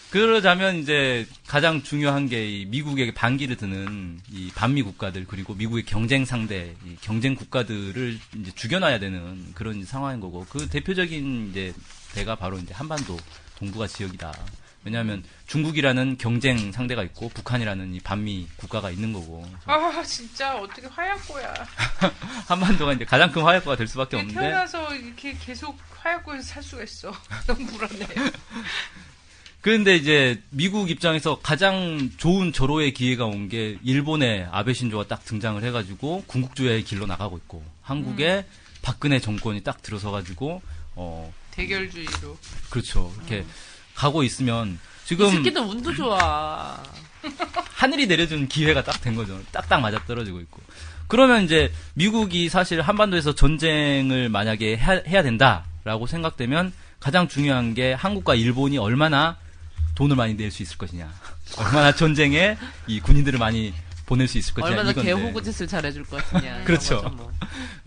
그러자면 0.10 0.78
이제 0.78 1.28
가장 1.47 1.84
중요한 1.84 2.30
게이 2.30 2.68
미국에게 2.68 3.14
반기를 3.14 3.58
드는 3.58 4.22
이 4.32 4.52
반미 4.56 4.84
국가들 4.84 5.26
그리고 5.28 5.54
미국의 5.54 5.84
경쟁 5.84 6.24
상대 6.24 6.78
이 6.86 6.95
경쟁 7.02 7.36
국가들을 7.36 8.18
이제 8.38 8.52
죽여놔야 8.56 8.99
되는 8.99 9.52
그런 9.54 9.84
상황인 9.84 10.22
거고 10.22 10.45
그 10.49 10.70
대표적인 10.70 11.49
이제 11.52 11.74
대가 12.14 12.36
바로 12.36 12.58
이제 12.58 12.74
한반도 12.74 13.18
동북아 13.58 13.88
지역이다. 13.88 14.34
왜냐하면 14.84 15.24
중국이라는 15.48 16.18
경쟁 16.18 16.72
상대가 16.72 17.04
있고 17.04 17.30
북한이라는 17.30 17.94
이 17.94 18.00
반미 18.00 18.48
국가가 18.58 18.90
있는 18.90 19.14
거고 19.14 19.48
아 19.66 20.02
진짜 20.04 20.58
어떻게 20.58 20.88
화약고야. 20.88 21.54
한반도가 22.48 22.94
이제 22.94 23.06
가장 23.06 23.32
큰 23.32 23.44
화약고가 23.44 23.76
될 23.76 23.88
수밖에 23.88 24.18
없는데 24.18 24.40
태어나서 24.40 24.96
이렇게 24.96 25.36
계속 25.40 25.78
화약고에서 25.98 26.42
살 26.44 26.64
수가 26.64 26.84
있어. 26.84 27.14
너무 27.46 27.66
불안해. 27.68 28.08
그런데 29.62 29.96
이제 29.96 30.42
미국 30.50 30.90
입장에서 30.90 31.38
가장 31.40 32.10
좋은 32.18 32.52
절호의 32.52 32.94
기회가 32.94 33.26
온 33.26 33.48
게 33.48 33.78
일본의 33.84 34.48
아베 34.52 34.74
신조가 34.74 35.08
딱 35.08 35.24
등장을 35.26 35.62
해가지고 35.64 36.24
군국주의의 36.26 36.84
길로 36.84 37.06
나가고 37.06 37.38
있고 37.38 37.64
한국의 37.84 38.46
박근혜 38.82 39.20
정권이 39.20 39.62
딱 39.64 39.84
들어서가지고 39.84 40.62
어 40.96 41.32
대결주의로. 41.52 42.38
그렇죠 42.72 43.14
이렇게 43.18 43.46
가고 44.02 44.24
있으면 44.24 44.80
이 45.04 45.08
지금 45.08 45.30
새끼들 45.30 45.62
운도 45.62 45.93
좋아. 45.93 46.82
하늘이 47.76 48.08
내려준 48.08 48.47
기회가 48.47 48.84
딱 48.84 48.99
된 49.02 49.14
거죠 49.16 49.39
딱딱 49.52 49.80
맞아 49.80 50.04
떨어지고 50.08 50.39
있고 50.41 50.60
그러면 51.08 51.43
이제 51.43 51.72
미국이 51.93 52.49
사실 52.49 52.82
한반도에서 52.82 53.36
전쟁을 53.36 54.30
만약에 54.30 54.76
해야, 54.78 55.02
해야 55.08 55.22
된다라고 55.22 56.08
생각되면 56.08 56.74
가장 56.99 57.28
중요한 57.28 57.76
게 57.76 57.93
한국과 57.93 58.34
일본이 58.34 58.80
얼마나 58.80 59.38
돈을 59.93 60.16
많이 60.16 60.34
낼 60.34 60.49
수 60.52 60.64
있을 60.64 60.78
것이냐. 60.80 61.12
얼마나 61.58 61.93
전쟁에 61.93 62.58
이 62.88 62.99
군인들을 63.02 63.38
많이 63.38 63.74
보낼 64.08 64.28
수 64.28 64.38
있을 64.39 64.54
것이냐. 64.56 64.70
얼마나 64.72 64.91
이건데. 64.91 65.14
개호구짓을 65.14 65.68
잘해줄 65.68 66.06
것이냐. 66.06 66.64
그렇죠. 66.64 67.02
뭐. 67.16 67.32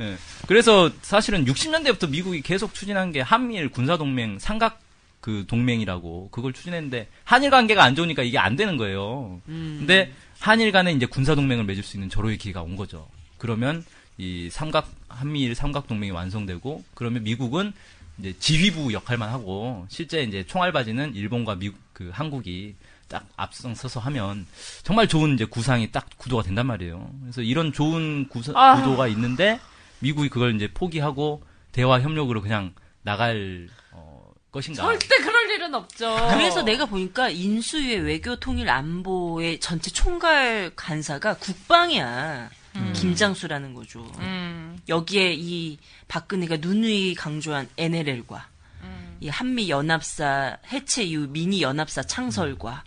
예. 0.01 0.17
그래서 0.47 0.91
사실은 1.03 1.45
60년대부터 1.45 2.09
미국이 2.11 2.41
계속 2.43 2.73
추진한 2.75 3.11
게 3.11 3.21
한미일 3.21 3.69
군사동맹 3.71 4.39
삼각 4.39 4.81
그 5.25 5.47
동맹이라고 5.47 6.29
그걸 6.31 6.53
추진했는데 6.53 7.09
한일 7.25 7.49
관계가 7.49 7.83
안 7.83 7.95
좋으니까 7.95 8.23
이게 8.23 8.37
안 8.37 8.57
되는 8.57 8.77
거예요. 8.77 9.41
음. 9.49 9.77
근데 9.79 10.13
한일 10.39 10.71
간에 10.71 10.93
이제 10.93 11.07
군사 11.07 11.35
동맹을 11.35 11.65
맺을 11.65 11.83
수 11.83 11.97
있는 11.97 12.11
절호의 12.11 12.37
기회가 12.37 12.61
온 12.61 12.77
거죠. 12.77 13.09
그러면 13.39 13.83
이 14.19 14.51
삼각 14.51 14.87
한미일 15.09 15.55
삼각 15.55 15.87
동맹이 15.87 16.11
완성되고 16.11 16.85
그러면 16.93 17.23
미국은 17.23 17.73
이제 18.19 18.35
지휘부 18.39 18.93
역할만 18.93 19.31
하고 19.31 19.87
실제 19.89 20.23
이제 20.25 20.45
총알바지는 20.45 21.15
일본과 21.15 21.55
미국 21.55 21.81
그 21.95 22.11
한국이 22.13 22.75
딱 23.09 23.27
앞서서 23.37 24.01
하면 24.01 24.47
정말 24.83 25.09
좋은 25.09 25.33
이제 25.33 25.47
구상이 25.47 25.91
딱 25.91 26.07
구도가 26.19 26.43
된단 26.43 26.67
말이에요. 26.67 27.11
그래서 27.23 27.41
이런 27.41 27.73
좋은 27.73 28.29
구사, 28.29 28.53
아. 28.55 28.77
구도가 28.77 29.09
있는데 29.09 29.59
미국이 30.01 30.29
그걸 30.29 30.55
이제 30.55 30.69
포기하고 30.75 31.43
대화 31.73 32.03
협력으로 32.03 32.43
그냥 32.43 32.75
나갈 33.01 33.69
어, 33.71 33.84
것인가? 34.55 34.83
절대 34.83 35.17
그럴 35.17 35.51
일은 35.51 35.75
없죠. 35.75 36.15
그래서 36.31 36.63
내가 36.63 36.87
보니까 36.87 37.29
인수위의 37.29 38.01
외교 38.01 38.37
통일 38.37 38.71
안보의 38.71 39.61
전체 39.61 39.91
총괄 39.91 40.71
간사가 40.75 41.35
국방이야. 41.39 42.51
김장수라는 42.95 43.75
거죠. 43.75 44.11
음. 44.19 44.79
여기에 44.89 45.35
이 45.35 45.79
박근혜가 46.09 46.57
누누이 46.57 47.15
강조한 47.15 47.69
NLL과 47.77 48.49
이 49.21 49.29
한미 49.29 49.71
연합사 49.71 50.59
해체 50.73 51.05
이후 51.05 51.29
미니 51.29 51.63
연합사 51.63 52.03
창설과 52.03 52.85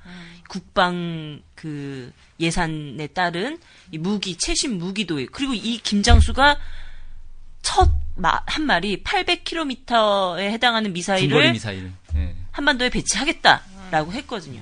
국방 0.49 1.41
그 1.55 2.11
예산에 2.39 3.07
따른 3.07 3.59
이 3.91 3.97
무기 3.97 4.37
최신 4.37 4.77
무기도 4.77 5.15
그리고 5.31 5.53
이 5.53 5.77
김장수가 5.77 6.59
첫 7.61 7.89
한 8.21 8.63
마리 8.65 9.03
800km에 9.03 10.39
해당하는 10.51 10.85
중거리 10.85 10.93
미사일을 10.93 11.51
미사일. 11.53 11.91
예. 12.15 12.35
한반도에 12.51 12.89
배치하겠다라고 12.89 14.11
했거든요. 14.13 14.61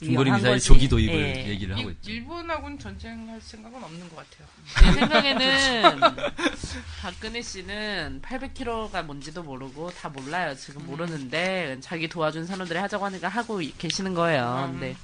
중거리 0.00 0.26
위험한 0.26 0.40
미사일 0.40 0.54
거지. 0.56 0.66
조기 0.66 0.88
도입을 0.88 1.14
예. 1.14 1.48
얘기를 1.48 1.76
하고 1.76 1.88
일- 1.88 1.96
있죠. 1.96 2.10
일본하고는 2.10 2.78
전쟁할 2.78 3.40
생각은 3.40 3.82
없는 3.82 4.08
것 4.10 4.16
같아요. 4.16 4.48
제 4.80 4.92
생각에는 5.00 6.00
박근혜 7.00 7.40
씨는 7.42 8.20
800km가 8.22 9.02
뭔지도 9.04 9.42
모르고 9.42 9.90
다 9.92 10.08
몰라요. 10.10 10.54
지금 10.56 10.84
모르는데 10.86 11.78
자기 11.80 12.08
도와준 12.08 12.46
사람들이 12.46 12.78
하자고 12.78 13.04
하니까 13.06 13.28
하고 13.28 13.60
이- 13.62 13.72
계시는 13.78 14.14
거예요. 14.14 14.68
근데 14.72 14.96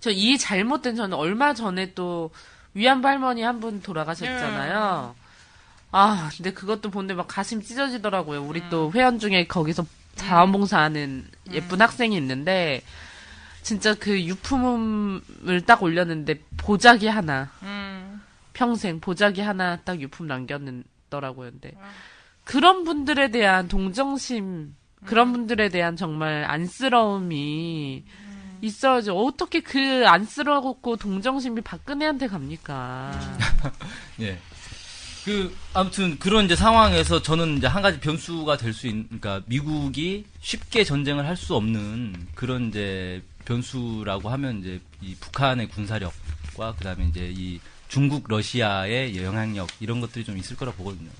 저 0.00 0.10
이 0.12 0.38
잘못된 0.38 0.94
저는 0.94 1.16
얼마 1.16 1.52
전에 1.54 1.92
또 1.94 2.30
위안부 2.74 3.08
할머니 3.08 3.42
한 3.42 3.58
분 3.60 3.82
돌아가셨잖아요. 3.82 5.16
아, 5.92 6.30
근데 6.36 6.52
그것도 6.52 6.90
보는데 6.90 7.14
막 7.14 7.26
가슴 7.28 7.62
찢어지더라고요. 7.62 8.42
우리 8.42 8.68
또 8.70 8.92
회원 8.92 9.18
중에 9.18 9.46
거기서 9.46 9.86
자원봉사하는 10.16 11.26
예쁜 11.52 11.80
학생이 11.80 12.16
있는데, 12.16 12.82
진짜 13.62 13.94
그 13.94 14.20
유품을 14.22 15.62
딱 15.66 15.82
올렸는데, 15.82 16.40
보자기 16.56 17.06
하나. 17.06 17.50
음. 17.62 18.22
평생 18.52 19.00
보자기 19.00 19.42
하나 19.42 19.76
딱 19.76 20.00
유품 20.00 20.26
남겼더라고요. 20.26 21.50
근데 21.50 21.72
그런 22.44 22.84
분들에 22.84 23.30
대한 23.30 23.68
동정심, 23.68 24.74
그런 25.04 25.32
분들에 25.32 25.68
대한 25.68 25.94
정말 25.96 26.44
안쓰러움이 26.44 28.04
있어야지. 28.62 29.10
어떻게 29.10 29.60
그 29.60 30.04
안쓰럽고 30.06 30.96
동정심이 30.96 31.60
박근혜한테 31.60 32.28
갑니까? 32.28 33.12
예. 34.20 34.38
그 35.26 35.52
아무튼 35.74 36.20
그런 36.20 36.44
이제 36.44 36.54
상황에서 36.54 37.20
저는 37.20 37.56
이제 37.58 37.66
한 37.66 37.82
가지 37.82 37.98
변수가 37.98 38.56
될 38.58 38.72
수 38.72 38.86
있는 38.86 39.06
그러니까 39.08 39.42
미국이 39.46 40.24
쉽게 40.40 40.84
전쟁을 40.84 41.26
할 41.26 41.34
수 41.36 41.56
없는 41.56 42.28
그런 42.36 42.68
이제 42.68 43.20
변수라고 43.44 44.28
하면 44.30 44.60
이제 44.60 44.80
이 45.02 45.16
북한의 45.16 45.68
군사력과 45.70 46.76
그다음에 46.78 47.06
이제 47.06 47.32
이 47.36 47.58
중국 47.88 48.26
러시아의 48.28 49.20
영향력 49.20 49.68
이런 49.80 50.00
것들이 50.00 50.24
좀 50.24 50.38
있을 50.38 50.56
거라 50.56 50.70
보거든요. 50.70 51.10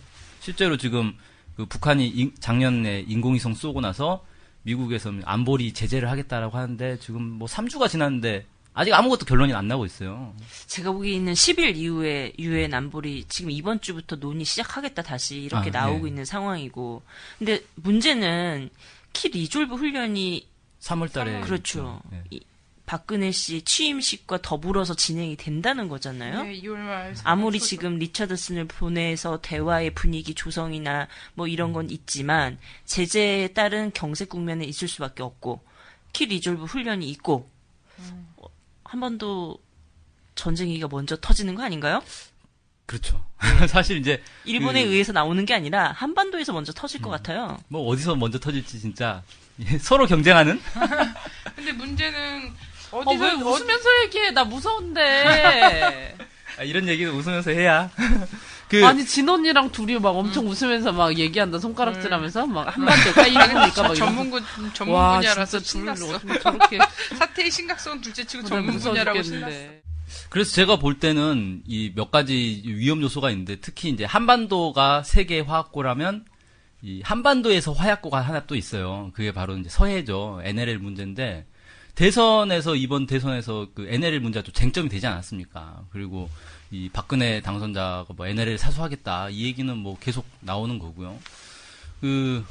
실제로 0.41 0.77
지금 0.77 1.17
그 1.57 1.67
북한이 1.67 2.07
인- 2.09 2.33
작년에 2.39 3.07
인공위성 3.09 3.55
쏘고 3.55 3.81
나서 3.81 4.25
미국에서 4.63 5.13
안보리 5.25 5.73
제재를 5.73 6.09
하겠다라고 6.11 6.57
하는데 6.57 6.97
지금 7.01 7.23
뭐 7.23 7.49
3주가 7.49 7.89
지났는데 7.89 8.47
아직 8.79 8.93
아무것도 8.93 9.25
결론이 9.25 9.55
안 9.55 9.69
나고 9.69 9.87
있어요. 9.87 10.35
제가 10.67 10.93
보기에는 10.93 11.33
10일 11.33 11.77
이후에 11.77 12.35
유엔 12.39 12.75
안보리 12.75 13.25
지금 13.27 13.51
이번 13.51 13.81
주부터 13.81 14.17
논의 14.17 14.45
시작하겠다 14.45 15.03
다시 15.03 15.41
이렇게 15.41 15.71
아, 15.71 15.87
나오고 15.87 16.05
예. 16.05 16.11
있는 16.11 16.27
상황이고. 16.27 17.03
근데 17.39 17.65
문제는 17.77 18.69
키 19.15 19.31
리졸브 19.31 19.77
훈련이 19.77 20.47
3월 20.81 21.11
달에 21.11 21.41
그렇죠. 21.41 22.03
예. 22.13 22.23
이 22.31 22.41
박근혜 22.85 23.33
씨 23.33 23.63
취임식과 23.63 24.43
더불어서 24.43 24.95
진행이 24.95 25.37
된다는 25.37 25.89
거잖아요. 25.89 26.43
네, 26.43 26.61
2월 26.61 26.77
말. 26.77 27.15
아무리 27.25 27.59
지금 27.59 27.99
리처드슨을 27.99 28.67
보내서 28.67 29.41
대화의 29.41 29.95
분위기 29.95 30.35
조성이나 30.35 31.09
뭐 31.33 31.49
이런 31.49 31.73
건 31.73 31.89
있지만 31.89 32.59
제재에 32.85 33.49
따른 33.49 33.91
경색 33.95 34.29
국면에 34.29 34.67
있을 34.67 34.87
수밖에 34.87 35.23
없고 35.23 35.65
키 36.13 36.27
리졸브 36.27 36.65
훈련이 36.65 37.09
있고 37.09 37.49
어, 38.37 38.49
한반도 38.89 39.59
전쟁이가 40.35 40.89
먼저 40.89 41.17
터지는 41.17 41.55
거 41.55 41.63
아닌가요? 41.63 42.03
그렇죠. 42.87 43.25
사실 43.69 43.97
이제 43.99 44.23
일본에 44.45 44.85
그- 44.85 44.91
의해서 44.93 45.13
나오는 45.13 45.45
게 45.45 45.55
아니라 45.55 45.93
한반도에서 45.93 46.53
먼저 46.53 46.73
터질 46.73 47.03
것 47.03 47.11
같아요. 47.11 47.59
뭐 47.69 47.87
어디서 47.89 48.15
먼저 48.17 48.39
터질지 48.39 48.81
진짜 48.81 49.23
서로 49.81 50.07
경쟁하는 50.07 50.61
근데 51.57 51.73
문제는 51.73 52.53
어, 52.93 52.99
어디서 53.05 53.25
왜 53.25 53.33
웃으면서 53.33 53.89
얘기해? 54.05 54.31
나 54.31 54.45
무서운데. 54.45 56.17
아, 56.59 56.63
이런 56.63 56.87
얘기는 56.89 57.13
웃으면서 57.13 57.51
해야 57.51 57.91
그 58.69 58.85
아니, 58.85 59.05
진 59.05 59.29
언니랑 59.29 59.71
둘이 59.71 59.99
막 59.99 60.11
엄청 60.11 60.47
웃으면서 60.49 60.93
막 60.93 61.17
얘기한다, 61.17 61.59
손가락질하면서. 61.59 62.47
막 62.49 62.77
한반도 62.77 63.13
까이니까 63.13 63.47
막 63.47 63.53
이러면서. 63.53 63.95
전문 63.95 64.31
군 64.31 64.43
전문 64.75 64.95
와, 64.97 65.19
분야라서 65.19 65.61
신났어. 65.61 66.19
저렇게 66.43 66.79
사태의 67.17 67.51
심각성은 67.51 68.01
둘째치고 68.01 68.43
나 68.43 68.49
전문 68.49 68.75
무서워 68.75 68.93
분야라고 68.95 69.23
신났어. 69.23 69.47
죽겠는데. 69.53 69.83
그래서 70.31 70.53
제가 70.53 70.77
볼 70.77 70.99
때는 70.99 71.63
이 71.67 71.93
몇 71.95 72.11
가지 72.11 72.63
위험 72.65 73.03
요소가 73.03 73.31
있는데 73.31 73.57
특히 73.61 73.89
이제 73.91 74.05
한반도가 74.05 75.03
세계 75.05 75.41
화학고라면 75.41 76.25
이 76.83 77.01
한반도에서 77.05 77.73
화약고가 77.73 78.21
하나 78.21 78.47
또 78.47 78.57
있어요. 78.57 79.11
그게 79.15 79.33
바로 79.33 79.57
이제 79.57 79.69
서해죠. 79.69 80.41
NLL 80.45 80.79
문제인데 80.79 81.47
대선에서 81.95 82.75
이번 82.77 83.07
대선에서 83.07 83.69
그 83.75 83.87
NLL 83.89 84.21
문제가 84.21 84.45
또 84.45 84.53
쟁점이 84.53 84.89
되지 84.89 85.07
않았습니까? 85.07 85.85
그리고 85.91 86.29
이 86.71 86.89
박근혜 86.93 87.41
당선자가 87.41 88.07
뭐 88.17 88.27
NLL 88.27 88.59
사수하겠다 88.59 89.31
이 89.31 89.45
얘기는 89.45 89.77
뭐 89.77 89.99
계속 89.99 90.27
나오는 90.41 90.79
거고요. 90.79 91.19
그 92.01 92.45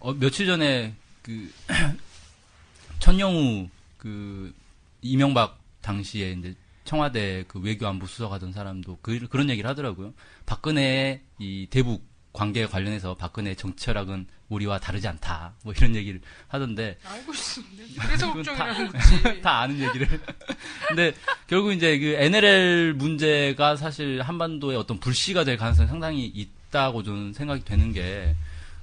어, 0.00 0.12
며칠 0.14 0.46
전에 0.46 0.94
그 1.22 1.50
천영우 2.98 3.68
그 3.98 4.54
이명박 5.00 5.58
당시에 5.80 6.32
이제 6.32 6.54
청와대 6.84 7.44
그 7.48 7.60
외교안보 7.60 8.06
수석 8.06 8.32
하던 8.32 8.52
사람도 8.52 8.98
그, 9.02 9.26
그런 9.28 9.50
얘기를 9.50 9.68
하더라고요. 9.70 10.12
박근혜의 10.46 11.22
이 11.38 11.66
대북 11.70 12.04
관계에 12.32 12.66
관련해서 12.66 13.14
박근혜의 13.14 13.56
정치 13.56 13.84
철학은 13.84 14.26
우리와 14.52 14.78
다르지 14.78 15.08
않다. 15.08 15.54
뭐 15.64 15.72
이런 15.76 15.94
얘기를 15.96 16.20
하던데 16.48 16.98
알고 17.04 17.32
있었는데 17.32 17.84
그래서 18.00 18.32
걱정이라는 18.32 18.92
거지. 18.92 19.40
다 19.42 19.60
아는 19.60 19.80
얘기를. 19.80 20.08
근데 20.88 21.12
결국 21.46 21.72
이제 21.72 21.98
그 21.98 22.06
NLL 22.18 22.94
문제가 22.94 23.76
사실 23.76 24.20
한반도의 24.22 24.76
어떤 24.76 24.98
불씨가 24.98 25.44
될 25.44 25.56
가능성이 25.56 25.88
상당히 25.88 26.24
있다고 26.26 27.02
저는 27.02 27.32
생각이 27.32 27.64
되는 27.64 27.92
게, 27.92 28.34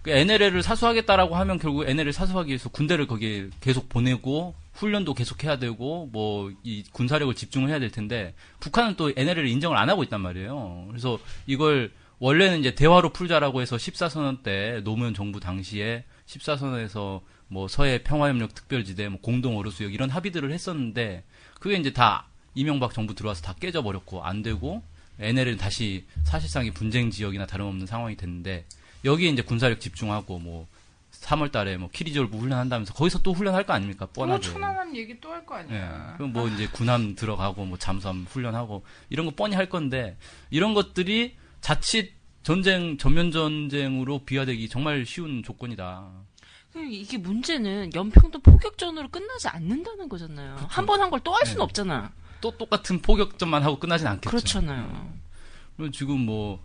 그 0.02 0.12
NLL을 0.12 0.64
사수하겠다라고 0.64 1.36
하면 1.36 1.60
결국 1.60 1.88
NLL 1.88 2.14
사수하기 2.14 2.50
위해서 2.50 2.70
군대를 2.70 3.08
거기에 3.08 3.50
계속 3.62 3.90
보내고, 3.90 4.56
훈련도 4.74 5.14
계속 5.14 5.44
해야 5.44 5.58
되고, 5.58 6.08
뭐, 6.12 6.52
이 6.64 6.84
군사력을 6.94 7.34
집중을 7.36 7.70
해야 7.70 7.80
될 7.80 7.92
텐데, 7.92 8.34
북한은 8.62 8.96
또 8.96 9.12
NLL을 9.16 9.48
인정을 9.48 9.76
안 9.76 9.90
하고 9.90 10.04
있단 10.04 10.22
말이에요. 10.22 10.86
그래서 10.90 11.20
이걸 11.48 11.92
원래는 12.20 12.60
이제 12.60 12.76
대화로 12.76 13.10
풀자라고 13.10 13.62
해서 13.62 13.78
14선언 13.78 14.44
때 14.44 14.82
노무현 14.84 15.14
정부 15.14 15.40
당시에 15.40 16.04
14선언에서 16.26 17.22
뭐 17.48 17.68
서해 17.68 18.04
평화협력 18.04 18.54
특별지대, 18.54 19.10
뭐 19.10 19.20
공동 19.22 19.58
어루수역 19.58 19.94
이런 19.94 20.10
합의들을 20.10 20.52
했었는데 20.52 21.24
그게 21.60 21.76
이제 21.76 21.92
다 21.94 22.26
이명박 22.56 22.94
정부 22.94 23.16
들어와서 23.16 23.42
다 23.42 23.56
깨져버렸고 23.60 24.24
안 24.24 24.44
되고 24.44 24.84
NL은 25.20 25.58
다시 25.58 26.06
사실상의 26.24 26.72
분쟁 26.72 27.10
지역이나 27.10 27.46
다름없는 27.46 27.86
상황이 27.88 28.16
됐는데 28.16 28.66
여기에 29.06 29.30
이제 29.30 29.42
군사력 29.42 29.80
집중하고 29.80 30.40
뭐 30.40 30.68
3월 31.12 31.52
달에 31.52 31.78
뭐 31.78 31.90
키리졸브 31.92 32.38
훈련한다면서 32.38 32.94
거기서 32.94 33.20
또 33.20 33.34
훈련할 33.34 33.66
거 33.66 33.74
아닙니까? 33.74 34.08
뭐 34.14 34.26
뻔하게. 34.26 34.42
천안함 34.44 34.96
얘기 34.96 35.20
또 35.20 35.32
할거 35.32 35.56
예. 35.56 35.60
아니야. 35.60 36.14
그럼 36.18 36.34
뭐 36.34 36.48
이제 36.48 36.68
군함 36.68 37.16
들어가고 37.16 37.66
뭐 37.66 37.78
잠수함 37.78 38.26
훈련하고 38.30 38.84
이런 39.10 39.26
거 39.26 39.34
뻔히 39.36 39.56
할 39.56 39.68
건데 39.70 40.18
이런 40.50 40.74
것들이 40.74 41.36
자칫 41.62 42.14
전쟁 42.44 42.98
전면 42.98 43.32
전쟁으로 43.32 44.20
비화되기 44.26 44.70
정말 44.70 45.06
쉬운 45.06 45.44
조건이다. 45.44 46.10
이게 46.90 47.18
문제는 47.18 47.94
연평도 47.94 48.40
포격전으로 48.40 49.10
끝나지 49.10 49.48
않는다는 49.48 50.08
거잖아요. 50.08 50.56
한번 50.70 51.02
한 51.02 51.10
걸 51.10 51.20
또 51.22 51.34
할 51.34 51.46
수는 51.46 51.58
네. 51.60 51.64
없잖아. 51.64 52.12
또 52.42 52.52
똑같은 52.58 53.02
포격전만 53.02 53.64
하고 53.64 53.80
끝나진 53.80 54.08
않겠죠. 54.08 54.30
그렇잖아요. 54.30 55.14
그리고 55.76 55.92
지금 55.92 56.20
뭐 56.20 56.64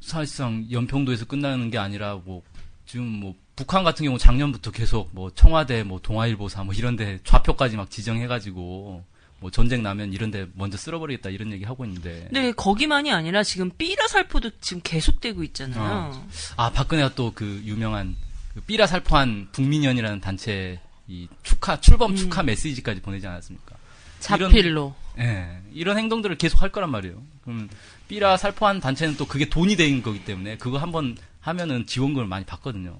사실상 0.00 0.66
연평도에서 0.70 1.24
끝나는 1.26 1.70
게 1.70 1.78
아니라 1.78 2.20
뭐 2.24 2.42
지금 2.84 3.06
뭐 3.06 3.34
북한 3.56 3.84
같은 3.84 4.04
경우 4.04 4.18
작년부터 4.18 4.70
계속 4.70 5.08
뭐 5.12 5.30
청와대 5.30 5.82
뭐 5.82 5.98
동아일보사 6.00 6.64
뭐 6.64 6.74
이런 6.74 6.96
데 6.96 7.18
좌표까지 7.24 7.76
막 7.76 7.90
지정해 7.90 8.26
가지고 8.26 9.04
뭐 9.46 9.50
전쟁 9.52 9.84
나면 9.84 10.12
이런데 10.12 10.48
먼저 10.54 10.76
쓸어버리겠다 10.76 11.30
이런 11.30 11.52
얘기 11.52 11.64
하고 11.64 11.84
있는데 11.84 12.26
근데 12.32 12.50
거기만이 12.50 13.12
아니라 13.12 13.44
지금 13.44 13.70
삐라 13.78 14.08
살포도 14.08 14.50
지금 14.60 14.82
계속되고 14.82 15.44
있잖아요. 15.44 16.26
아 16.56 16.70
박근혜가 16.72 17.14
또 17.14 17.30
그 17.32 17.62
유명한 17.64 18.16
그 18.54 18.60
삐라 18.62 18.88
살포한 18.88 19.48
북민연이라는 19.52 20.20
단체 20.20 20.80
이 21.06 21.28
축하 21.44 21.80
출범 21.80 22.10
음. 22.10 22.16
축하 22.16 22.42
메시지까지 22.42 23.02
보내지 23.02 23.24
않았습니까? 23.28 23.76
자필로. 24.18 24.96
예, 25.20 25.60
이런 25.72 25.96
행동들을 25.96 26.36
계속 26.38 26.62
할 26.62 26.72
거란 26.72 26.90
말이에요. 26.90 27.22
그러면 27.44 27.68
삐라 28.08 28.36
살포한 28.36 28.80
단체는 28.80 29.16
또 29.16 29.26
그게 29.26 29.48
돈이 29.48 29.76
된 29.76 30.02
거기 30.02 30.24
때문에 30.24 30.56
그거 30.56 30.78
한번 30.78 31.16
하면은 31.40 31.86
지원금을 31.86 32.26
많이 32.26 32.44
받거든요. 32.44 32.98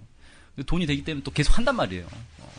돈이 0.67 0.87
되기 0.87 1.03
때문에 1.03 1.25
또 1.25 1.33
계속 1.33 1.59
한단 1.59 1.75
말이에요. 1.75 2.07
어, 2.39 2.53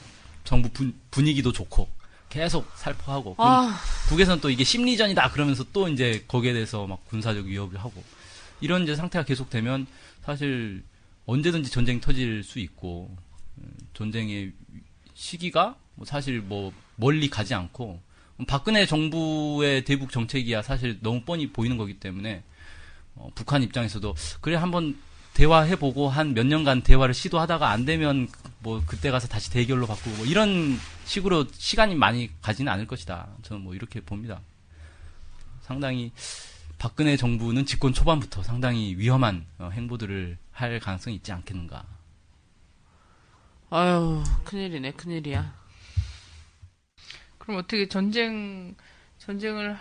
정부 0.44 0.68
분, 0.70 0.94
분위기도 1.10 1.54
좋고 1.54 1.88
계속 2.30 2.70
살포하고. 2.76 3.36
아, 3.38 3.80
북에서는 4.10 4.42
또 4.42 4.50
이게 4.50 4.64
심리전이다 4.64 5.32
그러면서 5.32 5.64
또 5.74 5.88
이제 5.88 6.24
거기에 6.28 6.54
대해서 6.54 6.86
막 6.88 7.06
군사적 7.06 7.46
위협을 7.46 7.80
하고. 7.80 8.04
이런 8.60 8.84
이제 8.84 8.96
상태가 8.96 9.24
계속되면 9.24 9.86
사실 10.24 10.84
언제든지 11.26 11.70
전쟁이 11.70 12.02
터질 12.02 12.44
수 12.44 12.60
있고 12.60 13.16
음, 13.58 13.72
전쟁의 13.94 14.52
시기가 15.14 15.76
뭐 15.96 16.06
사실 16.06 16.42
뭐 16.42 16.74
멀리 16.96 17.30
가지 17.30 17.54
않고 17.54 18.02
박근혜 18.48 18.86
정부의 18.86 19.84
대북 19.84 20.12
정책이야 20.12 20.62
사실 20.62 20.98
너무 21.02 21.22
뻔히 21.22 21.52
보이는 21.52 21.78
거기 21.78 22.00
때문에 22.00 22.44
어, 23.16 23.30
북한 23.36 23.62
입장에서도 23.64 24.16
그래 24.42 24.56
한번 24.56 24.98
대화해보고 25.34 26.10
한 26.10 26.34
몇 26.34 26.46
년간 26.48 26.82
대화를 26.82 27.14
시도하다가 27.14 27.70
안 27.70 27.86
되면 27.86 28.28
뭐 28.60 28.82
그때 28.86 29.12
가서 29.12 29.28
다시 29.28 29.52
대결로 29.52 29.86
바꾸고 29.88 30.18
뭐 30.18 30.26
이런 30.26 30.78
식으로 31.06 31.46
시간이 31.52 31.96
많이 31.96 32.30
가지는 32.42 32.72
않을 32.72 32.88
것이다. 32.88 33.28
저는 33.44 33.64
뭐 33.64 33.76
이렇게 33.76 34.02
봅니다. 34.02 34.42
상당히 35.62 36.12
박근혜 36.78 37.18
정부는 37.18 37.66
집권 37.66 37.94
초반부터 37.94 38.44
상당히 38.44 38.96
위험한 38.98 39.46
어, 39.60 39.70
행보들을 39.74 40.38
할 40.52 40.80
가능성이 40.80 41.18
있지 41.18 41.32
않겠는가. 41.32 41.84
아유, 43.70 44.24
큰일이네, 44.46 44.92
큰일이야. 44.92 45.54
그럼 47.38 47.58
어떻게 47.60 47.88
전쟁 47.88 48.76
전쟁을 49.18 49.78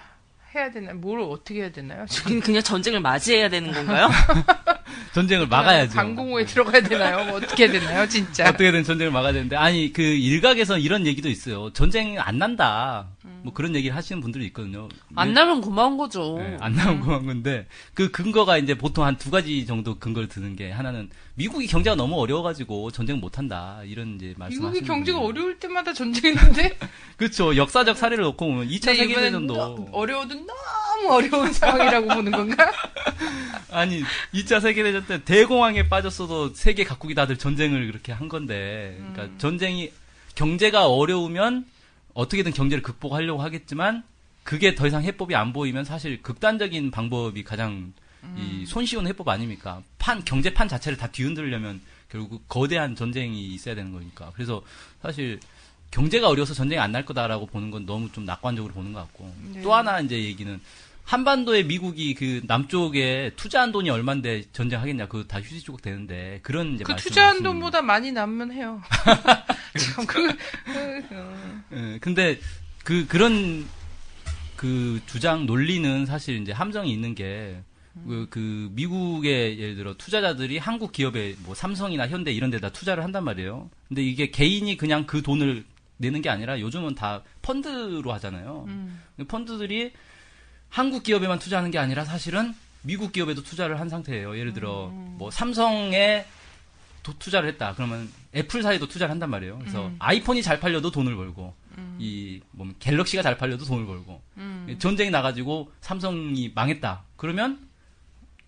해야 0.54 0.70
되나? 0.70 0.94
뭘 0.94 1.20
어떻게 1.20 1.60
해야 1.60 1.70
되나요? 1.70 2.06
지금 2.06 2.40
그냥 2.40 2.62
전쟁을 2.62 3.00
맞이해야 3.00 3.48
되는 3.48 3.72
건가요? 3.72 4.08
전쟁을 5.16 5.46
막아야죠. 5.46 5.94
방공호에 5.94 6.44
들어가야 6.44 6.82
되나요? 6.82 7.24
뭐 7.24 7.36
어떻게 7.38 7.64
해야 7.64 7.72
되나요? 7.72 8.06
진짜. 8.06 8.44
어떻게든 8.50 8.84
전쟁을 8.84 9.10
막아야 9.10 9.32
되는데 9.32 9.56
아니 9.56 9.90
그 9.90 10.02
일각에서 10.02 10.76
이런 10.76 11.06
얘기도 11.06 11.30
있어요. 11.30 11.72
전쟁 11.72 12.20
안 12.20 12.36
난다. 12.36 13.06
뭐 13.42 13.54
그런 13.54 13.74
얘기를 13.74 13.96
하시는 13.96 14.20
분들이 14.20 14.44
있거든요. 14.46 14.88
안 15.14 15.32
나면 15.32 15.62
고마운 15.62 15.96
거죠. 15.96 16.36
네, 16.38 16.58
안 16.60 16.74
나온 16.74 17.00
고한 17.00 17.24
건데 17.26 17.66
그 17.94 18.10
근거가 18.10 18.58
이제 18.58 18.74
보통 18.76 19.04
한 19.06 19.16
두 19.16 19.30
가지 19.30 19.64
정도 19.64 19.98
근거를 19.98 20.28
드는 20.28 20.54
게 20.56 20.70
하나는 20.70 21.08
미국이 21.36 21.66
경제가 21.66 21.96
너무 21.96 22.20
어려워가지고 22.20 22.90
전쟁 22.90 23.18
못 23.18 23.38
한다 23.38 23.80
이런 23.86 24.16
이제 24.16 24.34
말씀. 24.36 24.58
미국이 24.60 24.82
경제가 24.82 25.18
어려울 25.18 25.58
때마다 25.58 25.94
전쟁했는데 25.94 26.76
그렇죠. 27.16 27.56
역사적 27.56 27.96
사례를 27.96 28.24
놓고 28.24 28.46
보면 28.46 28.68
2차 28.68 28.86
네, 28.88 28.94
이번엔 28.96 29.08
세계대전도 29.08 29.54
너- 29.54 29.86
어려워도 29.92 30.34
너무 30.34 30.58
어려운 31.08 31.52
상황이라고 31.52 32.08
보는 32.08 32.32
건가? 32.32 32.72
아니 33.70 34.02
2차 34.32 34.60
세계대전 34.60 35.06
때 35.06 35.24
대공황에 35.24 35.88
빠졌어도 35.88 36.54
세계 36.54 36.84
각국이 36.84 37.14
다들 37.14 37.36
전쟁을 37.36 37.86
그렇게 37.88 38.12
한 38.12 38.28
건데 38.28 38.94
그러니까 38.98 39.24
음. 39.24 39.34
전쟁이 39.38 39.92
경제가 40.34 40.86
어려우면 40.88 41.66
어떻게든 42.14 42.52
경제를 42.52 42.82
극복하려고 42.82 43.42
하겠지만 43.42 44.02
그게 44.42 44.74
더 44.74 44.86
이상 44.86 45.02
해법이 45.02 45.34
안 45.34 45.52
보이면 45.52 45.84
사실 45.84 46.22
극단적인 46.22 46.90
방법이 46.90 47.42
가장 47.44 47.92
이 48.36 48.64
손쉬운 48.66 49.06
해법 49.06 49.28
아닙니까? 49.28 49.82
판 49.98 50.24
경제판 50.24 50.66
자체를 50.68 50.98
다 50.98 51.06
뒤흔들려면 51.08 51.80
결국 52.10 52.48
거대한 52.48 52.96
전쟁이 52.96 53.46
있어야 53.54 53.74
되는 53.76 53.92
거니까. 53.92 54.32
그래서 54.34 54.62
사실 55.02 55.38
경제가 55.92 56.28
어려워서 56.28 56.52
전쟁이 56.54 56.80
안 56.80 56.90
날 56.90 57.04
거다라고 57.04 57.46
보는 57.46 57.70
건 57.70 57.86
너무 57.86 58.10
좀 58.12 58.24
낙관적으로 58.24 58.74
보는 58.74 58.92
것 58.92 59.00
같고 59.00 59.32
네. 59.52 59.62
또 59.62 59.72
하나 59.74 60.00
이제 60.00 60.16
얘기는 60.24 60.60
한반도에 61.06 61.62
미국이 61.62 62.14
그 62.14 62.42
남쪽에 62.46 63.30
투자한 63.36 63.70
돈이 63.70 63.88
얼만데 63.88 64.50
전쟁하겠냐 64.52 65.06
그거 65.06 65.22
다 65.22 65.40
휴지 65.40 65.62
조각 65.62 65.80
되는데 65.80 66.40
그런 66.42 66.74
이제 66.74 66.82
그 66.82 66.96
투자한 66.96 67.44
돈보다 67.44 67.80
많이 67.80 68.10
남면 68.10 68.50
해요. 68.50 68.82
참, 69.78 70.04
그, 70.04 70.26
그, 70.26 71.14
어. 71.14 71.62
예, 71.74 71.98
근데 72.00 72.40
그 72.82 73.06
그런 73.06 73.66
그 74.56 75.00
주장 75.06 75.46
논리는 75.46 76.06
사실 76.06 76.42
이제 76.42 76.52
함정이 76.52 76.92
있는 76.92 77.14
게. 77.14 77.62
그, 78.06 78.26
그 78.28 78.68
미국의 78.72 79.58
예를 79.58 79.74
들어 79.74 79.94
투자자들이 79.94 80.58
한국 80.58 80.92
기업에 80.92 81.34
뭐 81.46 81.54
삼성이나 81.54 82.08
현대 82.08 82.30
이런 82.30 82.50
데다 82.50 82.68
투자를 82.68 83.02
한단 83.02 83.24
말이에요. 83.24 83.70
근데 83.88 84.02
이게 84.02 84.30
개인이 84.30 84.76
그냥 84.76 85.06
그 85.06 85.22
돈을 85.22 85.64
내는 85.96 86.20
게 86.20 86.28
아니라 86.28 86.60
요즘은 86.60 86.94
다 86.94 87.22
펀드로 87.40 88.12
하잖아요. 88.12 88.66
음. 88.68 89.00
펀드들이 89.26 89.92
한국 90.68 91.02
기업에만 91.02 91.38
투자하는 91.38 91.70
게 91.70 91.78
아니라 91.78 92.04
사실은 92.04 92.54
미국 92.82 93.12
기업에도 93.12 93.42
투자를 93.42 93.80
한 93.80 93.88
상태예요. 93.88 94.38
예를 94.38 94.52
들어 94.52 94.88
뭐 94.92 95.30
삼성에 95.30 96.24
도- 97.02 97.14
투자를 97.18 97.48
했다. 97.50 97.72
그러면 97.74 98.10
애플사에도 98.34 98.86
투자를 98.88 99.10
한단 99.10 99.30
말이에요. 99.30 99.58
그래서 99.58 99.86
음. 99.86 99.96
아이폰이 99.98 100.42
잘 100.42 100.60
팔려도 100.60 100.90
돈을 100.90 101.14
벌고 101.16 101.54
이뭐 101.98 102.68
갤럭시가 102.78 103.22
잘 103.22 103.36
팔려도 103.38 103.64
돈을 103.64 103.86
벌고 103.86 104.20
음. 104.36 104.76
전쟁이 104.78 105.10
나가지고 105.10 105.72
삼성이 105.80 106.52
망했다. 106.54 107.02
그러면 107.16 107.66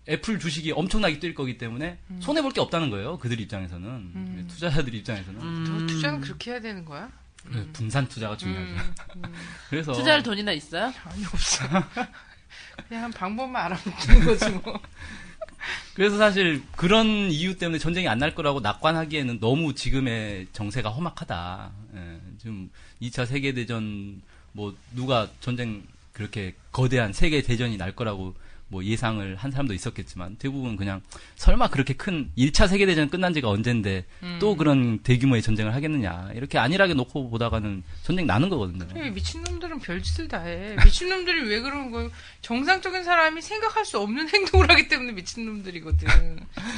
애플 0.07 0.39
주식이 0.39 0.71
엄청나게 0.71 1.19
뛸 1.19 1.33
거기 1.35 1.57
때문에 1.57 1.97
음. 2.09 2.19
손해 2.21 2.41
볼 2.41 2.51
게 2.51 2.61
없다는 2.61 2.89
거예요. 2.89 3.17
그들 3.19 3.39
입장에서는 3.39 4.47
투자자들 4.47 4.93
입장에서는 4.95 5.63
더 5.65 5.85
투자는 5.87 6.21
그렇게 6.21 6.51
해야 6.51 6.59
되는 6.59 6.83
거야? 6.85 7.09
그 7.45 7.69
분산 7.73 8.07
투자가 8.07 8.35
중요하죠. 8.37 8.71
음. 9.15 9.33
그래서 9.69 9.91
투자할 9.93 10.21
돈이나 10.23 10.51
있어요? 10.51 10.93
아니, 11.05 11.25
없어. 11.25 11.65
그냥 12.87 13.03
한 13.05 13.11
방법만 13.11 13.65
알아보는 13.65 14.25
거지, 14.25 14.49
뭐. 14.49 14.79
그래서 15.93 16.17
사실 16.17 16.63
그런 16.75 17.05
이유 17.31 17.57
때문에 17.57 17.79
전쟁이 17.79 18.07
안 18.07 18.19
날 18.19 18.33
거라고 18.33 18.59
낙관하기에는 18.61 19.39
너무 19.39 19.73
지금의 19.75 20.47
정세가 20.53 20.89
험악하다. 20.89 21.71
예, 21.95 22.19
지금 22.39 22.69
2차 23.01 23.25
세계 23.25 23.53
대전 23.53 24.21
뭐 24.53 24.75
누가 24.95 25.27
전쟁 25.41 25.83
그렇게 26.13 26.55
거대한 26.71 27.11
세계 27.13 27.41
대전이 27.41 27.77
날 27.77 27.93
거라고 27.95 28.35
뭐 28.71 28.83
예상을 28.83 29.35
한 29.35 29.51
사람도 29.51 29.73
있었겠지만 29.73 30.35
대부분 30.37 30.75
그냥 30.77 31.01
설마 31.35 31.69
그렇게 31.69 31.93
큰 31.95 32.29
1차 32.37 32.67
세계대전 32.67 33.09
끝난 33.09 33.33
지가 33.33 33.49
언젠데 33.49 34.05
또 34.39 34.55
그런 34.55 34.99
대규모의 34.99 35.41
전쟁을 35.41 35.73
하겠느냐 35.73 36.29
이렇게 36.35 36.57
안일하게 36.59 36.93
놓고 36.93 37.29
보다가는 37.31 37.83
전쟁 38.03 38.27
나는 38.27 38.49
거거든요. 38.49 38.87
그래, 38.93 39.09
미친놈들은 39.09 39.79
별짓을 39.79 40.27
다 40.27 40.39
해. 40.41 40.75
미친놈들이 40.85 41.49
왜 41.49 41.59
그러는 41.61 41.91
거예요? 41.91 42.11
정상적인 42.41 43.03
사람이 43.03 43.41
생각할 43.41 43.85
수 43.85 43.99
없는 43.99 44.29
행동을 44.33 44.69
하기 44.69 44.87
때문에 44.87 45.11
미친놈들이거든. 45.13 46.07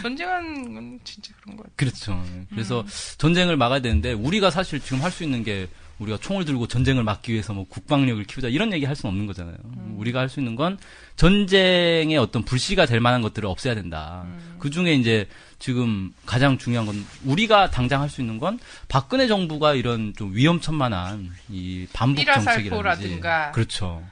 전쟁하는 0.02 0.74
건 0.74 1.00
진짜 1.04 1.34
그런 1.42 1.58
거 1.58 1.64
같아. 1.64 1.76
그렇죠. 1.76 2.24
그래서 2.50 2.86
전쟁을 3.18 3.58
막아야 3.58 3.80
되는데 3.82 4.14
우리가 4.14 4.50
사실 4.50 4.80
지금 4.80 5.02
할 5.04 5.12
수 5.12 5.26
있는 5.26 5.44
게 5.44 5.68
우리가 6.02 6.18
총을 6.18 6.46
들고 6.46 6.68
전쟁을 6.68 7.04
막기 7.04 7.32
위해서 7.32 7.54
뭐 7.54 7.66
국방력을 7.68 8.24
키우자 8.24 8.48
이런 8.48 8.74
얘기 8.74 8.86
할 8.86 8.96
수는 8.96 9.12
없는 9.12 9.28
거잖아요. 9.28 9.56
우리가 9.96 10.20
할 10.20 10.30
수 10.30 10.40
있는 10.40 10.56
건 10.56 10.78
전쟁의 11.16 12.18
어떤 12.18 12.44
불씨가 12.44 12.86
될 12.86 13.00
만한 13.00 13.22
것들을 13.22 13.48
없애야 13.48 13.76
된다. 13.76 14.26
그 14.60 14.70
중에 14.70 14.94
이제 14.94 15.28
지금 15.60 16.12
가장 16.26 16.58
중요한 16.58 16.86
건 16.88 17.06
우리가 17.24 17.70
당장 17.70 18.02
할 18.02 18.10
수 18.10 18.20
있는 18.22 18.40
건 18.40 18.60
박근혜 18.88 19.28
정부가 19.28 19.76
이런 19.76 20.14
좀 20.18 20.34
위험천만한 20.36 21.30
이 21.50 21.86
반복 21.94 22.26
정책이라든지. 22.26 23.08
그렇죠. 23.54 24.04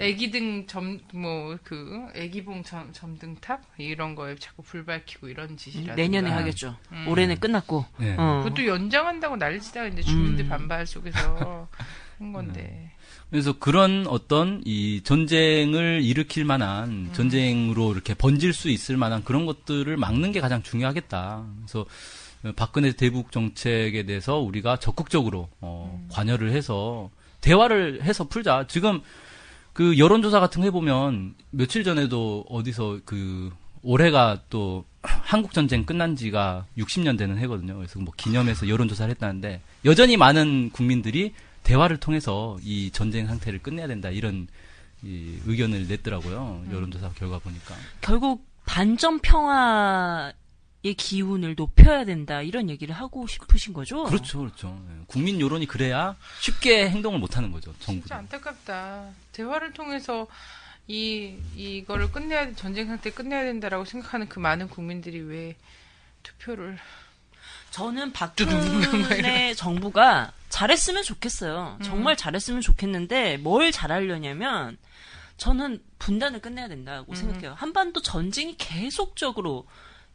애기 0.00 0.30
등 0.30 0.66
점, 0.66 0.98
뭐, 1.12 1.56
그, 1.62 2.08
애기봉 2.14 2.64
점, 2.64 2.92
점등탑? 2.92 3.62
이런 3.78 4.14
거에 4.14 4.34
자꾸 4.36 4.62
불 4.62 4.84
밝히고 4.84 5.28
이런 5.28 5.56
짓이라든가. 5.56 5.94
내년에 5.94 6.30
하겠죠. 6.30 6.76
음. 6.92 7.06
올해는 7.08 7.38
끝났고. 7.38 7.84
네. 7.98 8.14
어. 8.18 8.42
그것도 8.44 8.66
연장한다고 8.66 9.36
난리치다가 9.36 9.88
이제 9.88 10.02
주민들 10.02 10.46
음. 10.46 10.48
반발 10.48 10.86
속에서 10.86 11.68
한 12.18 12.32
건데. 12.32 12.90
그래서 13.30 13.52
그런 13.58 14.06
어떤 14.06 14.62
이 14.64 15.02
전쟁을 15.04 16.00
일으킬 16.02 16.44
만한 16.44 17.10
전쟁으로 17.12 17.92
이렇게 17.92 18.14
번질 18.14 18.54
수 18.54 18.70
있을 18.70 18.96
만한 18.96 19.22
그런 19.22 19.44
것들을 19.44 19.96
막는 19.96 20.32
게 20.32 20.40
가장 20.40 20.62
중요하겠다. 20.62 21.44
그래서 21.58 21.86
박근혜 22.56 22.92
대북 22.92 23.30
정책에 23.30 24.04
대해서 24.04 24.38
우리가 24.38 24.78
적극적으로 24.78 25.48
어, 25.60 26.06
관여를 26.10 26.52
해서 26.52 27.10
대화를 27.42 28.02
해서 28.02 28.24
풀자. 28.24 28.66
지금 28.68 29.02
그 29.78 29.96
여론조사 29.96 30.40
같은 30.40 30.62
거 30.62 30.64
해보면 30.64 31.36
며칠 31.50 31.84
전에도 31.84 32.44
어디서 32.48 32.98
그 33.04 33.52
올해가 33.84 34.42
또 34.50 34.84
한국 35.02 35.52
전쟁 35.52 35.86
끝난 35.86 36.16
지가 36.16 36.66
60년 36.76 37.16
되는 37.16 37.38
해거든요. 37.38 37.76
그래서 37.76 38.00
뭐 38.00 38.12
기념해서 38.16 38.68
여론조사를 38.68 39.08
했다는데 39.12 39.62
여전히 39.84 40.16
많은 40.16 40.70
국민들이 40.72 41.32
대화를 41.62 41.98
통해서 41.98 42.58
이 42.64 42.90
전쟁 42.90 43.28
상태를 43.28 43.60
끝내야 43.60 43.86
된다 43.86 44.10
이런 44.10 44.48
이 45.04 45.38
의견을 45.46 45.86
냈더라고요. 45.86 46.64
여론조사 46.72 47.10
결과 47.10 47.38
보니까. 47.38 47.76
결국 48.00 48.44
반전 48.66 49.20
평화 49.20 50.32
의 50.84 50.94
기운을 50.94 51.56
높여야 51.56 52.04
된다 52.04 52.40
이런 52.40 52.70
얘기를 52.70 52.94
하고 52.94 53.26
싶으신 53.26 53.72
거죠? 53.72 54.04
그렇죠, 54.04 54.38
그렇죠. 54.38 54.80
예. 54.90 55.04
국민 55.08 55.40
여론이 55.40 55.66
그래야 55.66 56.14
쉽게 56.40 56.88
행동을 56.88 57.18
못 57.18 57.36
하는 57.36 57.50
거죠. 57.50 57.72
진짜 57.80 57.86
정부도. 57.86 58.14
안타깝다. 58.14 59.10
대화를 59.32 59.72
통해서 59.72 60.28
이, 60.86 61.36
이거를 61.56 62.12
끝내야, 62.12 62.54
전쟁 62.54 62.86
상태 62.86 63.10
끝내야 63.10 63.42
된다라고 63.42 63.84
생각하는 63.84 64.28
그 64.28 64.38
많은 64.38 64.68
국민들이 64.68 65.18
왜 65.20 65.56
투표를. 66.22 66.78
저는 67.70 68.12
박근혜 68.12 69.54
정부가 69.54 70.32
잘했으면 70.48 71.02
좋겠어요. 71.02 71.78
정말 71.82 72.16
잘했으면 72.16 72.62
좋겠는데 72.62 73.36
뭘 73.38 73.70
잘하려냐면 73.72 74.78
저는 75.36 75.82
분단을 75.98 76.40
끝내야 76.40 76.68
된다고 76.68 77.14
생각해요. 77.14 77.54
한반도 77.54 78.00
전쟁이 78.00 78.56
계속적으로 78.56 79.66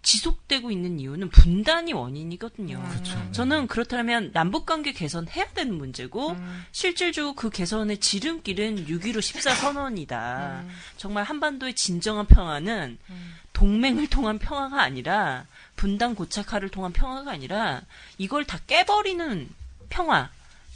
지속되고 0.04 0.70
있는 0.70 1.00
이유는 1.00 1.30
분단이 1.30 1.94
원인이거든요. 1.94 2.84
저는 3.32 3.68
그렇다면 3.68 4.32
남북 4.34 4.66
관계 4.66 4.92
개선해야 4.92 5.54
되는 5.54 5.74
문제고 5.76 6.36
실질적으로 6.72 7.34
그 7.34 7.50
개선의 7.50 8.00
지름길은 8.00 8.86
6.15 8.88 9.22
14 9.22 9.56
선언이다. 9.56 10.64
정말 10.98 11.24
한반도의 11.24 11.74
진정한 11.74 12.26
평화는 12.28 12.98
동맹을 13.54 14.08
통한 14.08 14.40
평화가 14.40 14.82
아니라 14.82 15.46
분단 15.76 16.16
고착화를 16.16 16.70
통한 16.70 16.92
평화가 16.92 17.32
아니라 17.32 17.82
이걸 18.18 18.46
다 18.46 18.60
깨버리는 18.68 19.50
평화, 19.90 20.30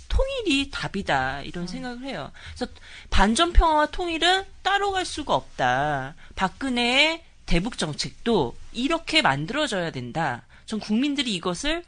통일이 0.10 0.70
답이다 0.72 1.42
이런 1.42 1.68
생각을 1.68 2.04
해요. 2.04 2.32
그래서 2.56 2.72
반전 3.10 3.52
평화와 3.52 3.88
통일은 3.88 4.46
따로 4.62 4.92
갈 4.92 5.06
수가 5.06 5.36
없다. 5.36 6.16
박근혜의 6.36 7.24
대북 7.48 7.78
정책도 7.80 8.56
이렇게 8.74 9.22
만들어져야 9.24 9.90
된다. 9.92 10.44
전 10.68 10.80
국민들이 10.80 11.34
이것을 11.34 11.84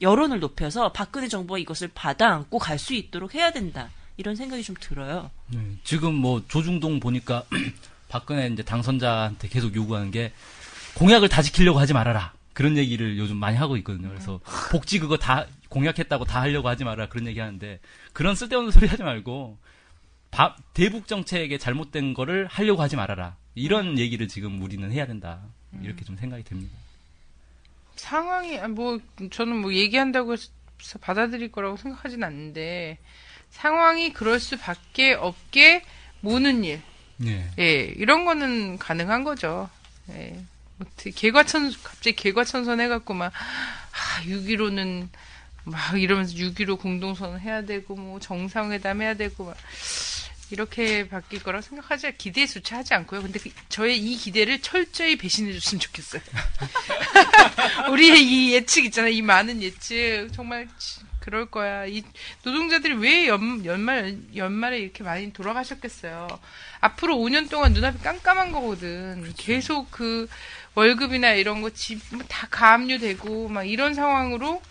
여론을 0.00 0.38
높여서 0.40 0.92
박근혜 0.92 1.28
정부가 1.28 1.58
이것을 1.58 1.88
받아안고 1.94 2.58
갈 2.58 2.78
수 2.78 2.94
있도록 2.94 3.34
해야 3.34 3.50
된다. 3.52 3.90
이런 4.16 4.36
생각이 4.36 4.62
좀 4.62 4.76
들어요. 4.78 5.30
네, 5.48 5.58
지금 5.82 6.14
뭐 6.14 6.42
조중동 6.46 7.00
보니까 7.00 7.44
박근혜 8.08 8.46
이제 8.48 8.62
당선자한테 8.62 9.48
계속 9.48 9.74
요구하는 9.74 10.10
게 10.10 10.32
공약을 10.94 11.28
다 11.28 11.42
지키려고 11.42 11.78
하지 11.80 11.92
말아라. 11.94 12.32
그런 12.52 12.76
얘기를 12.76 13.16
요즘 13.18 13.36
많이 13.36 13.56
하고 13.56 13.76
있거든요. 13.78 14.08
그래서 14.08 14.40
복지 14.70 14.98
그거 14.98 15.16
다 15.16 15.46
공약했다고 15.70 16.24
다 16.26 16.40
하려고 16.40 16.68
하지 16.68 16.84
마라. 16.84 17.08
그런 17.08 17.26
얘기 17.26 17.40
하는데 17.40 17.80
그런 18.12 18.34
쓸데없는 18.34 18.72
소리 18.72 18.86
하지 18.88 19.02
말고 19.02 19.56
바- 20.30 20.56
대북 20.74 21.06
정책에 21.06 21.56
잘못된 21.58 22.12
거를 22.12 22.46
하려고 22.46 22.82
하지 22.82 22.96
말아라. 22.96 23.36
이런 23.54 23.98
얘기를 23.98 24.28
지금 24.28 24.62
우리는 24.62 24.90
해야 24.92 25.06
된다. 25.06 25.40
이렇게 25.82 26.04
좀 26.04 26.16
생각이 26.16 26.42
듭니다. 26.44 26.76
상황이 27.96 28.58
아, 28.58 28.66
뭐 28.68 28.98
저는 29.30 29.56
뭐 29.60 29.72
얘기한다고 29.74 30.32
해서 30.32 30.48
받아들일 31.00 31.52
거라고 31.52 31.76
생각하진 31.76 32.24
않는데 32.24 32.98
상황이 33.50 34.12
그럴 34.12 34.40
수밖에 34.40 35.12
없게 35.12 35.82
모는 36.20 36.64
일, 36.64 36.80
네. 37.18 37.50
예 37.58 37.82
이런 37.82 38.24
거는 38.24 38.78
가능한 38.78 39.24
거죠. 39.24 39.68
예. 40.10 40.40
뭐 40.78 40.86
되- 40.96 41.10
개과천 41.10 41.72
갑자기 41.82 42.14
개과천선 42.16 42.80
해갖고 42.80 43.12
막 43.14 43.32
아, 43.34 44.22
6.15는 44.24 45.08
막 45.64 46.00
이러면서 46.00 46.34
6.15 46.34 46.80
공동선언 46.80 47.38
해야 47.40 47.62
되고 47.62 47.94
뭐 47.94 48.18
정상회담 48.18 49.02
해야 49.02 49.14
되고 49.14 49.44
막 49.44 49.56
이렇게 50.50 51.08
바뀔 51.08 51.42
거라고 51.42 51.62
생각하지 51.62 52.16
기대에 52.18 52.46
수치하지 52.46 52.94
않고요. 52.94 53.22
근데 53.22 53.38
그- 53.38 53.50
저의 53.68 53.98
이 53.98 54.16
기대를 54.16 54.60
철저히 54.62 55.16
배신해 55.16 55.52
줬으면 55.52 55.80
좋겠어요. 55.80 56.22
우리의 57.90 58.22
이 58.24 58.52
예측 58.54 58.84
있잖아요. 58.86 59.12
이 59.12 59.22
많은 59.22 59.62
예측 59.62 60.28
정말 60.32 60.68
치- 60.78 61.00
그럴 61.20 61.46
거야. 61.46 61.84
이 61.86 62.02
노동자들이 62.44 62.94
왜 62.94 63.28
연, 63.28 63.64
연말 63.66 64.16
연말에 64.34 64.78
이렇게 64.78 65.04
많이 65.04 65.30
돌아가셨겠어요. 65.32 66.26
앞으로 66.80 67.16
5년 67.16 67.50
동안 67.50 67.72
눈앞이 67.74 67.98
깜깜한 68.02 68.52
거거든. 68.52 69.32
계속 69.36 69.90
그 69.90 70.28
월급이나 70.74 71.32
이런 71.34 71.60
거 71.60 71.70
집 71.70 72.00
다 72.28 72.46
가압류되고 72.50 73.48
막 73.48 73.64
이런 73.64 73.92
상황으로 73.94 74.62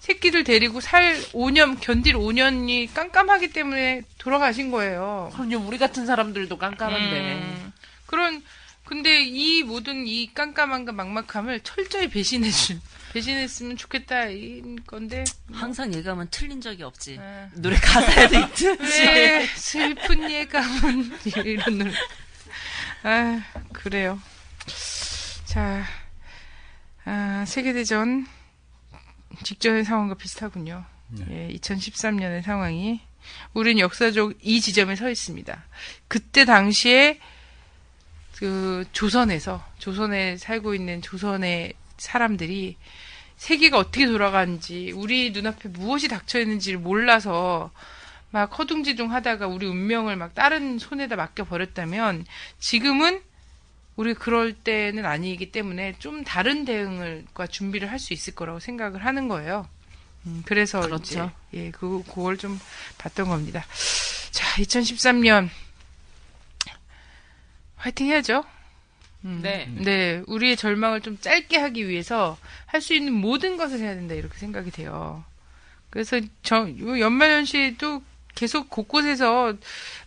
새끼들 0.00 0.44
데리고 0.44 0.80
살 0.80 1.16
5년 1.32 1.78
견딜 1.80 2.14
5년이 2.14 2.92
깜깜하기 2.94 3.52
때문에 3.52 4.02
돌아가신 4.18 4.70
거예요. 4.70 5.30
그럼요, 5.34 5.66
우리 5.66 5.76
같은 5.78 6.06
사람들도 6.06 6.56
깜깜한데. 6.56 7.34
음, 7.34 7.72
그런 8.06 8.42
근데 8.84 9.22
이 9.22 9.62
모든 9.64 10.06
이 10.06 10.32
깜깜함과 10.32 10.92
막막함을 10.92 11.60
철저히 11.60 12.08
배신해준 12.08 12.80
배신했으면 13.12 13.76
좋겠다 13.76 14.26
이 14.28 14.62
건데 14.86 15.24
항상 15.52 15.92
예감은 15.92 16.28
틀린 16.30 16.60
적이 16.62 16.84
없지. 16.84 17.18
아. 17.20 17.48
노래 17.54 17.76
가사에도 17.76 18.38
있듯이. 18.38 19.02
왜 19.02 19.46
슬픈 19.56 20.30
예감은 20.30 21.18
이런 21.44 21.78
노래 21.78 21.92
아 23.02 23.42
그래요 23.72 24.18
자 25.44 25.84
아, 27.04 27.44
세계대전 27.46 28.26
직전의 29.42 29.84
상황과 29.84 30.14
비슷하군요. 30.14 30.84
예, 31.30 31.48
2013년의 31.54 32.42
상황이 32.42 33.00
우린 33.54 33.78
역사적 33.78 34.34
이 34.42 34.60
지점에 34.60 34.96
서 34.96 35.10
있습니다. 35.10 35.64
그때 36.06 36.44
당시에 36.44 37.20
그 38.36 38.84
조선에서 38.92 39.64
조선에 39.78 40.36
살고 40.36 40.74
있는 40.74 41.02
조선의 41.02 41.74
사람들이 41.96 42.76
세계가 43.36 43.78
어떻게 43.78 44.06
돌아가는지 44.06 44.92
우리 44.92 45.30
눈앞에 45.30 45.68
무엇이 45.70 46.08
닥쳐 46.08 46.40
있는지를 46.40 46.78
몰라서 46.78 47.70
막 48.30 48.56
허둥지둥 48.58 49.12
하다가 49.12 49.46
우리 49.46 49.66
운명을 49.66 50.16
막 50.16 50.34
다른 50.34 50.78
손에다 50.78 51.16
맡겨 51.16 51.44
버렸다면 51.44 52.26
지금은 52.58 53.22
우리 53.98 54.14
그럴 54.14 54.52
때는 54.52 55.04
아니기 55.04 55.50
때문에 55.50 55.96
좀 55.98 56.22
다른 56.22 56.64
대응을과 56.64 57.48
준비를 57.48 57.90
할 57.90 57.98
수 57.98 58.12
있을 58.12 58.32
거라고 58.34 58.60
생각을 58.60 59.04
하는 59.04 59.26
거예요. 59.26 59.68
음, 60.26 60.42
그래서 60.46 60.80
그렇죠. 60.80 61.32
이제 61.50 61.58
예, 61.66 61.70
그 61.72 62.04
그걸 62.06 62.36
좀 62.36 62.60
봤던 62.98 63.28
겁니다. 63.28 63.64
자, 64.30 64.46
2013년 64.62 65.48
화이팅 67.76 68.06
해야죠. 68.06 68.44
음, 69.24 69.40
네. 69.42 69.66
네, 69.74 70.22
우리의 70.28 70.56
절망을 70.56 71.00
좀 71.00 71.18
짧게 71.18 71.58
하기 71.58 71.88
위해서 71.88 72.38
할 72.66 72.80
수 72.80 72.94
있는 72.94 73.12
모든 73.12 73.56
것을 73.56 73.80
해야 73.80 73.94
된다 73.96 74.14
이렇게 74.14 74.38
생각이 74.38 74.70
돼요. 74.70 75.24
그래서 75.90 76.20
저요 76.42 77.00
연말연시도 77.00 78.02
계속 78.38 78.70
곳곳에서 78.70 79.54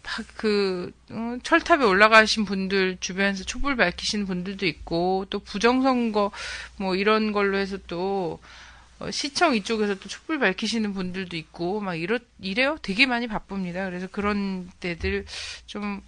막그 0.04 0.92
어, 1.10 1.38
철탑에 1.44 1.84
올라가신 1.84 2.46
분들 2.46 2.98
주변에서 3.00 3.44
촛불 3.44 3.76
밝히시는 3.76 4.26
분들도 4.26 4.66
있고 4.66 5.26
또 5.30 5.40
부정선거 5.40 6.32
뭐 6.78 6.96
이런 6.96 7.34
걸로 7.34 7.58
해서 7.58 7.78
또 7.88 8.40
어, 9.00 9.12
시청 9.12 9.56
이쪽에서 9.56 9.96
또 9.96 10.08
촛불 10.08 10.40
밝히시는 10.40 10.94
분들도 10.94 11.36
있고 11.36 11.82
막 11.82 11.96
이러 11.96 12.20
이래요. 12.40 12.78
되게 12.82 13.06
많이 13.06 13.28
바쁩니다. 13.28 13.86
그래서 13.86 14.08
그런 14.08 14.70
때들 14.80 15.26
좀 15.66 16.02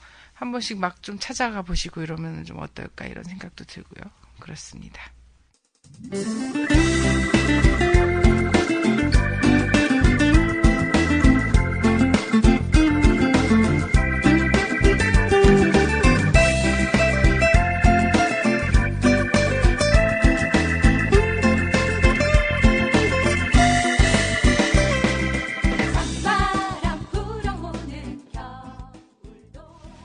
한 0.43 0.51
번씩 0.51 0.77
막 0.79 1.01
좀 1.01 1.17
찾아가 1.19 1.61
보시고 1.61 2.01
이러면 2.01 2.43
좀 2.45 2.59
어떨까 2.59 3.05
이런 3.05 3.23
생각도 3.23 3.63
들고요. 3.65 4.03
그렇습니다. 4.39 5.01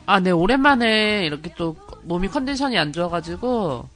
아, 0.08 0.20
네, 0.20 0.30
오랜만에 0.30 1.26
이렇게 1.26 1.52
또 1.58 1.76
몸이 2.04 2.28
컨디션이 2.28 2.78
안 2.78 2.94
좋아가지고, 2.94 3.86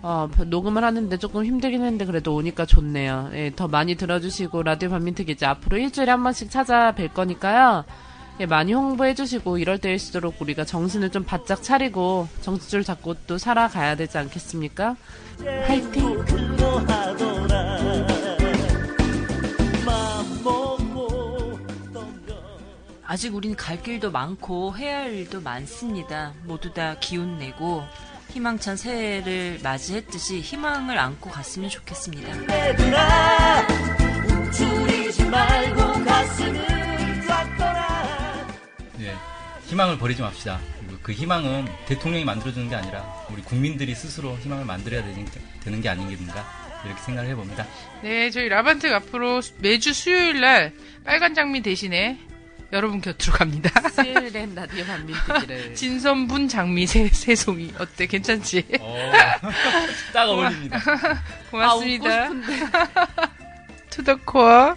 어, 0.00 0.28
녹음을 0.46 0.82
하는데 0.82 1.14
조금 1.18 1.44
힘들긴 1.44 1.82
했는데 1.82 2.06
그래도 2.06 2.34
오니까 2.34 2.64
좋네요. 2.64 3.28
예, 3.34 3.52
더 3.54 3.68
많이 3.68 3.94
들어주시고, 3.94 4.62
라디오 4.62 4.88
반민특 4.88 5.28
이제 5.28 5.44
앞으로 5.44 5.76
일주일에 5.76 6.12
한 6.12 6.22
번씩 6.22 6.48
찾아뵐 6.48 7.12
거니까요. 7.12 7.84
예, 8.40 8.46
많이 8.46 8.72
홍보해주시고, 8.72 9.58
이럴 9.58 9.76
때일수록 9.76 10.40
우리가 10.40 10.64
정신을 10.64 11.10
좀 11.10 11.24
바짝 11.24 11.62
차리고, 11.62 12.26
정신줄 12.40 12.84
잡고 12.84 13.16
또 13.26 13.36
살아가야 13.36 13.96
되지 13.96 14.16
않겠습니까? 14.16 14.96
화이팅! 15.66 16.24
아직 23.10 23.34
우린 23.34 23.56
갈 23.56 23.82
길도 23.82 24.10
많고 24.10 24.76
해야 24.76 24.98
할 24.98 25.14
일도 25.14 25.40
많습니다. 25.40 26.34
모두 26.44 26.74
다 26.74 26.94
기운 27.00 27.38
내고 27.38 27.82
희망찬 28.28 28.76
새해를 28.76 29.60
맞이했듯이 29.62 30.42
희망을 30.42 30.98
안고 30.98 31.30
갔으면 31.30 31.70
좋겠습니다. 31.70 32.28
예, 39.00 39.16
희망을 39.64 39.96
버리지 39.96 40.20
맙시다. 40.20 40.60
그 41.02 41.12
희망은 41.12 41.66
대통령이 41.86 42.26
만들어주는 42.26 42.68
게 42.68 42.74
아니라 42.74 43.24
우리 43.30 43.40
국민들이 43.40 43.94
스스로 43.94 44.36
희망을 44.36 44.66
만들어야 44.66 45.02
되는, 45.02 45.26
되는 45.62 45.80
게 45.80 45.88
아닌가 45.88 46.12
이렇게 46.84 47.00
생각을 47.00 47.30
해봅니다. 47.30 47.66
네, 48.02 48.28
저희 48.28 48.50
라반텍 48.50 48.92
앞으로 48.92 49.40
매주 49.60 49.94
수요일 49.94 50.42
날 50.42 50.74
빨간 51.04 51.34
장미 51.34 51.62
대신에 51.62 52.27
여러분 52.72 53.00
곁으로 53.00 53.32
갑니다. 53.32 53.70
수요일엔 53.88 54.54
라디오 54.54 54.84
반민특기를. 54.84 55.74
진선분 55.74 56.48
장미 56.48 56.86
새, 56.86 57.08
새송이 57.08 57.72
어때? 57.78 58.06
괜찮지? 58.06 58.64
어, 58.80 59.10
딱 60.12 60.28
어울립니다. 60.28 60.78
고맙습니다. 61.50 62.10
아, 62.10 62.28
웃고 62.28 62.42
싶은데. 62.42 62.66
투더코어 63.90 64.76